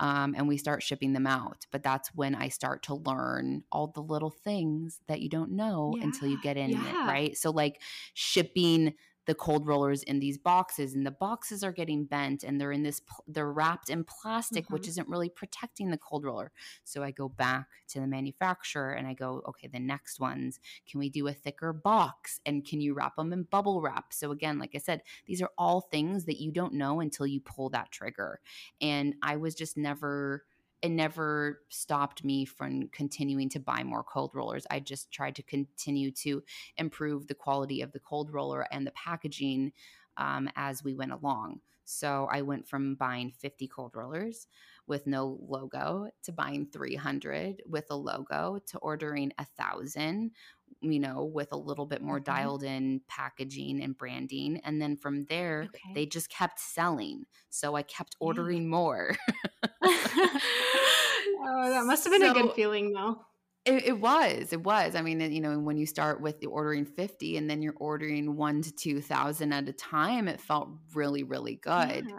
Um, 0.00 0.34
and 0.36 0.48
we 0.48 0.56
start 0.58 0.82
shipping 0.82 1.12
them 1.12 1.26
out. 1.26 1.66
But 1.72 1.82
that's 1.82 2.14
when 2.14 2.34
I 2.34 2.48
start 2.48 2.82
to 2.84 2.94
learn 2.94 3.64
all 3.72 3.88
the 3.88 4.02
little 4.02 4.30
things 4.30 5.00
that 5.08 5.20
you 5.20 5.28
don't 5.28 5.52
know 5.52 5.96
until 6.00 6.28
you 6.28 6.38
get 6.38 6.56
in 6.56 6.76
it, 6.76 6.98
right? 7.04 7.36
So, 7.36 7.50
like 7.50 7.80
shipping 8.14 8.94
the 9.28 9.36
cold 9.36 9.66
rollers 9.68 10.02
in 10.04 10.20
these 10.20 10.38
boxes, 10.38 10.94
and 10.94 11.06
the 11.06 11.12
boxes 11.12 11.62
are 11.64 11.72
getting 11.72 12.06
bent 12.06 12.42
and 12.44 12.60
they're 12.60 12.72
in 12.72 12.82
this 12.82 13.02
they're 13.28 13.52
wrapped 13.52 13.90
in 13.90 14.04
plastic, 14.04 14.70
which 14.72 14.88
Mhm. 14.88 14.88
isn't 14.88 15.08
really 15.08 15.30
protecting 15.30 15.90
the 15.92 15.98
cold 15.98 16.24
roller. 16.24 16.52
So, 16.84 17.04
I 17.04 17.12
go 17.12 17.28
back 17.28 17.68
to 17.88 18.00
the 18.00 18.08
manufacturer 18.08 18.92
and 18.92 19.06
I 19.06 19.14
go, 19.14 19.42
okay, 19.48 19.68
the 19.68 19.80
next 19.80 20.20
ones, 20.20 20.60
can 20.90 20.98
we 21.00 21.10
do 21.10 21.28
a 21.28 21.34
thicker 21.34 21.72
box? 21.74 22.40
And 22.46 22.66
can 22.66 22.80
you 22.80 22.94
wrap 22.94 23.16
them 23.16 23.32
in 23.32 23.44
bubble 23.44 23.82
wrap? 23.82 24.12
So, 24.14 24.32
again, 24.32 24.58
like 24.58 24.74
I 24.74 24.78
said, 24.78 25.02
these 25.26 25.42
are 25.42 25.52
all 25.58 25.82
things 25.82 26.24
that 26.26 26.40
you 26.40 26.50
don't 26.52 26.74
know 26.74 27.00
until 27.00 27.26
you 27.26 27.40
pull 27.40 27.70
that 27.70 27.92
trigger. 27.92 28.40
And 28.80 29.14
I 29.22 29.36
was 29.36 29.54
just 29.54 29.76
never, 29.76 30.46
it 30.80 30.90
never 30.90 31.60
stopped 31.68 32.24
me 32.24 32.44
from 32.44 32.88
continuing 32.88 33.48
to 33.50 33.60
buy 33.60 33.82
more 33.82 34.04
cold 34.04 34.30
rollers. 34.34 34.66
I 34.70 34.80
just 34.80 35.10
tried 35.10 35.34
to 35.36 35.42
continue 35.42 36.10
to 36.12 36.42
improve 36.76 37.26
the 37.26 37.34
quality 37.34 37.82
of 37.82 37.92
the 37.92 38.00
cold 38.00 38.32
roller 38.32 38.66
and 38.70 38.86
the 38.86 38.92
packaging 38.92 39.72
um, 40.16 40.48
as 40.56 40.84
we 40.84 40.94
went 40.94 41.12
along. 41.12 41.60
So 41.84 42.28
I 42.30 42.42
went 42.42 42.68
from 42.68 42.96
buying 42.96 43.32
50 43.32 43.66
cold 43.68 43.92
rollers 43.94 44.46
with 44.88 45.06
no 45.06 45.38
logo 45.42 46.08
to 46.24 46.32
buying 46.32 46.66
300 46.72 47.62
with 47.66 47.86
a 47.90 47.94
logo 47.96 48.58
to 48.66 48.78
ordering 48.78 49.32
a 49.38 49.44
thousand 49.44 50.32
you 50.80 50.98
know 51.00 51.24
with 51.24 51.52
a 51.52 51.56
little 51.56 51.86
bit 51.86 52.02
more 52.02 52.20
Mhm. 52.20 52.24
dialed 52.24 52.62
in 52.62 53.00
packaging 53.08 53.82
and 53.82 53.96
branding 53.98 54.60
and 54.64 54.80
then 54.80 54.96
from 54.96 55.24
there 55.26 55.70
Okay. 55.74 55.94
they 55.94 56.06
just 56.06 56.28
kept 56.30 56.60
selling 56.60 57.24
so 57.48 57.74
i 57.74 57.82
kept 57.82 58.16
Yeah. 58.20 58.28
ordering 58.28 58.68
more 58.68 59.16
oh, 59.82 61.70
that 61.70 61.84
must 61.86 62.04
have 62.04 62.12
been 62.12 62.22
a 62.22 62.30
good 62.30 62.52
feeling 62.52 62.92
though. 62.92 63.24
It, 63.64 63.84
it 63.84 64.00
was. 64.00 64.52
It 64.52 64.62
was. 64.62 64.94
I 64.94 65.02
mean, 65.02 65.20
you 65.20 65.40
know, 65.40 65.58
when 65.58 65.76
you 65.76 65.84
start 65.84 66.20
with 66.22 66.40
the 66.40 66.46
ordering 66.46 66.86
50 66.86 67.36
and 67.36 67.50
then 67.50 67.60
you're 67.60 67.74
ordering 67.76 68.36
one 68.36 68.62
to 68.62 68.72
2,000 68.72 69.52
at 69.52 69.68
a 69.68 69.72
time, 69.72 70.26
it 70.26 70.40
felt 70.40 70.70
really, 70.94 71.22
really 71.22 71.56
good. 71.56 72.08
Yeah. 72.08 72.18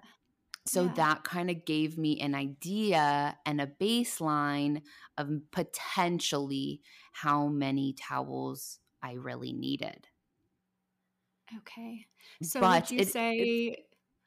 So 0.70 0.86
Yeah. 0.86 0.94
that 0.96 1.24
kind 1.24 1.50
of 1.50 1.66
gave 1.66 1.98
me 1.98 2.20
an 2.22 2.36
idea 2.36 3.38
and 3.46 3.60
a 3.60 3.68
baseline 3.68 4.82
of 5.18 5.30
potentially 5.52 6.82
how 7.12 7.48
many 7.48 7.94
towels 7.94 8.80
I 9.02 9.14
really 9.14 9.54
needed. 9.54 10.08
Okay. 11.60 12.06
So 12.44 12.60
but 12.60 12.84
would 12.84 12.92
you 12.92 12.98
it- 13.00 13.02
it's- 13.02 13.14
say 13.14 13.86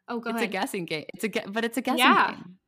Oh, 0.09 0.19
go 0.19 0.31
it's 0.31 0.39
ahead. 0.39 0.49
a 0.49 0.53
guessing 0.53 0.85
game. 0.85 1.05
It's 1.15 1.25
a 1.25 1.29
but 1.49 1.65
it's 1.65 1.79
a 1.79 1.83
guessing 1.83 1.99
game. 1.99 2.07
Yeah. 2.13 2.35
game. 2.35 2.59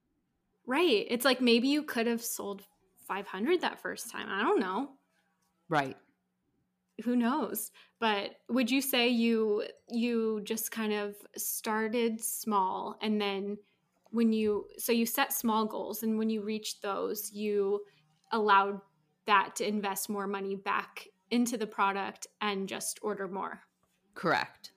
Right. 0.67 1.07
It's 1.11 1.25
like 1.25 1.41
maybe 1.41 1.69
you 1.69 1.83
could 1.83 2.07
have 2.07 2.23
sold 2.23 2.65
500 3.09 3.61
that 3.63 3.81
first 3.81 4.11
time. 4.11 4.29
I 4.29 4.43
don't 4.43 4.61
know. 4.61 4.93
Right. 5.69 5.97
Who 7.03 7.17
knows? 7.17 7.73
But 7.99 8.37
would 8.49 8.71
you 8.71 8.81
say 8.81 9.09
you 9.09 9.65
you 9.89 10.41
just 10.45 10.71
kind 10.71 10.93
of 10.93 11.17
started 11.37 12.23
small 12.23 12.97
and 13.03 13.21
then 13.21 13.59
when 14.11 14.33
you 14.33 14.69
so 14.79 14.93
you 14.93 15.07
set 15.07 15.33
small 15.33 15.67
goals 15.67 16.05
and 16.05 16.19
when 16.19 16.31
you 16.31 16.43
reached 16.43 16.83
those 16.83 17.33
you 17.33 17.81
allowed 18.31 18.81
that 19.27 19.57
to 19.57 19.67
invest 19.67 20.09
more 20.09 20.27
money 20.27 20.55
back 20.55 21.09
into 21.31 21.57
the 21.57 21.67
product 21.67 22.27
and 22.41 22.69
just 22.69 23.01
order 23.03 23.27
more. 23.27 23.63
Correct. 24.15 24.71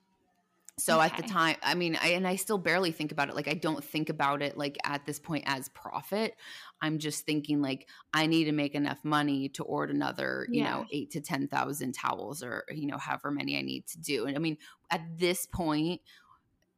So 0.78 1.00
at 1.00 1.16
the 1.16 1.24
time, 1.24 1.56
I 1.62 1.74
mean, 1.74 1.96
I, 2.00 2.08
and 2.10 2.26
I 2.26 2.36
still 2.36 2.58
barely 2.58 2.92
think 2.92 3.10
about 3.10 3.28
it. 3.28 3.34
Like, 3.34 3.48
I 3.48 3.54
don't 3.54 3.82
think 3.82 4.08
about 4.08 4.42
it 4.42 4.56
like 4.56 4.78
at 4.84 5.06
this 5.06 5.18
point 5.18 5.42
as 5.46 5.68
profit. 5.70 6.36
I'm 6.80 6.98
just 7.00 7.26
thinking 7.26 7.60
like 7.60 7.88
I 8.14 8.26
need 8.26 8.44
to 8.44 8.52
make 8.52 8.74
enough 8.76 9.04
money 9.04 9.48
to 9.50 9.64
order 9.64 9.92
another, 9.92 10.48
you 10.52 10.62
know, 10.62 10.84
eight 10.90 11.10
to 11.12 11.20
ten 11.20 11.48
thousand 11.48 11.92
towels 11.94 12.42
or 12.44 12.64
you 12.70 12.86
know 12.86 12.98
however 12.98 13.30
many 13.32 13.58
I 13.58 13.62
need 13.62 13.86
to 13.88 13.98
do. 14.00 14.26
And 14.26 14.36
I 14.36 14.40
mean, 14.40 14.56
at 14.90 15.02
this 15.18 15.46
point, 15.46 16.00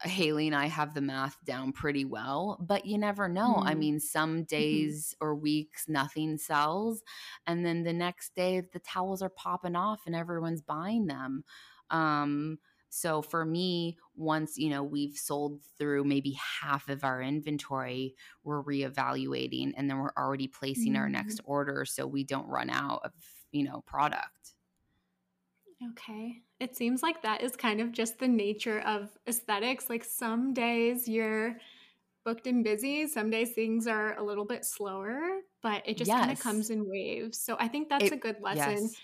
Haley 0.02 0.46
and 0.46 0.56
I 0.56 0.66
have 0.66 0.94
the 0.94 1.02
math 1.02 1.36
down 1.44 1.72
pretty 1.72 2.06
well, 2.06 2.56
but 2.58 2.86
you 2.86 2.96
never 2.96 3.28
know. 3.28 3.62
I 3.66 3.74
Mhm. 3.74 3.74
mean, 3.74 4.00
some 4.00 4.44
days 4.44 5.14
or 5.20 5.34
weeks 5.34 5.88
nothing 5.88 6.38
sells, 6.38 7.02
and 7.46 7.66
then 7.66 7.82
the 7.82 7.92
next 7.92 8.34
day 8.34 8.62
the 8.62 8.78
towels 8.78 9.20
are 9.20 9.28
popping 9.28 9.76
off 9.76 10.02
and 10.06 10.16
everyone's 10.16 10.62
buying 10.62 11.06
them. 11.06 11.44
Um, 11.90 12.60
so 12.90 13.22
for 13.22 13.44
me, 13.44 13.96
once 14.16 14.58
you 14.58 14.68
know 14.68 14.82
we've 14.82 15.16
sold 15.16 15.62
through 15.78 16.04
maybe 16.04 16.32
half 16.60 16.88
of 16.88 17.04
our 17.04 17.22
inventory, 17.22 18.14
we're 18.44 18.62
reevaluating, 18.62 19.72
and 19.76 19.88
then 19.88 19.98
we're 19.98 20.12
already 20.18 20.48
placing 20.48 20.96
our 20.96 21.08
Mm. 21.08 21.12
next 21.12 21.40
order 21.44 21.84
so 21.86 22.06
we 22.06 22.24
don't 22.24 22.48
run 22.48 22.68
out 22.70 23.00
of 23.04 23.12
you 23.52 23.64
know 23.64 23.80
product. 23.86 24.54
Okay. 25.92 26.42
It 26.58 26.76
seems 26.76 27.02
like 27.02 27.22
that 27.22 27.42
is 27.42 27.56
kind 27.56 27.80
of 27.80 27.92
just 27.92 28.18
the 28.18 28.28
nature 28.28 28.80
of 28.80 29.16
aesthetics. 29.26 29.88
Like 29.88 30.04
some 30.04 30.52
days 30.52 31.08
you're 31.08 31.56
booked 32.24 32.46
and 32.46 32.62
busy, 32.62 33.06
some 33.06 33.30
days 33.30 33.52
things 33.54 33.86
are 33.86 34.14
a 34.18 34.22
little 34.22 34.44
bit 34.44 34.64
slower, 34.66 35.40
but 35.62 35.82
it 35.88 35.96
just 35.96 36.10
kind 36.10 36.30
of 36.30 36.38
comes 36.38 36.68
in 36.70 36.86
waves. 36.88 37.40
So 37.40 37.56
I 37.58 37.68
think 37.68 37.88
that's 37.88 38.04
It- 38.06 38.12
a 38.12 38.16
good 38.16 38.40
lesson 38.42 38.90
Yes. 38.90 38.96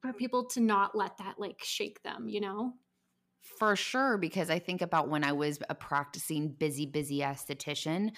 for 0.00 0.12
people 0.12 0.46
to 0.50 0.60
not 0.60 0.94
let 0.96 1.16
that 1.18 1.40
like 1.40 1.62
shake 1.64 2.02
them, 2.02 2.28
you 2.28 2.40
know? 2.40 2.78
For 3.42 3.74
sure, 3.74 4.18
because 4.18 4.50
I 4.50 4.60
think 4.60 4.82
about 4.82 5.08
when 5.08 5.24
I 5.24 5.32
was 5.32 5.58
a 5.68 5.74
practicing 5.74 6.48
busy, 6.48 6.86
busy 6.86 7.18
esthetician. 7.18 8.12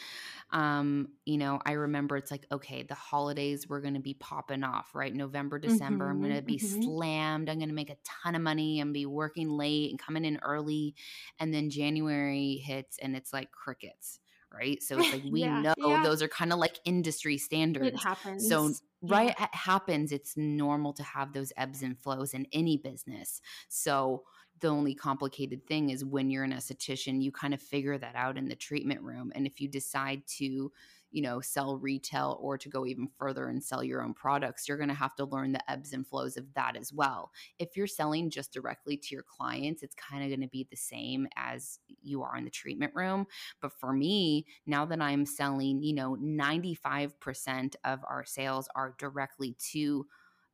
Um, 0.51 1.09
you 1.25 1.39
know, 1.39 1.61
I 1.65 1.73
remember 1.73 2.19
it's 2.19 2.31
like, 2.31 2.47
okay, 2.53 2.83
the 2.83 2.95
holidays 2.95 3.67
were 3.67 3.81
going 3.81 3.95
to 3.95 4.01
be 4.01 4.13
popping 4.13 4.63
off, 4.63 4.95
right? 4.95 5.15
November, 5.15 5.59
December, 5.59 6.05
mm-hmm, 6.05 6.13
I'm 6.13 6.23
going 6.23 6.37
to 6.37 6.43
be 6.43 6.59
mm-hmm. 6.59 6.83
slammed. 6.83 7.49
I'm 7.49 7.57
going 7.57 7.71
to 7.71 7.75
make 7.75 7.89
a 7.89 7.97
ton 8.05 8.35
of 8.35 8.43
money 8.43 8.81
and 8.81 8.93
be 8.93 9.07
working 9.07 9.49
late 9.49 9.91
and 9.91 9.99
coming 9.99 10.27
in 10.27 10.39
early. 10.43 10.95
And 11.41 11.55
then 11.55 11.71
January 11.71 12.57
hits 12.57 12.99
and 12.99 13.17
it's 13.17 13.33
like 13.33 13.51
crickets, 13.51 14.21
right? 14.53 14.83
So 14.83 14.99
it's 14.99 15.11
like 15.11 15.25
we 15.31 15.41
yeah, 15.41 15.63
know 15.63 15.75
yeah. 15.79 16.03
those 16.03 16.23
are 16.23 16.29
kind 16.29 16.53
of 16.53 16.59
like 16.59 16.79
industry 16.85 17.39
standards. 17.39 17.89
It 17.89 17.97
happens. 17.97 18.47
So 18.47 18.73
right 19.01 19.31
it 19.31 19.55
happens. 19.55 20.13
It's 20.13 20.37
normal 20.37 20.93
to 20.95 21.03
have 21.03 21.33
those 21.33 21.51
ebbs 21.57 21.83
and 21.83 21.99
flows 21.99 22.35
in 22.35 22.47
any 22.53 22.77
business. 22.77 23.41
So 23.69 24.25
the 24.65 24.71
only 24.71 24.95
complicated 24.95 25.67
thing 25.67 25.91
is 25.91 26.07
when 26.07 26.31
you're 26.31 26.43
an 26.43 26.53
esthetician, 26.53 27.23
you 27.23 27.31
kind 27.31 27.53
of 27.53 27.61
figure 27.61 27.99
that 27.99 28.15
out 28.15 28.39
in 28.39 28.49
the 28.49 28.57
treatment 28.57 29.03
room. 29.03 29.31
And 29.35 29.47
if 29.47 29.61
you 29.61 29.69
decide 29.69 30.23
to 30.39 30.73
you 31.11 31.23
know, 31.23 31.41
sell 31.41 31.77
retail 31.77 32.39
or 32.41 32.59
to 32.59 32.69
go 32.69 32.85
even 32.87 33.09
further 33.19 33.47
and 33.47 33.63
sell 33.63 33.85
your 33.85 34.03
own 34.03 34.15
products, 34.15 34.67
you're 34.67 34.79
going 34.79 34.89
to 34.89 34.95
have 34.95 35.15
to 35.15 35.27
learn 35.27 35.53
the 35.53 35.71
ebbs 35.71 35.93
and 35.93 36.05
flows 36.05 36.37
of 36.39 36.53
that 36.55 36.77
as 36.77 36.93
well. 36.93 37.31
If 37.61 37.77
you're 37.77 37.87
selling 37.87 38.31
just 38.31 38.53
directly 38.53 38.97
to 38.97 39.15
your 39.15 39.23
clients, 39.23 39.85
it's 39.85 39.95
kind 39.95 40.25
of 40.25 40.31
going 40.31 40.41
to 40.41 40.49
be 40.49 40.67
the 40.69 40.77
same 40.77 41.29
as 41.37 41.79
you 42.03 42.25
are 42.25 42.37
in 42.37 42.45
the 42.45 42.51
treatment 42.51 42.95
room. 42.97 43.27
But 43.63 43.71
for 43.79 43.93
me, 43.93 44.47
now 44.67 44.87
that 44.87 45.01
I'm 45.01 45.25
selling, 45.25 45.85
you 45.85 45.95
know, 45.95 46.17
95% 46.17 47.77
of 47.85 48.01
our 48.09 48.25
sales 48.25 48.69
are 48.75 48.97
directly 48.99 49.57
to 49.71 50.07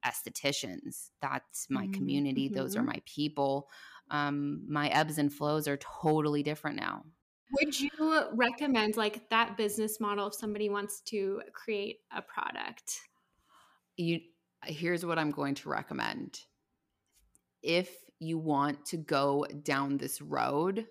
estheticians. 0.05 1.11
That's 1.21 1.69
my 1.71 1.85
mm-hmm. 1.85 1.93
community, 1.93 2.49
those 2.49 2.77
are 2.77 2.81
mm-hmm. 2.81 2.89
my 2.89 3.03
people. 3.07 3.69
Um, 4.11 4.65
my 4.69 4.89
ebbs 4.89 5.19
and 5.19 5.33
flows 5.33 5.69
are 5.69 5.79
totally 5.79 6.43
different 6.43 6.77
now. 6.77 7.05
Would 7.53 7.79
you 7.79 7.91
recommend 8.33 8.97
like 8.97 9.29
that 9.31 9.57
business 9.57 10.01
model 10.01 10.29
if 10.29 10.35
somebody 10.35 10.69
wants 10.69 11.01
to 11.07 11.43
create 11.53 11.99
a 12.13 12.23
product? 12.23 13.01
You 13.97 14.21
here's 14.65 15.05
what 15.05 15.19
I'm 15.19 15.31
going 15.31 15.55
to 15.57 15.69
recommend. 15.69 16.41
If 17.63 17.91
you 18.19 18.39
want 18.39 18.85
to 18.87 18.97
go 18.97 19.47
down 19.63 19.97
this 19.97 20.21
road, 20.21 20.87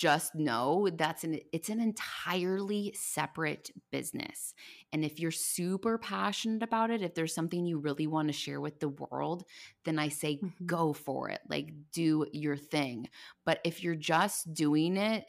just 0.00 0.34
know 0.34 0.88
that's 0.96 1.24
an 1.24 1.38
it's 1.52 1.68
an 1.68 1.78
entirely 1.78 2.90
separate 2.96 3.70
business. 3.92 4.54
And 4.94 5.04
if 5.04 5.20
you're 5.20 5.30
super 5.30 5.98
passionate 5.98 6.62
about 6.62 6.90
it, 6.90 7.02
if 7.02 7.14
there's 7.14 7.34
something 7.34 7.66
you 7.66 7.78
really 7.78 8.06
want 8.06 8.28
to 8.28 8.32
share 8.32 8.62
with 8.62 8.80
the 8.80 8.88
world, 8.88 9.44
then 9.84 9.98
I 9.98 10.08
say 10.08 10.36
mm-hmm. 10.36 10.64
go 10.64 10.94
for 10.94 11.28
it. 11.28 11.40
Like 11.50 11.74
do 11.92 12.24
your 12.32 12.56
thing. 12.56 13.10
But 13.44 13.60
if 13.62 13.84
you're 13.84 13.94
just 13.94 14.54
doing 14.54 14.96
it 14.96 15.26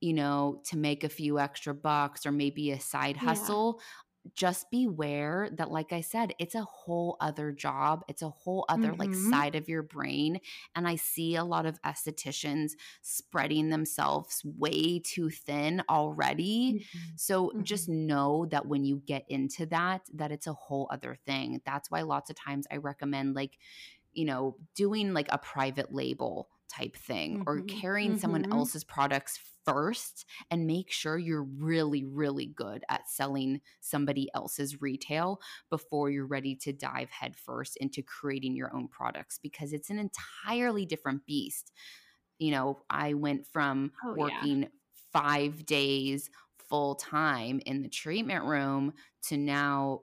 you 0.00 0.12
know, 0.12 0.60
to 0.62 0.76
make 0.76 1.04
a 1.04 1.08
few 1.08 1.38
extra 1.38 1.72
bucks 1.72 2.26
or 2.26 2.32
maybe 2.32 2.70
a 2.70 2.78
side 2.78 3.16
hustle. 3.16 3.80
Just 4.34 4.70
beware 4.70 5.48
that, 5.52 5.70
like 5.70 5.92
I 5.92 6.00
said, 6.00 6.32
it's 6.38 6.54
a 6.54 6.62
whole 6.62 7.16
other 7.20 7.52
job. 7.52 8.04
It's 8.08 8.22
a 8.22 8.28
whole 8.28 8.64
other 8.68 8.92
mm-hmm. 8.92 9.00
like 9.00 9.14
side 9.14 9.54
of 9.54 9.68
your 9.68 9.82
brain. 9.82 10.40
And 10.74 10.86
I 10.88 10.96
see 10.96 11.36
a 11.36 11.44
lot 11.44 11.66
of 11.66 11.80
estheticians 11.82 12.72
spreading 13.02 13.70
themselves 13.70 14.42
way 14.44 15.00
too 15.00 15.30
thin 15.30 15.82
already. 15.88 16.74
Mm-hmm. 16.74 16.98
So 17.16 17.48
mm-hmm. 17.48 17.62
just 17.62 17.88
know 17.88 18.46
that 18.50 18.66
when 18.66 18.84
you 18.84 19.02
get 19.06 19.24
into 19.28 19.66
that, 19.66 20.02
that 20.14 20.32
it's 20.32 20.46
a 20.46 20.52
whole 20.52 20.88
other 20.90 21.16
thing. 21.26 21.60
That's 21.64 21.90
why 21.90 22.02
lots 22.02 22.30
of 22.30 22.36
times 22.36 22.66
I 22.70 22.76
recommend 22.76 23.34
like, 23.34 23.58
you 24.12 24.24
know, 24.24 24.56
doing 24.74 25.12
like 25.12 25.28
a 25.30 25.38
private 25.38 25.92
label 25.92 26.48
type 26.68 26.96
thing 26.96 27.42
or 27.46 27.58
mm-hmm. 27.58 27.78
carrying 27.80 28.18
someone 28.18 28.42
mm-hmm. 28.42 28.52
else's 28.52 28.84
products 28.84 29.38
first 29.64 30.24
and 30.50 30.66
make 30.66 30.90
sure 30.90 31.18
you're 31.18 31.42
really, 31.42 32.04
really 32.04 32.46
good 32.46 32.84
at 32.88 33.08
selling 33.08 33.60
somebody 33.80 34.28
else's 34.34 34.80
retail 34.80 35.40
before 35.70 36.10
you're 36.10 36.26
ready 36.26 36.54
to 36.54 36.72
dive 36.72 37.10
headfirst 37.10 37.76
into 37.78 38.02
creating 38.02 38.54
your 38.54 38.74
own 38.74 38.88
products 38.88 39.38
because 39.42 39.72
it's 39.72 39.90
an 39.90 39.98
entirely 39.98 40.86
different 40.86 41.26
beast. 41.26 41.72
You 42.38 42.52
know, 42.52 42.82
I 42.88 43.14
went 43.14 43.46
from 43.46 43.92
oh, 44.04 44.14
working 44.16 44.62
yeah. 44.62 44.68
five 45.12 45.66
days 45.66 46.30
full 46.68 46.94
time 46.94 47.60
in 47.66 47.82
the 47.82 47.88
treatment 47.88 48.44
room 48.44 48.92
to 49.28 49.36
now 49.36 50.02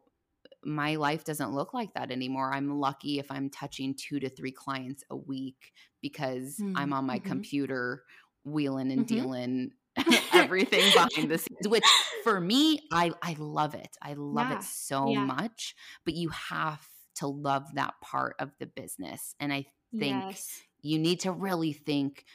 my 0.65 0.95
life 0.95 1.23
doesn't 1.23 1.53
look 1.53 1.73
like 1.73 1.93
that 1.93 2.11
anymore. 2.11 2.53
I'm 2.53 2.79
lucky 2.79 3.19
if 3.19 3.31
I'm 3.31 3.49
touching 3.49 3.95
two 3.95 4.19
to 4.19 4.29
three 4.29 4.51
clients 4.51 5.03
a 5.09 5.15
week 5.15 5.71
because 6.01 6.57
mm-hmm. 6.57 6.77
I'm 6.77 6.93
on 6.93 7.05
my 7.05 7.19
mm-hmm. 7.19 7.27
computer 7.27 8.03
wheeling 8.43 8.91
and 8.91 9.05
mm-hmm. 9.05 9.15
dealing 9.15 9.71
everything 10.33 10.91
behind 10.93 11.29
the 11.29 11.37
scenes 11.37 11.67
which 11.67 11.83
for 12.23 12.41
me 12.41 12.79
i 12.91 13.11
i 13.21 13.35
love 13.37 13.75
it 13.75 13.95
i 14.01 14.13
love 14.13 14.49
yeah. 14.49 14.57
it 14.57 14.63
so 14.63 15.07
yeah. 15.07 15.19
much 15.19 15.75
but 16.03 16.15
you 16.15 16.29
have 16.29 16.83
to 17.15 17.27
love 17.27 17.63
that 17.75 17.93
part 18.01 18.35
of 18.39 18.49
the 18.59 18.65
business 18.65 19.35
and 19.39 19.53
i 19.53 19.63
think 19.99 20.23
yes. 20.31 20.61
you 20.81 20.97
need 20.97 21.19
to 21.19 21.31
really 21.31 21.73
think 21.73 22.25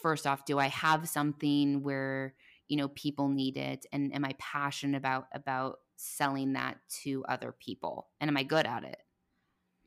first 0.00 0.26
off 0.26 0.46
do 0.46 0.58
i 0.58 0.68
have 0.68 1.06
something 1.06 1.82
where 1.82 2.34
you 2.68 2.78
know 2.78 2.88
people 2.88 3.28
need 3.28 3.58
it 3.58 3.84
and 3.92 4.14
am 4.14 4.24
i 4.24 4.34
passionate 4.38 4.96
about 4.96 5.26
about 5.34 5.76
selling 5.96 6.52
that 6.54 6.76
to 6.88 7.24
other 7.28 7.52
people 7.52 8.08
and 8.20 8.28
am 8.28 8.36
i 8.36 8.42
good 8.42 8.66
at 8.66 8.84
it 8.84 8.98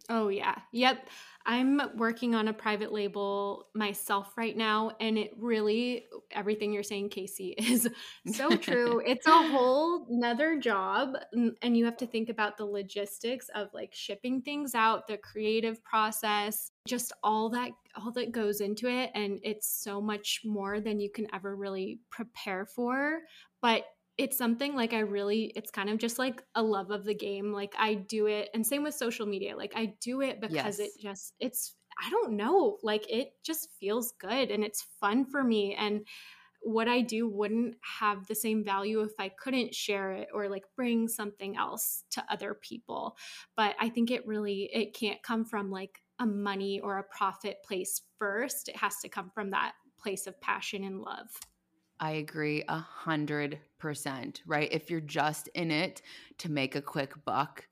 Oh, 0.10 0.30
yeah. 0.30 0.56
Yep. 0.72 1.08
I'm 1.46 1.82
working 1.96 2.34
on 2.34 2.48
a 2.48 2.54
private 2.54 2.92
label 2.92 3.68
myself 3.76 4.36
right 4.38 4.58
now. 4.58 4.92
And 5.00 5.20
it 5.20 5.32
really, 5.38 6.06
everything 6.32 6.74
you're 6.74 6.84
saying, 6.84 7.10
Casey, 7.10 7.50
is 7.58 7.88
so 8.34 8.58
true. 8.58 9.02
it's 9.06 9.28
a 9.28 9.48
whole 9.50 10.08
nother 10.10 10.60
job. 10.60 11.14
And 11.62 11.78
you 11.78 11.86
have 11.86 11.98
to 11.98 12.08
think 12.08 12.30
about 12.30 12.58
the 12.58 12.66
logistics 12.66 13.50
of 13.54 13.70
like 13.74 13.94
shipping 13.94 14.42
things 14.42 14.74
out, 14.74 15.08
the 15.08 15.18
creative 15.18 15.84
process, 15.84 16.72
just 16.88 17.14
all 17.24 17.50
that 17.50 17.72
all 17.96 18.12
that 18.12 18.32
goes 18.32 18.62
into 18.62 18.88
it 18.88 19.12
and 19.14 19.40
it's 19.44 19.68
so 19.68 20.02
much 20.02 20.42
more 20.46 20.80
than 20.80 21.00
you 21.00 21.10
can 21.12 21.28
ever 21.34 21.56
really 21.56 22.00
prepare 22.10 22.66
for 22.66 23.20
but 23.62 23.84
it's 24.20 24.38
something 24.38 24.76
like 24.76 24.94
I 24.94 25.00
really, 25.00 25.54
it's 25.56 25.72
kind 25.72 25.90
of 25.90 25.98
just 25.98 26.20
like 26.20 26.44
a 26.54 26.62
love 26.62 26.92
of 26.92 27.06
the 27.06 27.16
game. 27.16 27.54
Like 27.54 27.74
I 27.78 27.94
do 27.94 28.28
it, 28.28 28.50
and 28.54 28.68
same 28.68 28.84
with 28.84 28.94
social 28.94 29.26
media. 29.26 29.56
Like 29.56 29.72
I 29.78 29.94
do 30.02 30.20
it 30.20 30.42
because 30.42 30.78
yes. 30.78 30.80
it 30.80 30.92
just, 31.02 31.34
it's, 31.40 31.76
I 32.06 32.10
don't 32.10 32.34
know, 32.34 32.78
like 32.84 33.10
it 33.10 33.30
just 33.46 33.70
feels 33.80 34.14
good 34.20 34.52
and 34.52 34.62
it's 34.62 34.86
fun 35.00 35.26
for 35.26 35.42
me. 35.42 35.74
And 35.74 36.06
what 36.62 36.90
I 36.90 37.00
do 37.00 37.30
wouldn't 37.30 37.76
have 38.00 38.28
the 38.28 38.36
same 38.36 38.62
value 38.62 39.00
if 39.02 39.14
I 39.18 39.30
couldn't 39.30 39.74
share 39.74 40.12
it 40.12 40.28
or 40.34 40.50
like 40.50 40.64
bring 40.76 41.08
something 41.08 41.56
else 41.56 42.04
to 42.12 42.24
other 42.30 42.54
people. 42.54 43.16
But 43.56 43.76
I 43.80 43.88
think 43.88 44.12
it 44.12 44.28
really, 44.28 44.70
it 44.74 44.94
can't 44.94 45.24
come 45.24 45.46
from 45.46 45.72
like 45.72 46.02
a 46.20 46.26
money 46.26 46.82
or 46.82 46.98
a 46.98 47.04
profit 47.04 47.64
place 47.66 48.02
first. 48.18 48.68
It 48.68 48.76
has 48.76 48.98
to 49.00 49.08
come 49.08 49.32
from 49.34 49.52
that 49.52 49.72
place 49.98 50.28
of 50.28 50.40
passion 50.42 50.84
and 50.84 51.00
love. 51.00 51.30
I 52.00 52.12
agree 52.12 52.64
a 52.68 52.78
hundred 52.78 53.60
percent, 53.78 54.42
right? 54.46 54.70
If 54.72 54.90
you're 54.90 55.02
just 55.02 55.48
in 55.50 55.72
it 55.72 56.02
to 56.40 56.52
make 56.52 56.76
a 56.76 56.82
quick 56.82 57.14
buck, 57.26 57.66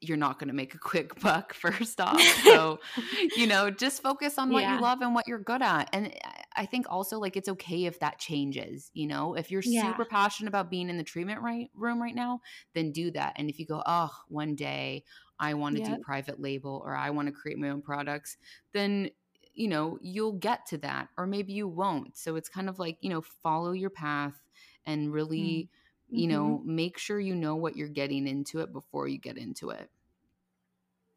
you're 0.00 0.16
not 0.16 0.38
going 0.38 0.48
to 0.48 0.54
make 0.54 0.74
a 0.74 0.78
quick 0.78 1.18
buck 1.20 1.54
first 1.54 2.00
off. 2.00 2.20
So, 2.42 2.80
you 3.36 3.46
know, 3.46 3.70
just 3.70 4.02
focus 4.02 4.38
on 4.38 4.50
what 4.50 4.62
yeah. 4.62 4.76
you 4.76 4.82
love 4.82 5.00
and 5.00 5.14
what 5.14 5.28
you're 5.28 5.38
good 5.38 5.62
at. 5.62 5.88
And 5.92 6.12
I 6.56 6.66
think 6.66 6.86
also 6.90 7.18
like 7.18 7.36
it's 7.36 7.48
okay 7.48 7.84
if 7.84 8.00
that 8.00 8.18
changes, 8.18 8.90
you 8.92 9.06
know, 9.06 9.34
if 9.34 9.50
you're 9.50 9.62
yeah. 9.64 9.86
super 9.86 10.04
passionate 10.04 10.48
about 10.48 10.70
being 10.70 10.90
in 10.90 10.98
the 10.98 11.04
treatment 11.04 11.40
right 11.40 11.70
room 11.74 12.02
right 12.02 12.14
now, 12.14 12.40
then 12.74 12.92
do 12.92 13.10
that. 13.12 13.34
And 13.36 13.48
if 13.48 13.58
you 13.58 13.66
go, 13.66 13.82
oh, 13.86 14.10
one 14.28 14.56
day 14.56 15.04
I 15.38 15.54
want 15.54 15.76
to 15.76 15.82
yep. 15.82 15.96
do 15.96 16.02
private 16.02 16.40
label 16.40 16.82
or 16.84 16.96
I 16.96 17.10
want 17.10 17.28
to 17.28 17.32
create 17.32 17.58
my 17.58 17.70
own 17.70 17.82
products, 17.82 18.36
then 18.74 19.10
you 19.54 19.68
know, 19.68 19.98
you'll 20.00 20.32
get 20.32 20.66
to 20.66 20.78
that 20.78 21.08
or 21.16 21.26
maybe 21.26 21.52
you 21.52 21.68
won't. 21.68 22.16
So 22.16 22.36
it's 22.36 22.48
kind 22.48 22.68
of 22.68 22.78
like, 22.78 22.98
you 23.00 23.10
know, 23.10 23.20
follow 23.20 23.72
your 23.72 23.90
path 23.90 24.40
and 24.86 25.12
really, 25.12 25.68
mm-hmm. 26.10 26.18
you 26.18 26.28
know, 26.28 26.62
make 26.64 26.98
sure 26.98 27.20
you 27.20 27.34
know 27.34 27.56
what 27.56 27.76
you're 27.76 27.88
getting 27.88 28.26
into 28.26 28.60
it 28.60 28.72
before 28.72 29.08
you 29.08 29.18
get 29.18 29.36
into 29.36 29.70
it. 29.70 29.90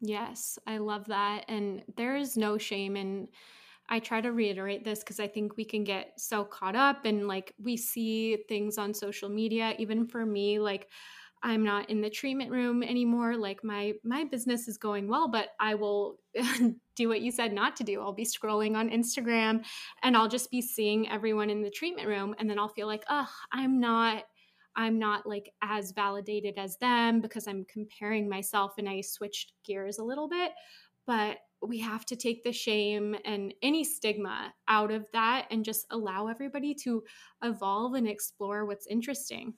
Yes, 0.00 0.58
I 0.66 0.78
love 0.78 1.06
that. 1.06 1.46
And 1.48 1.82
there 1.96 2.16
is 2.16 2.36
no 2.36 2.58
shame 2.58 2.96
in 2.96 3.28
I 3.88 4.00
try 4.00 4.20
to 4.20 4.32
reiterate 4.32 4.84
this 4.84 5.00
because 5.00 5.20
I 5.20 5.28
think 5.28 5.56
we 5.56 5.64
can 5.64 5.84
get 5.84 6.20
so 6.20 6.44
caught 6.44 6.74
up 6.74 7.04
and 7.04 7.28
like 7.28 7.54
we 7.62 7.76
see 7.76 8.36
things 8.48 8.78
on 8.78 8.92
social 8.92 9.28
media, 9.28 9.74
even 9.78 10.06
for 10.06 10.26
me, 10.26 10.58
like 10.58 10.88
I'm 11.46 11.62
not 11.62 11.88
in 11.90 12.00
the 12.00 12.10
treatment 12.10 12.50
room 12.50 12.82
anymore. 12.82 13.36
Like 13.36 13.62
my 13.62 13.92
my 14.02 14.24
business 14.24 14.66
is 14.66 14.76
going 14.78 15.06
well, 15.06 15.28
but 15.28 15.50
I 15.60 15.76
will 15.76 16.18
do 16.96 17.08
what 17.08 17.20
you 17.20 17.30
said 17.30 17.52
not 17.52 17.76
to 17.76 17.84
do. 17.84 18.00
I'll 18.00 18.12
be 18.12 18.24
scrolling 18.24 18.76
on 18.76 18.90
Instagram 18.90 19.64
and 20.02 20.16
I'll 20.16 20.26
just 20.28 20.50
be 20.50 20.60
seeing 20.60 21.08
everyone 21.08 21.48
in 21.48 21.62
the 21.62 21.70
treatment 21.70 22.08
room 22.08 22.34
and 22.40 22.50
then 22.50 22.58
I'll 22.58 22.68
feel 22.68 22.88
like, 22.88 23.04
"Oh, 23.08 23.28
I'm 23.52 23.78
not 23.78 24.24
I'm 24.74 24.98
not 24.98 25.24
like 25.24 25.52
as 25.62 25.92
validated 25.92 26.58
as 26.58 26.78
them 26.78 27.20
because 27.20 27.46
I'm 27.46 27.64
comparing 27.72 28.28
myself 28.28 28.72
and 28.76 28.88
I 28.88 29.00
switched 29.02 29.52
gears 29.64 29.98
a 29.98 30.04
little 30.04 30.28
bit." 30.28 30.50
But 31.06 31.38
we 31.62 31.78
have 31.78 32.04
to 32.06 32.16
take 32.16 32.42
the 32.42 32.52
shame 32.52 33.14
and 33.24 33.54
any 33.62 33.84
stigma 33.84 34.52
out 34.66 34.90
of 34.90 35.06
that 35.12 35.46
and 35.52 35.64
just 35.64 35.86
allow 35.92 36.26
everybody 36.26 36.74
to 36.82 37.04
evolve 37.44 37.94
and 37.94 38.08
explore 38.08 38.66
what's 38.66 38.88
interesting. 38.88 39.54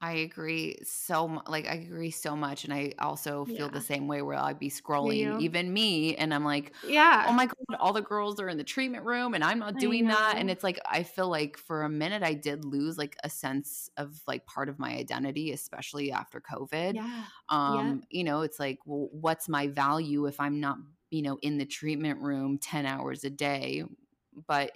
I 0.00 0.12
agree 0.12 0.76
so 0.84 1.26
much. 1.26 1.48
Like 1.48 1.66
I 1.66 1.74
agree 1.74 2.12
so 2.12 2.36
much, 2.36 2.62
and 2.64 2.72
I 2.72 2.92
also 3.00 3.44
feel 3.44 3.68
Yeah. 3.68 3.68
the 3.68 3.80
same 3.80 4.06
way 4.06 4.22
where 4.22 4.36
I'd 4.38 4.58
be 4.60 4.70
scrolling, 4.70 5.34
even 5.36 5.72
me, 5.72 6.14
and 6.14 6.32
I'm 6.32 6.44
like, 6.44 6.72
yeah, 6.82 7.26
oh 7.26 7.32
my 7.32 7.46
god, 7.46 7.76
all 7.80 7.92
the 7.92 8.00
girls 8.00 8.38
are 8.38 8.48
in 8.48 8.58
the 8.58 8.64
treatment 8.64 9.04
room, 9.04 9.34
and 9.34 9.42
I'm 9.42 9.58
not 9.58 9.76
doing 9.78 10.06
that. 10.06 10.36
And 10.38 10.50
it's 10.50 10.62
like 10.62 10.78
I 10.86 11.02
feel 11.02 11.28
like 11.28 11.56
for 11.56 11.82
a 11.82 11.88
minute 11.88 12.22
I 12.22 12.34
did 12.34 12.64
lose 12.64 12.96
like 12.96 13.16
a 13.24 13.30
sense 13.30 13.90
of 13.96 14.22
like 14.28 14.46
part 14.46 14.68
of 14.68 14.78
my 14.78 14.94
identity, 14.96 15.50
especially 15.50 16.12
after 16.12 16.40
COVID. 16.40 16.98
Yeah. 16.98 17.28
Um, 17.48 18.02
you 18.08 18.22
know, 18.22 18.42
it's 18.42 18.60
like, 18.60 18.78
well, 18.86 19.08
what's 19.10 19.48
my 19.48 19.66
value 19.66 20.26
if 20.26 20.38
I'm 20.38 20.60
not, 20.60 20.78
you 21.10 21.22
know, 21.22 21.38
in 21.42 21.58
the 21.58 21.66
treatment 21.66 22.20
room 22.22 22.58
ten 22.58 22.86
hours 22.86 23.24
a 23.24 23.30
day? 23.30 23.82
But 24.46 24.72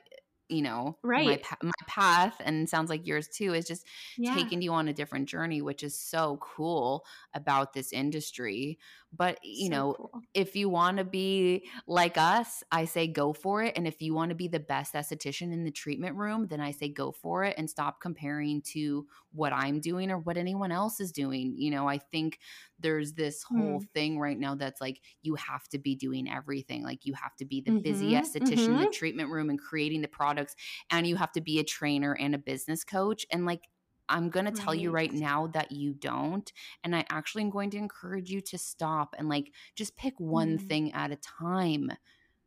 you 0.53 0.63
know, 0.63 0.99
my 1.15 1.37
Right. 1.37 1.43
pa- 1.43 1.57
my 1.63 1.73
path, 1.87 2.41
and 2.45 2.69
sounds 2.69 2.91
like 2.91 3.07
yours 3.07 3.29
too, 3.29 3.55
is 3.55 3.67
just 3.67 3.87
Yeah. 4.17 4.49
taking 4.49 4.63
you 4.63 4.73
on 4.73 4.89
a 4.89 4.93
different 4.93 5.29
journey, 5.29 5.63
which 5.63 5.83
is 5.83 5.99
so 5.99 6.39
cool 6.41 7.05
about 7.35 7.73
this 7.73 7.93
industry. 7.93 8.79
But, 9.13 9.39
you 9.43 9.69
So 9.69 9.71
know, 9.71 9.97
cool. 9.97 10.23
if 10.35 10.57
you 10.57 10.69
want 10.69 10.99
to 10.99 11.05
be 11.05 11.69
like 11.87 12.17
us, 12.17 12.63
I 12.73 12.87
say 12.87 13.07
go 13.07 13.33
for 13.33 13.63
it. 13.63 13.77
And 13.77 13.87
if 13.87 14.01
you 14.01 14.15
want 14.15 14.31
to 14.31 14.35
be 14.35 14.49
the 14.49 14.61
best 14.61 14.95
esthetician 14.95 15.53
in 15.53 15.65
the 15.65 15.71
treatment 15.71 16.17
room, 16.17 16.47
then 16.47 16.61
I 16.61 16.71
say 16.71 16.89
go 16.89 17.13
for 17.13 17.45
it 17.45 17.55
and 17.59 17.69
stop 17.69 18.01
comparing 18.01 18.63
to 18.73 19.07
what 19.33 19.53
I'm 19.53 19.81
doing 19.81 20.11
or 20.11 20.19
what 20.19 20.37
anyone 20.37 20.73
else 20.73 21.01
is 21.01 21.13
doing. 21.13 21.55
You 21.57 21.71
know, 21.71 21.89
I 21.89 21.99
think 21.99 22.39
there's 22.79 23.15
this 23.15 23.43
whole 23.43 23.81
Mm. 23.81 23.89
thing 23.95 24.19
right 24.19 24.39
now 24.39 24.55
that's 24.55 24.81
like 24.81 25.01
you 25.23 25.35
have 25.37 25.69
to 25.69 25.79
be 25.79 25.95
doing 25.97 26.31
everything. 26.31 26.83
Like 26.83 27.05
you 27.05 27.15
have 27.15 27.35
to 27.37 27.45
be 27.45 27.61
the 27.61 27.75
busy 27.83 28.13
Mhm. 28.13 28.13
esthetician 28.13 28.69
in 28.69 28.79
the 28.79 28.87
treatment 28.87 29.31
room 29.31 29.51
and 29.51 29.59
creating 29.61 30.03
the 30.03 30.09
products, 30.09 30.55
and 30.91 31.07
you 31.07 31.17
have 31.17 31.33
to 31.33 31.41
be 31.41 31.59
a 31.59 31.65
trainer 31.65 32.15
and 32.19 32.35
a 32.35 32.39
business 32.39 32.85
coach. 32.85 33.27
And 33.31 33.47
like, 33.47 33.69
I'm 34.09 34.31
going 34.31 34.47
to 34.47 34.53
tell 34.53 34.75
you 34.75 34.91
right 34.91 35.13
Right. 35.13 35.15
now 35.15 35.47
that 35.49 35.73
you 35.73 35.95
don't. 35.95 36.53
And 36.85 36.95
I 36.95 37.05
actually 37.09 37.45
am 37.45 37.51
going 37.51 37.71
to 37.71 37.79
encourage 37.79 38.31
you 38.31 38.41
to 38.43 38.59
stop 38.59 39.15
and 39.17 39.29
like 39.29 39.53
just 39.77 39.97
pick 39.97 40.19
one 40.19 40.59
Mm. 40.59 40.59
thing 40.59 40.93
at 40.93 41.13
a 41.13 41.17
time, 41.17 41.93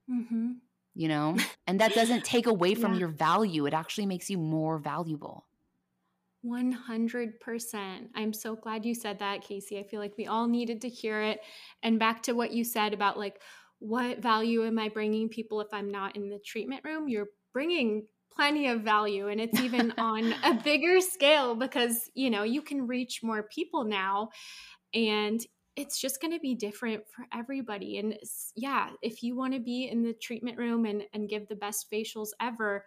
Mhm. 0.08 0.62
you 0.94 1.08
know? 1.08 1.38
And 1.68 1.80
that 1.80 1.94
doesn't 1.96 2.24
take 2.24 2.46
away 2.46 2.76
from 2.76 2.94
Yeah. 2.94 3.00
your 3.00 3.08
value, 3.08 3.66
it 3.66 3.74
actually 3.74 4.06
makes 4.06 4.30
you 4.30 4.38
more 4.38 4.78
valuable. 4.78 5.48
100%. 6.46 8.08
I'm 8.16 8.34
so 8.34 8.56
glad 8.56 8.86
you 8.86 8.94
said 8.94 9.20
that, 9.20 9.42
Casey. 9.42 9.80
I 9.80 9.84
feel 9.84 10.00
like 10.00 10.18
we 10.18 10.28
all 10.28 10.48
needed 10.48 10.82
to 10.82 10.90
hear 10.90 11.22
it. 11.22 11.40
And 11.84 12.00
back 12.00 12.24
to 12.24 12.34
what 12.34 12.52
you 12.52 12.64
said 12.64 12.94
about 12.94 13.18
like, 13.18 13.42
what 13.80 14.20
value 14.20 14.66
am 14.66 14.80
I 14.80 14.90
bringing 14.90 15.30
people 15.30 15.62
if 15.62 15.68
I'm 15.74 15.92
not 15.92 16.16
in 16.16 16.30
the 16.30 16.40
treatment 16.40 16.84
room? 16.84 17.08
You're 17.08 17.28
bringing 17.54 18.08
plenty 18.32 18.68
of 18.68 18.82
value. 18.82 19.28
And 19.28 19.40
it's 19.42 19.60
even 19.60 19.92
on 19.98 20.34
a 20.44 20.54
bigger 20.54 21.02
scale 21.02 21.56
because, 21.56 22.10
you 22.14 22.30
know, 22.30 22.44
you 22.44 22.62
can 22.62 22.88
reach 22.88 23.22
more 23.24 23.44
people 23.44 23.84
now. 23.84 24.30
And 24.94 25.42
it's 25.76 26.00
just 26.00 26.22
going 26.22 26.34
to 26.34 26.40
be 26.40 26.56
different 26.56 27.04
for 27.14 27.26
everybody. 27.34 27.98
And 27.98 28.18
yeah, 28.56 28.90
if 29.02 29.22
you 29.24 29.36
want 29.36 29.54
to 29.54 29.60
be 29.60 29.90
in 29.90 30.04
the 30.04 30.14
treatment 30.14 30.58
room 30.58 30.86
and, 30.86 31.04
and 31.14 31.30
give 31.30 31.48
the 31.48 31.56
best 31.56 31.92
facials 31.92 32.30
ever, 32.42 32.86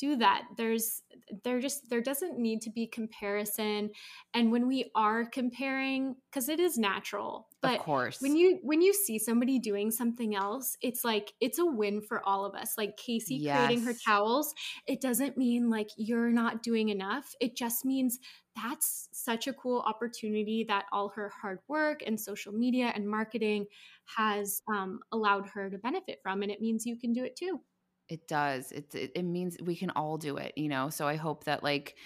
do 0.00 0.16
that. 0.16 0.44
There's 0.56 1.02
there 1.44 1.60
just 1.60 1.88
there 1.90 2.00
doesn't 2.00 2.38
need 2.38 2.62
to 2.62 2.70
be 2.70 2.86
comparison. 2.86 3.90
And 4.34 4.50
when 4.50 4.66
we 4.66 4.90
are 4.94 5.24
comparing, 5.24 6.16
because 6.30 6.48
it 6.48 6.60
is 6.60 6.78
natural, 6.78 7.48
but 7.62 7.78
of 7.78 7.80
course. 7.80 8.20
when 8.20 8.36
you 8.36 8.58
when 8.62 8.80
you 8.80 8.92
see 8.92 9.18
somebody 9.18 9.58
doing 9.58 9.90
something 9.90 10.34
else 10.34 10.76
it's 10.80 11.04
like 11.04 11.32
it's 11.40 11.58
a 11.58 11.64
win 11.64 12.00
for 12.00 12.26
all 12.26 12.44
of 12.44 12.54
us 12.54 12.74
like 12.78 12.96
casey 12.96 13.44
creating 13.44 13.82
her 13.82 13.94
towels 14.06 14.54
it 14.86 15.00
doesn't 15.00 15.36
mean 15.36 15.70
like 15.70 15.88
you're 15.96 16.30
not 16.30 16.62
doing 16.62 16.88
enough 16.88 17.34
it 17.40 17.56
just 17.56 17.84
means 17.84 18.18
that's 18.56 19.08
such 19.12 19.46
a 19.46 19.52
cool 19.52 19.80
opportunity 19.80 20.64
that 20.66 20.84
all 20.92 21.08
her 21.10 21.30
hard 21.40 21.60
work 21.68 22.02
and 22.06 22.20
social 22.20 22.52
media 22.52 22.92
and 22.94 23.08
marketing 23.08 23.64
has 24.16 24.60
um, 24.68 25.00
allowed 25.12 25.46
her 25.48 25.70
to 25.70 25.78
benefit 25.78 26.18
from 26.22 26.42
and 26.42 26.50
it 26.50 26.60
means 26.60 26.86
you 26.86 26.96
can 26.96 27.12
do 27.12 27.24
it 27.24 27.36
too 27.36 27.60
It 28.10 28.28
does. 28.28 28.72
It, 28.72 28.94
it 28.94 29.12
it 29.16 29.22
means 29.22 29.56
we 29.62 29.76
can 29.76 29.90
all 29.90 30.18
do 30.18 30.36
it, 30.38 30.54
you 30.58 30.68
know. 30.68 30.90
So 30.90 31.08
I 31.08 31.16
hope 31.16 31.44
that 31.44 31.62
like, 31.62 31.96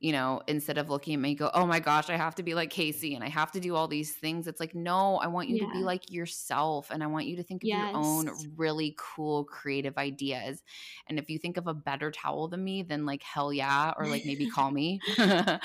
you 0.00 0.12
know, 0.12 0.42
instead 0.48 0.78
of 0.78 0.90
looking 0.90 1.14
at 1.14 1.20
me 1.20 1.34
go, 1.34 1.50
"Oh 1.54 1.66
my 1.66 1.80
gosh, 1.80 2.10
I 2.10 2.16
have 2.16 2.36
to 2.36 2.44
be 2.44 2.54
like 2.54 2.70
Casey 2.70 3.14
and 3.16 3.24
I 3.24 3.28
have 3.30 3.52
to 3.52 3.60
do 3.60 3.76
all 3.76 3.88
these 3.88 4.14
things." 4.14 4.46
It's 4.48 4.60
like, 4.60 4.76
"No, 4.76 5.16
I 5.18 5.28
want 5.28 5.48
you 5.48 5.58
to 5.60 5.66
be 5.66 5.84
like 5.84 6.10
yourself 6.10 6.90
and 6.92 7.02
I 7.02 7.08
want 7.08 7.26
you 7.26 7.36
to 7.36 7.44
think 7.44 7.64
of 7.64 7.74
your 7.74 7.90
own 7.94 8.30
really 8.56 8.94
cool 8.98 9.44
creative 9.44 9.98
ideas." 9.98 10.62
And 11.08 11.18
if 11.18 11.30
you 11.30 11.38
think 11.38 11.56
of 11.56 11.66
a 11.68 11.74
better 11.74 12.12
towel 12.12 12.48
than 12.48 12.64
me, 12.64 12.82
then 12.84 13.06
like 13.06 13.22
hell 13.24 13.52
yeah, 13.52 13.92
or 13.98 14.08
like 14.08 14.24
maybe 14.24 14.46
call 14.46 14.70
me. 14.72 15.02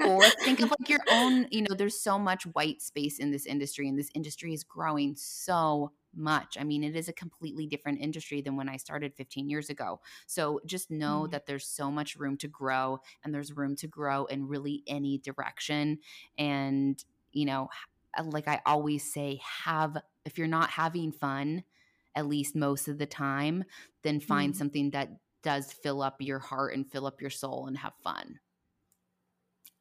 or 0.00 0.30
think 0.44 0.60
of 0.60 0.70
like 0.70 0.88
your 0.88 1.02
own, 1.08 1.46
you 1.50 1.62
know, 1.62 1.74
there's 1.76 2.00
so 2.00 2.18
much 2.18 2.44
white 2.46 2.82
space 2.82 3.18
in 3.18 3.30
this 3.32 3.46
industry 3.46 3.88
and 3.88 3.98
this 3.98 4.10
industry 4.14 4.54
is 4.54 4.64
growing 4.64 5.16
so 5.16 5.92
much. 6.14 6.56
I 6.58 6.64
mean, 6.64 6.84
it 6.84 6.96
is 6.96 7.08
a 7.08 7.12
completely 7.12 7.66
different 7.66 8.00
industry 8.00 8.40
than 8.40 8.56
when 8.56 8.68
I 8.68 8.76
started 8.76 9.14
15 9.16 9.48
years 9.48 9.70
ago. 9.70 10.00
So 10.26 10.60
just 10.66 10.90
know 10.90 11.26
Mm. 11.26 11.28
that 11.28 11.46
there's 11.46 11.66
so 11.66 11.90
much 11.90 12.16
room 12.16 12.36
to 12.38 12.48
grow 12.48 13.00
and 13.24 13.34
there's 13.34 13.56
room 13.56 13.76
to 13.76 13.88
grow 13.88 14.26
in 14.26 14.48
really 14.48 14.82
any 14.86 15.18
direction. 15.18 15.98
And, 16.38 17.02
you 17.32 17.44
know, 17.46 17.68
like 18.24 18.48
I 18.48 18.60
always 18.66 19.10
say, 19.12 19.40
have, 19.64 19.96
if 20.24 20.38
you're 20.38 20.46
not 20.46 20.70
having 20.70 21.12
fun, 21.12 21.64
at 22.14 22.26
least 22.26 22.54
most 22.54 22.88
of 22.88 22.98
the 22.98 23.06
time, 23.06 23.64
then 24.02 24.20
find 24.20 24.54
Mm. 24.54 24.56
something 24.56 24.90
that 24.90 25.10
does 25.42 25.72
fill 25.72 26.02
up 26.02 26.20
your 26.20 26.38
heart 26.38 26.74
and 26.74 26.90
fill 26.90 27.06
up 27.06 27.20
your 27.20 27.30
soul 27.30 27.66
and 27.66 27.78
have 27.78 27.94
fun. 28.02 28.38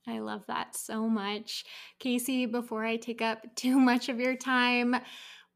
I 0.07 0.19
love 0.19 0.45
that 0.47 0.75
so 0.75 1.07
much. 1.07 1.63
Casey, 1.99 2.45
before 2.45 2.83
I 2.85 2.97
take 2.97 3.21
up 3.21 3.55
too 3.55 3.79
much 3.79 4.09
of 4.09 4.19
your 4.19 4.35
time, 4.35 4.95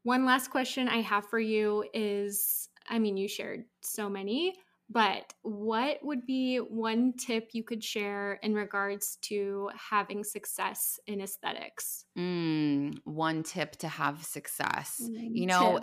one 0.06 0.24
last 0.24 0.48
question 0.50 0.88
I 0.88 1.00
have 1.00 1.26
for 1.28 1.40
you 1.40 1.84
is 1.92 2.68
I 2.88 3.00
mean, 3.00 3.16
you 3.16 3.26
shared 3.26 3.64
so 3.80 4.08
many, 4.08 4.54
but 4.88 5.34
what 5.42 5.98
would 6.04 6.24
be 6.24 6.58
one 6.58 7.14
tip 7.14 7.50
you 7.52 7.64
could 7.64 7.82
share 7.82 8.34
in 8.34 8.54
regards 8.54 9.16
to 9.22 9.70
having 9.74 10.22
success 10.22 11.00
in 11.08 11.20
aesthetics? 11.20 12.04
Mm, 12.16 12.98
one 13.04 13.42
tip 13.42 13.72
to 13.76 13.88
have 13.88 14.24
success. 14.24 15.10
You 15.34 15.46
know, 15.46 15.80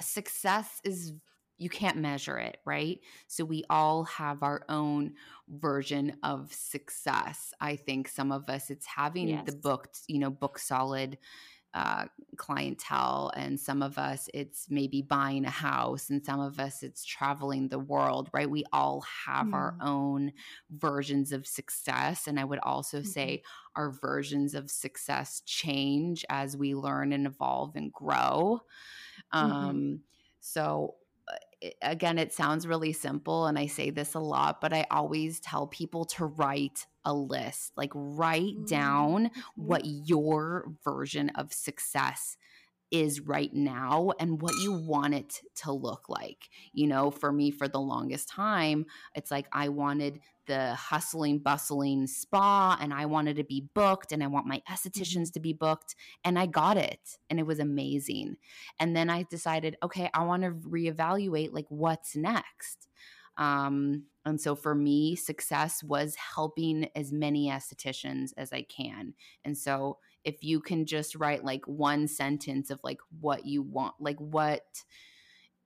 success 0.00 0.80
is 0.84 1.12
you 1.58 1.68
can't 1.68 1.98
measure 1.98 2.38
it, 2.38 2.56
right? 2.64 3.00
So 3.28 3.44
we 3.44 3.64
all 3.70 4.04
have 4.04 4.42
our 4.42 4.64
own 4.68 5.14
version 5.48 6.18
of 6.22 6.52
success. 6.52 7.52
I 7.60 7.76
think 7.76 8.08
some 8.08 8.32
of 8.32 8.48
us 8.48 8.70
it's 8.70 8.86
having 8.86 9.42
the 9.44 9.52
Yes. 9.52 9.52
booked, 9.52 10.00
you 10.08 10.18
know, 10.18 10.30
book 10.30 10.58
solid 10.58 11.18
uh, 11.74 12.06
clientele, 12.36 13.32
and 13.36 13.58
some 13.60 13.82
of 13.82 13.98
us 13.98 14.28
it's 14.34 14.68
maybe 14.70 15.02
buying 15.02 15.44
a 15.46 15.50
house, 15.50 16.10
and 16.10 16.24
some 16.24 16.40
of 16.40 16.58
us 16.58 16.82
it's 16.82 17.04
traveling 17.04 17.68
the 17.68 17.78
world, 17.78 18.28
right? 18.32 18.50
We 18.50 18.64
all 18.72 19.02
have 19.02 19.48
our 19.52 19.74
Mm. 19.74 19.82
own 19.82 20.32
versions 20.70 21.32
of 21.32 21.46
success. 21.46 22.26
And 22.26 22.38
I 22.40 22.44
would 22.44 22.58
also 22.60 23.02
Mhm. 23.02 23.02
say 23.02 23.42
our 23.76 23.90
versions 23.90 24.54
of 24.54 24.70
success 24.70 25.42
change 25.46 26.24
as 26.28 26.56
we 26.56 26.74
learn 26.74 27.12
and 27.12 27.26
evolve 27.26 27.76
and 27.76 27.92
grow. 27.92 28.60
Mhm. 29.40 29.82
Um, 29.90 30.02
so, 30.40 30.96
uh, 31.64 31.68
again, 31.82 32.18
it 32.18 32.32
sounds 32.32 32.66
really 32.66 32.92
simple, 32.92 33.46
and 33.46 33.58
I 33.58 33.66
say 33.66 33.90
this 33.90 34.14
a 34.14 34.20
lot, 34.20 34.60
but 34.60 34.72
I 34.72 34.86
always 34.90 35.40
tell 35.40 35.66
people 35.68 36.04
to 36.06 36.26
write 36.26 36.86
a 37.04 37.14
list. 37.14 37.72
Like, 37.76 37.90
write 37.94 38.56
mm. 38.56 38.68
down 38.68 39.30
what 39.56 39.82
your 39.84 40.72
version 40.84 41.30
of 41.30 41.52
success 41.52 42.36
is 42.92 43.20
right 43.20 43.52
now 43.54 44.12
and 44.20 44.40
what 44.40 44.52
you 44.62 44.72
want 44.72 45.14
it 45.14 45.40
to 45.56 45.72
look 45.72 46.08
like. 46.08 46.50
You 46.72 46.86
know, 46.86 47.10
for 47.10 47.32
me, 47.32 47.50
for 47.50 47.66
the 47.66 47.80
longest 47.80 48.28
time, 48.28 48.84
it's 49.14 49.30
like 49.30 49.46
I 49.50 49.70
wanted 49.70 50.20
the 50.46 50.74
hustling, 50.74 51.38
bustling 51.38 52.06
spa 52.06 52.76
and 52.80 52.92
I 52.92 53.06
wanted 53.06 53.36
to 53.36 53.44
be 53.44 53.66
booked 53.74 54.12
and 54.12 54.22
I 54.22 54.26
want 54.26 54.46
my 54.46 54.58
mm-hmm. 54.58 54.74
estheticians 54.74 55.32
to 55.32 55.40
be 55.40 55.54
booked. 55.54 55.96
And 56.22 56.38
I 56.38 56.46
got 56.46 56.76
it 56.76 57.18
and 57.30 57.40
it 57.40 57.46
was 57.46 57.58
amazing. 57.58 58.36
And 58.78 58.94
then 58.94 59.08
I 59.08 59.24
decided, 59.24 59.76
okay, 59.82 60.10
I 60.12 60.24
want 60.24 60.42
to 60.42 60.50
reevaluate 60.50 61.52
like 61.52 61.66
what's 61.68 62.14
next. 62.14 62.88
Um, 63.36 64.06
and 64.24 64.40
so 64.40 64.54
for 64.54 64.74
me, 64.74 65.16
success 65.16 65.82
was 65.82 66.14
helping 66.16 66.88
as 66.94 67.12
many 67.12 67.48
estheticians 67.48 68.32
as 68.36 68.52
I 68.52 68.62
can. 68.62 69.14
And 69.44 69.58
so 69.58 69.98
if 70.24 70.44
you 70.44 70.60
can 70.60 70.86
just 70.86 71.14
write 71.16 71.44
like 71.44 71.66
one 71.66 72.06
sentence 72.06 72.70
of 72.70 72.80
like 72.84 73.00
what 73.20 73.46
you 73.46 73.62
want, 73.62 73.96
like 74.00 74.18
what 74.18 74.84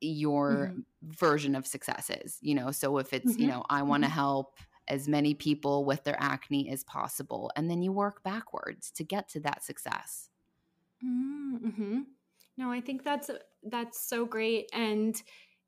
your 0.01 0.75
Mhm. 0.75 0.85
version 1.03 1.55
of 1.55 1.67
success 1.67 2.11
is, 2.11 2.39
you 2.43 2.55
know. 2.55 2.71
So 2.71 2.99
if 2.99 3.13
it's, 3.13 3.37
you 3.39 3.47
Mhm. 3.47 3.49
know, 3.49 3.65
I 3.71 3.83
want 3.83 4.05
to 4.05 4.09
Mhm. 4.09 4.11
help 4.11 4.59
as 4.89 5.09
many 5.09 5.35
people 5.35 5.85
with 5.85 6.05
their 6.05 6.17
acne 6.21 6.71
as 6.71 6.85
possible, 6.85 7.51
and 7.57 7.71
then 7.71 7.83
you 7.83 7.93
work 7.93 8.23
backwards 8.23 8.91
to 8.93 9.05
get 9.05 9.29
to 9.31 9.41
that 9.41 9.65
success. 9.65 10.31
Mm-hmm. 11.05 12.01
No, 12.57 12.71
I 12.71 12.81
think 12.81 13.03
that's 13.05 13.31
that's 13.63 14.01
so 14.09 14.25
great 14.25 14.71
and 14.73 15.21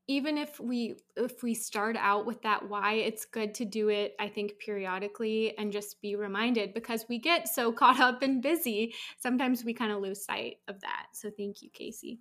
even 0.08 0.38
if 0.38 0.58
we 0.58 0.96
if 1.16 1.42
we 1.42 1.54
start 1.54 1.96
out 1.98 2.26
with 2.26 2.42
that 2.42 2.68
why 2.68 2.94
it's 2.94 3.26
good 3.26 3.54
to 3.54 3.64
do 3.64 3.90
it 3.90 4.14
i 4.18 4.26
think 4.26 4.58
periodically 4.58 5.56
and 5.58 5.70
just 5.70 6.00
be 6.00 6.16
reminded 6.16 6.74
because 6.74 7.04
we 7.08 7.18
get 7.18 7.46
so 7.46 7.70
caught 7.78 8.00
up 8.00 8.22
and 8.22 8.42
busy. 8.42 8.94
Sometimes 9.18 9.64
we 9.64 9.74
kind 9.74 9.92
of 9.92 10.00
lose 10.00 10.24
sight 10.24 10.56
of 10.66 10.80
that. 10.80 11.06
So 11.12 11.30
thank 11.30 11.62
you 11.62 11.70
casey. 11.70 12.20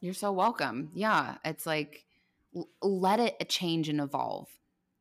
You're 0.00 0.14
so 0.14 0.32
welcome. 0.32 0.90
Yeah 0.94 1.36
it's 1.44 1.66
like 1.66 2.04
let 2.82 3.20
it 3.20 3.48
change 3.48 3.88
and 3.88 4.00
evolve 4.00 4.48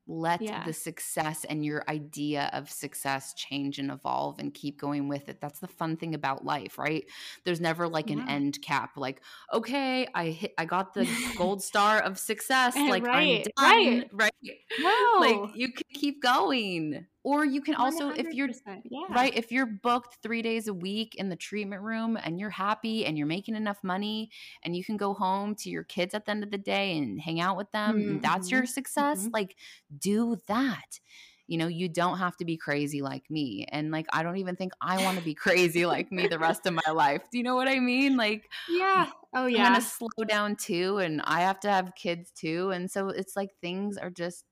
let 0.08 0.42
yeah. 0.42 0.64
the 0.64 0.74
success 0.74 1.46
and 1.46 1.66
your 1.66 1.84
idea 1.90 2.50
of 2.54 2.70
success 2.70 3.34
change 3.34 3.80
and 3.80 3.92
evolve 3.92 4.40
and 4.40 4.54
keep 4.54 4.80
going 4.80 5.08
with 5.08 5.30
it 5.30 5.40
that's 5.42 5.60
the 5.60 5.68
fun 5.68 5.98
thing 5.98 6.16
about 6.16 6.46
life 6.46 6.78
right 6.78 7.06
there's 7.44 7.62
never 7.62 7.88
like 7.88 8.10
an 8.10 8.28
end 8.30 8.62
cap 8.62 8.92
like 8.96 9.22
okay 9.54 10.08
i 10.16 10.28
hit 10.28 10.54
i 10.58 10.66
got 10.66 10.94
the 10.94 11.08
gold 11.38 11.62
star 11.62 12.00
of 12.00 12.18
success 12.18 12.76
eh, 12.76 12.90
like 12.90 13.06
right, 13.06 13.48
i'm 13.58 13.76
done 13.90 14.00
right, 14.00 14.10
right? 14.14 14.58
No. 14.80 15.18
like 15.20 15.56
you 15.56 15.72
can 15.72 15.86
keep 15.94 16.22
going 16.22 17.06
or 17.28 17.44
you 17.44 17.60
can 17.60 17.76
also 17.76 18.08
if 18.12 18.34
you're 18.34 18.48
yeah. 18.86 19.02
right 19.10 19.36
if 19.36 19.52
you're 19.52 19.66
booked 19.66 20.18
three 20.24 20.42
days 20.42 20.70
a 20.70 20.74
week 20.74 21.14
in 21.16 21.28
the 21.28 21.36
treatment 21.36 21.82
room 21.82 22.18
and 22.24 22.40
you're 22.40 22.50
happy 22.50 23.06
and 23.06 23.18
you're 23.18 23.28
making 23.28 23.54
enough 23.54 23.84
money 23.84 24.30
and 24.64 24.78
you 24.78 24.84
can 24.84 24.96
go 24.96 25.14
home 25.14 25.54
to 25.54 25.70
your 25.70 25.84
kids 25.84 26.14
at 26.14 26.26
the 26.26 26.32
end 26.32 26.42
of 26.42 26.52
the 26.52 26.58
day 26.58 26.98
and 26.98 27.20
hang 27.20 27.42
out 27.42 27.58
with 27.58 27.70
them 27.74 28.00
mm-hmm. 28.00 28.20
that's 28.20 28.50
your 28.50 28.62
mm-hmm. 28.62 28.68
success 28.68 29.24
mm-hmm. 29.24 29.34
like 29.34 29.58
do 30.00 30.38
that 30.48 31.02
you 31.48 31.58
know 31.58 31.68
you 31.68 31.90
don't 31.90 32.18
have 32.18 32.38
to 32.38 32.46
be 32.46 32.56
crazy 32.56 33.02
like 33.02 33.30
me 33.30 33.66
and 33.74 33.92
like 33.92 34.06
i 34.14 34.24
don't 34.24 34.38
even 34.38 34.56
think 34.56 34.72
i 34.80 35.04
want 35.04 35.18
to 35.18 35.24
be 35.24 35.34
crazy 35.34 35.86
like 35.86 36.10
me 36.14 36.28
the 36.28 36.40
rest 36.40 36.66
of 36.66 36.74
my 36.74 36.94
life 36.94 37.24
do 37.30 37.38
you 37.38 37.44
know 37.44 37.58
what 37.58 37.68
i 37.68 37.78
mean 37.78 38.16
like 38.16 38.50
yeah 38.70 39.10
oh 39.36 39.48
yeah 39.48 39.66
i'm 39.66 39.74
gonna 39.74 39.82
slow 39.82 40.24
down 40.30 40.56
too 40.56 41.00
and 41.00 41.22
i 41.26 41.42
have 41.42 41.60
to 41.60 41.70
have 41.70 41.94
kids 41.94 42.32
too 42.32 42.72
and 42.72 42.90
so 42.90 43.10
it's 43.10 43.36
like 43.36 43.50
things 43.60 43.98
are 43.98 44.10
just 44.10 44.46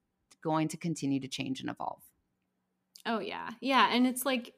going 0.43 0.67
to 0.67 0.75
continue 0.75 1.21
to 1.21 1.27
change 1.29 1.61
and 1.61 1.69
evolve 1.69 2.01
Oh 3.05 3.19
yeah. 3.19 3.51
Yeah, 3.61 3.89
and 3.91 4.07
it's 4.07 4.25
like 4.25 4.53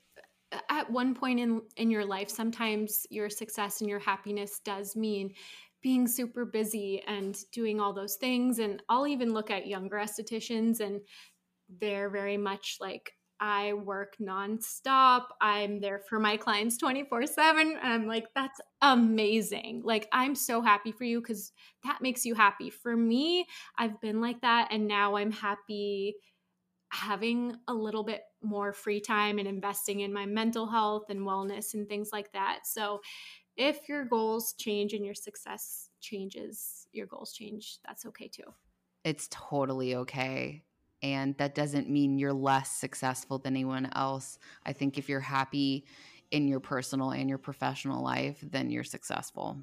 at 0.69 0.89
one 0.89 1.13
point 1.13 1.39
in 1.39 1.61
in 1.75 1.91
your 1.91 2.05
life 2.05 2.29
sometimes 2.29 3.05
your 3.09 3.29
success 3.29 3.81
and 3.81 3.89
your 3.89 3.99
happiness 3.99 4.59
does 4.63 4.95
mean 4.95 5.33
being 5.83 6.07
super 6.07 6.45
busy 6.45 7.03
and 7.07 7.37
doing 7.51 7.81
all 7.81 7.93
those 7.93 8.15
things 8.15 8.59
and 8.59 8.81
I'll 8.89 9.07
even 9.07 9.33
look 9.33 9.51
at 9.51 9.67
younger 9.67 9.97
estheticians 9.97 10.79
and 10.79 11.01
they're 11.81 12.09
very 12.09 12.37
much 12.37 12.77
like 12.79 13.11
I 13.39 13.73
work 13.73 14.15
nonstop. 14.21 15.25
I'm 15.41 15.79
there 15.81 15.99
for 15.99 16.19
my 16.19 16.37
clients 16.37 16.77
24 16.77 17.27
7. 17.27 17.77
And 17.81 17.93
I'm 17.93 18.07
like, 18.07 18.25
that's 18.35 18.59
amazing. 18.81 19.81
Like, 19.85 20.07
I'm 20.11 20.35
so 20.35 20.61
happy 20.61 20.91
for 20.91 21.03
you 21.03 21.21
because 21.21 21.51
that 21.83 21.99
makes 22.01 22.25
you 22.25 22.35
happy. 22.35 22.69
For 22.71 22.95
me, 22.97 23.45
I've 23.77 24.01
been 24.01 24.21
like 24.21 24.41
that. 24.41 24.69
And 24.71 24.87
now 24.87 25.17
I'm 25.17 25.31
happy 25.31 26.15
having 26.91 27.55
a 27.67 27.73
little 27.73 28.03
bit 28.03 28.21
more 28.41 28.73
free 28.73 29.01
time 29.01 29.39
and 29.39 29.47
investing 29.47 30.01
in 30.01 30.13
my 30.13 30.25
mental 30.25 30.67
health 30.67 31.09
and 31.09 31.21
wellness 31.21 31.73
and 31.73 31.88
things 31.88 32.09
like 32.11 32.31
that. 32.33 32.61
So, 32.65 33.01
if 33.57 33.89
your 33.89 34.05
goals 34.05 34.53
change 34.53 34.93
and 34.93 35.05
your 35.05 35.15
success 35.15 35.89
changes, 35.99 36.88
your 36.91 37.07
goals 37.07 37.33
change, 37.33 37.79
that's 37.85 38.05
okay 38.05 38.27
too. 38.27 38.53
It's 39.03 39.27
totally 39.31 39.95
okay. 39.95 40.63
And 41.01 41.38
that 41.38 41.55
doesn't 41.55 41.89
mean 41.89 42.17
you're 42.17 42.33
less 42.33 42.71
successful 42.71 43.39
than 43.39 43.55
anyone 43.55 43.89
else. 43.93 44.39
I 44.65 44.73
think 44.73 44.97
if 44.97 45.07
you're 45.09 45.19
happy 45.19 45.85
in 46.31 46.47
your 46.47 46.59
personal 46.59 47.11
and 47.11 47.29
your 47.29 47.38
professional 47.38 48.03
life, 48.03 48.39
then 48.41 48.69
you're 48.69 48.83
successful. 48.83 49.61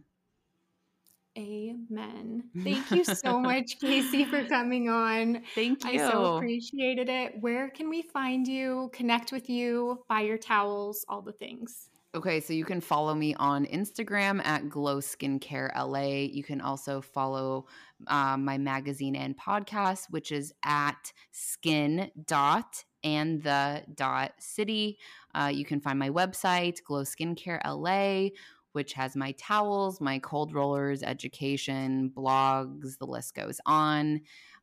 Amen. 1.37 2.45
Thank 2.63 2.91
you 2.93 3.05
so 3.05 3.41
much, 3.41 3.81
Casey, 3.81 4.25
for 4.25 4.45
coming 4.45 4.89
on. 4.89 5.43
Thank 5.55 5.85
you. 5.85 6.01
I 6.01 6.11
so 6.11 6.37
appreciated 6.37 7.09
it. 7.09 7.35
Where 7.41 7.71
can 7.71 7.89
we 7.89 8.03
find 8.03 8.47
you, 8.47 8.91
connect 8.93 9.33
with 9.33 9.51
you, 9.51 10.05
buy 10.09 10.21
your 10.21 10.39
towels, 10.39 11.05
all 11.09 11.23
the 11.23 11.33
things? 11.33 11.89
Okay, 12.15 12.39
so 12.39 12.53
you 12.53 12.65
can 12.65 12.81
follow 12.81 13.13
me 13.13 13.35
on 13.35 13.67
Instagram 13.67 14.45
at 14.47 14.69
Glow 14.69 14.99
Skincare 14.99 15.75
LA. 15.75 16.29
You 16.33 16.45
can 16.45 16.61
also 16.61 17.01
follow 17.01 17.67
um, 18.07 18.45
my 18.45 18.57
magazine 18.57 19.17
and 19.17 19.37
podcast, 19.37 20.11
which 20.11 20.31
is 20.31 20.53
at 20.65 21.13
skin 21.33 22.13
dot 22.27 22.85
and 23.03 23.43
the 23.43 23.83
dot 23.97 24.35
city. 24.39 24.99
Uh, 25.35 25.51
you 25.53 25.65
can 25.65 25.81
find 25.81 25.99
my 25.99 26.11
website, 26.11 26.85
Glow 26.85 27.03
Skincare 27.03 27.61
LA 27.65 28.29
which 28.75 28.93
has 28.93 29.15
my 29.17 29.33
towels, 29.33 30.01
my 30.01 30.19
cold 30.19 30.53
rollers, 30.53 31.03
education, 31.03 32.11
blogs, 32.15 32.99
the 32.99 33.07
list 33.07 33.35
goes 33.35 33.61
on. 33.67 34.21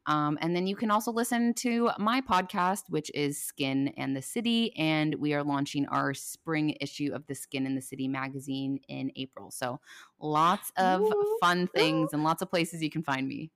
Um, 0.08 0.38
and 0.42 0.56
then 0.56 0.68
you 0.68 0.76
can 0.76 0.92
also 0.92 1.12
listen 1.12 1.54
to 1.56 1.92
my 1.98 2.22
podcast, 2.22 2.84
which 2.90 3.10
is 3.14 3.42
Skin 3.42 3.94
and 3.98 4.16
the 4.16 4.22
City. 4.22 4.76
And 4.76 5.16
we 5.16 5.34
are 5.34 5.44
launching 5.44 5.88
our 5.88 6.14
spring 6.14 6.76
issue 6.82 7.12
of 7.14 7.26
the 7.28 7.36
Skin 7.36 7.66
and 7.66 7.78
the 7.78 7.82
City 7.82 8.08
magazine 8.08 8.80
in 8.90 9.12
April. 9.16 9.50
So 9.52 9.80
lots 10.20 10.72
of 10.76 11.02
ooh, 11.02 11.38
fun 11.40 11.68
things 11.68 12.10
ooh. 12.12 12.16
and 12.16 12.24
lots 12.24 12.42
of 12.42 12.50
places 12.50 12.82
you 12.82 12.90
can 12.90 13.04
find 13.04 13.28
me. 13.28 13.52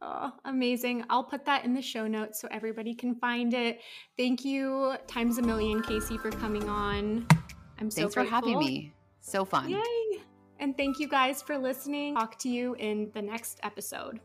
Oh, 0.00 0.32
amazing. 0.44 1.04
I'll 1.10 1.24
put 1.24 1.44
that 1.46 1.64
in 1.64 1.74
the 1.74 1.82
show 1.82 2.06
notes 2.06 2.40
so 2.40 2.48
everybody 2.50 2.94
can 2.94 3.14
find 3.14 3.54
it. 3.54 3.80
Thank 4.16 4.44
you 4.44 4.94
times 5.06 5.38
a 5.38 5.42
million, 5.42 5.82
Casey, 5.82 6.18
for 6.18 6.30
coming 6.30 6.68
on. 6.68 7.26
I'm 7.78 7.90
so 7.90 8.02
Thanks 8.02 8.14
grateful. 8.14 8.24
for 8.24 8.30
having 8.30 8.58
me. 8.58 8.92
So 9.22 9.44
fun. 9.44 9.70
Yay. 9.70 10.20
And 10.58 10.76
thank 10.76 10.98
you 10.98 11.08
guys 11.08 11.40
for 11.40 11.56
listening. 11.56 12.14
Talk 12.14 12.38
to 12.40 12.48
you 12.48 12.74
in 12.74 13.10
the 13.14 13.22
next 13.22 13.58
episode. 13.62 14.20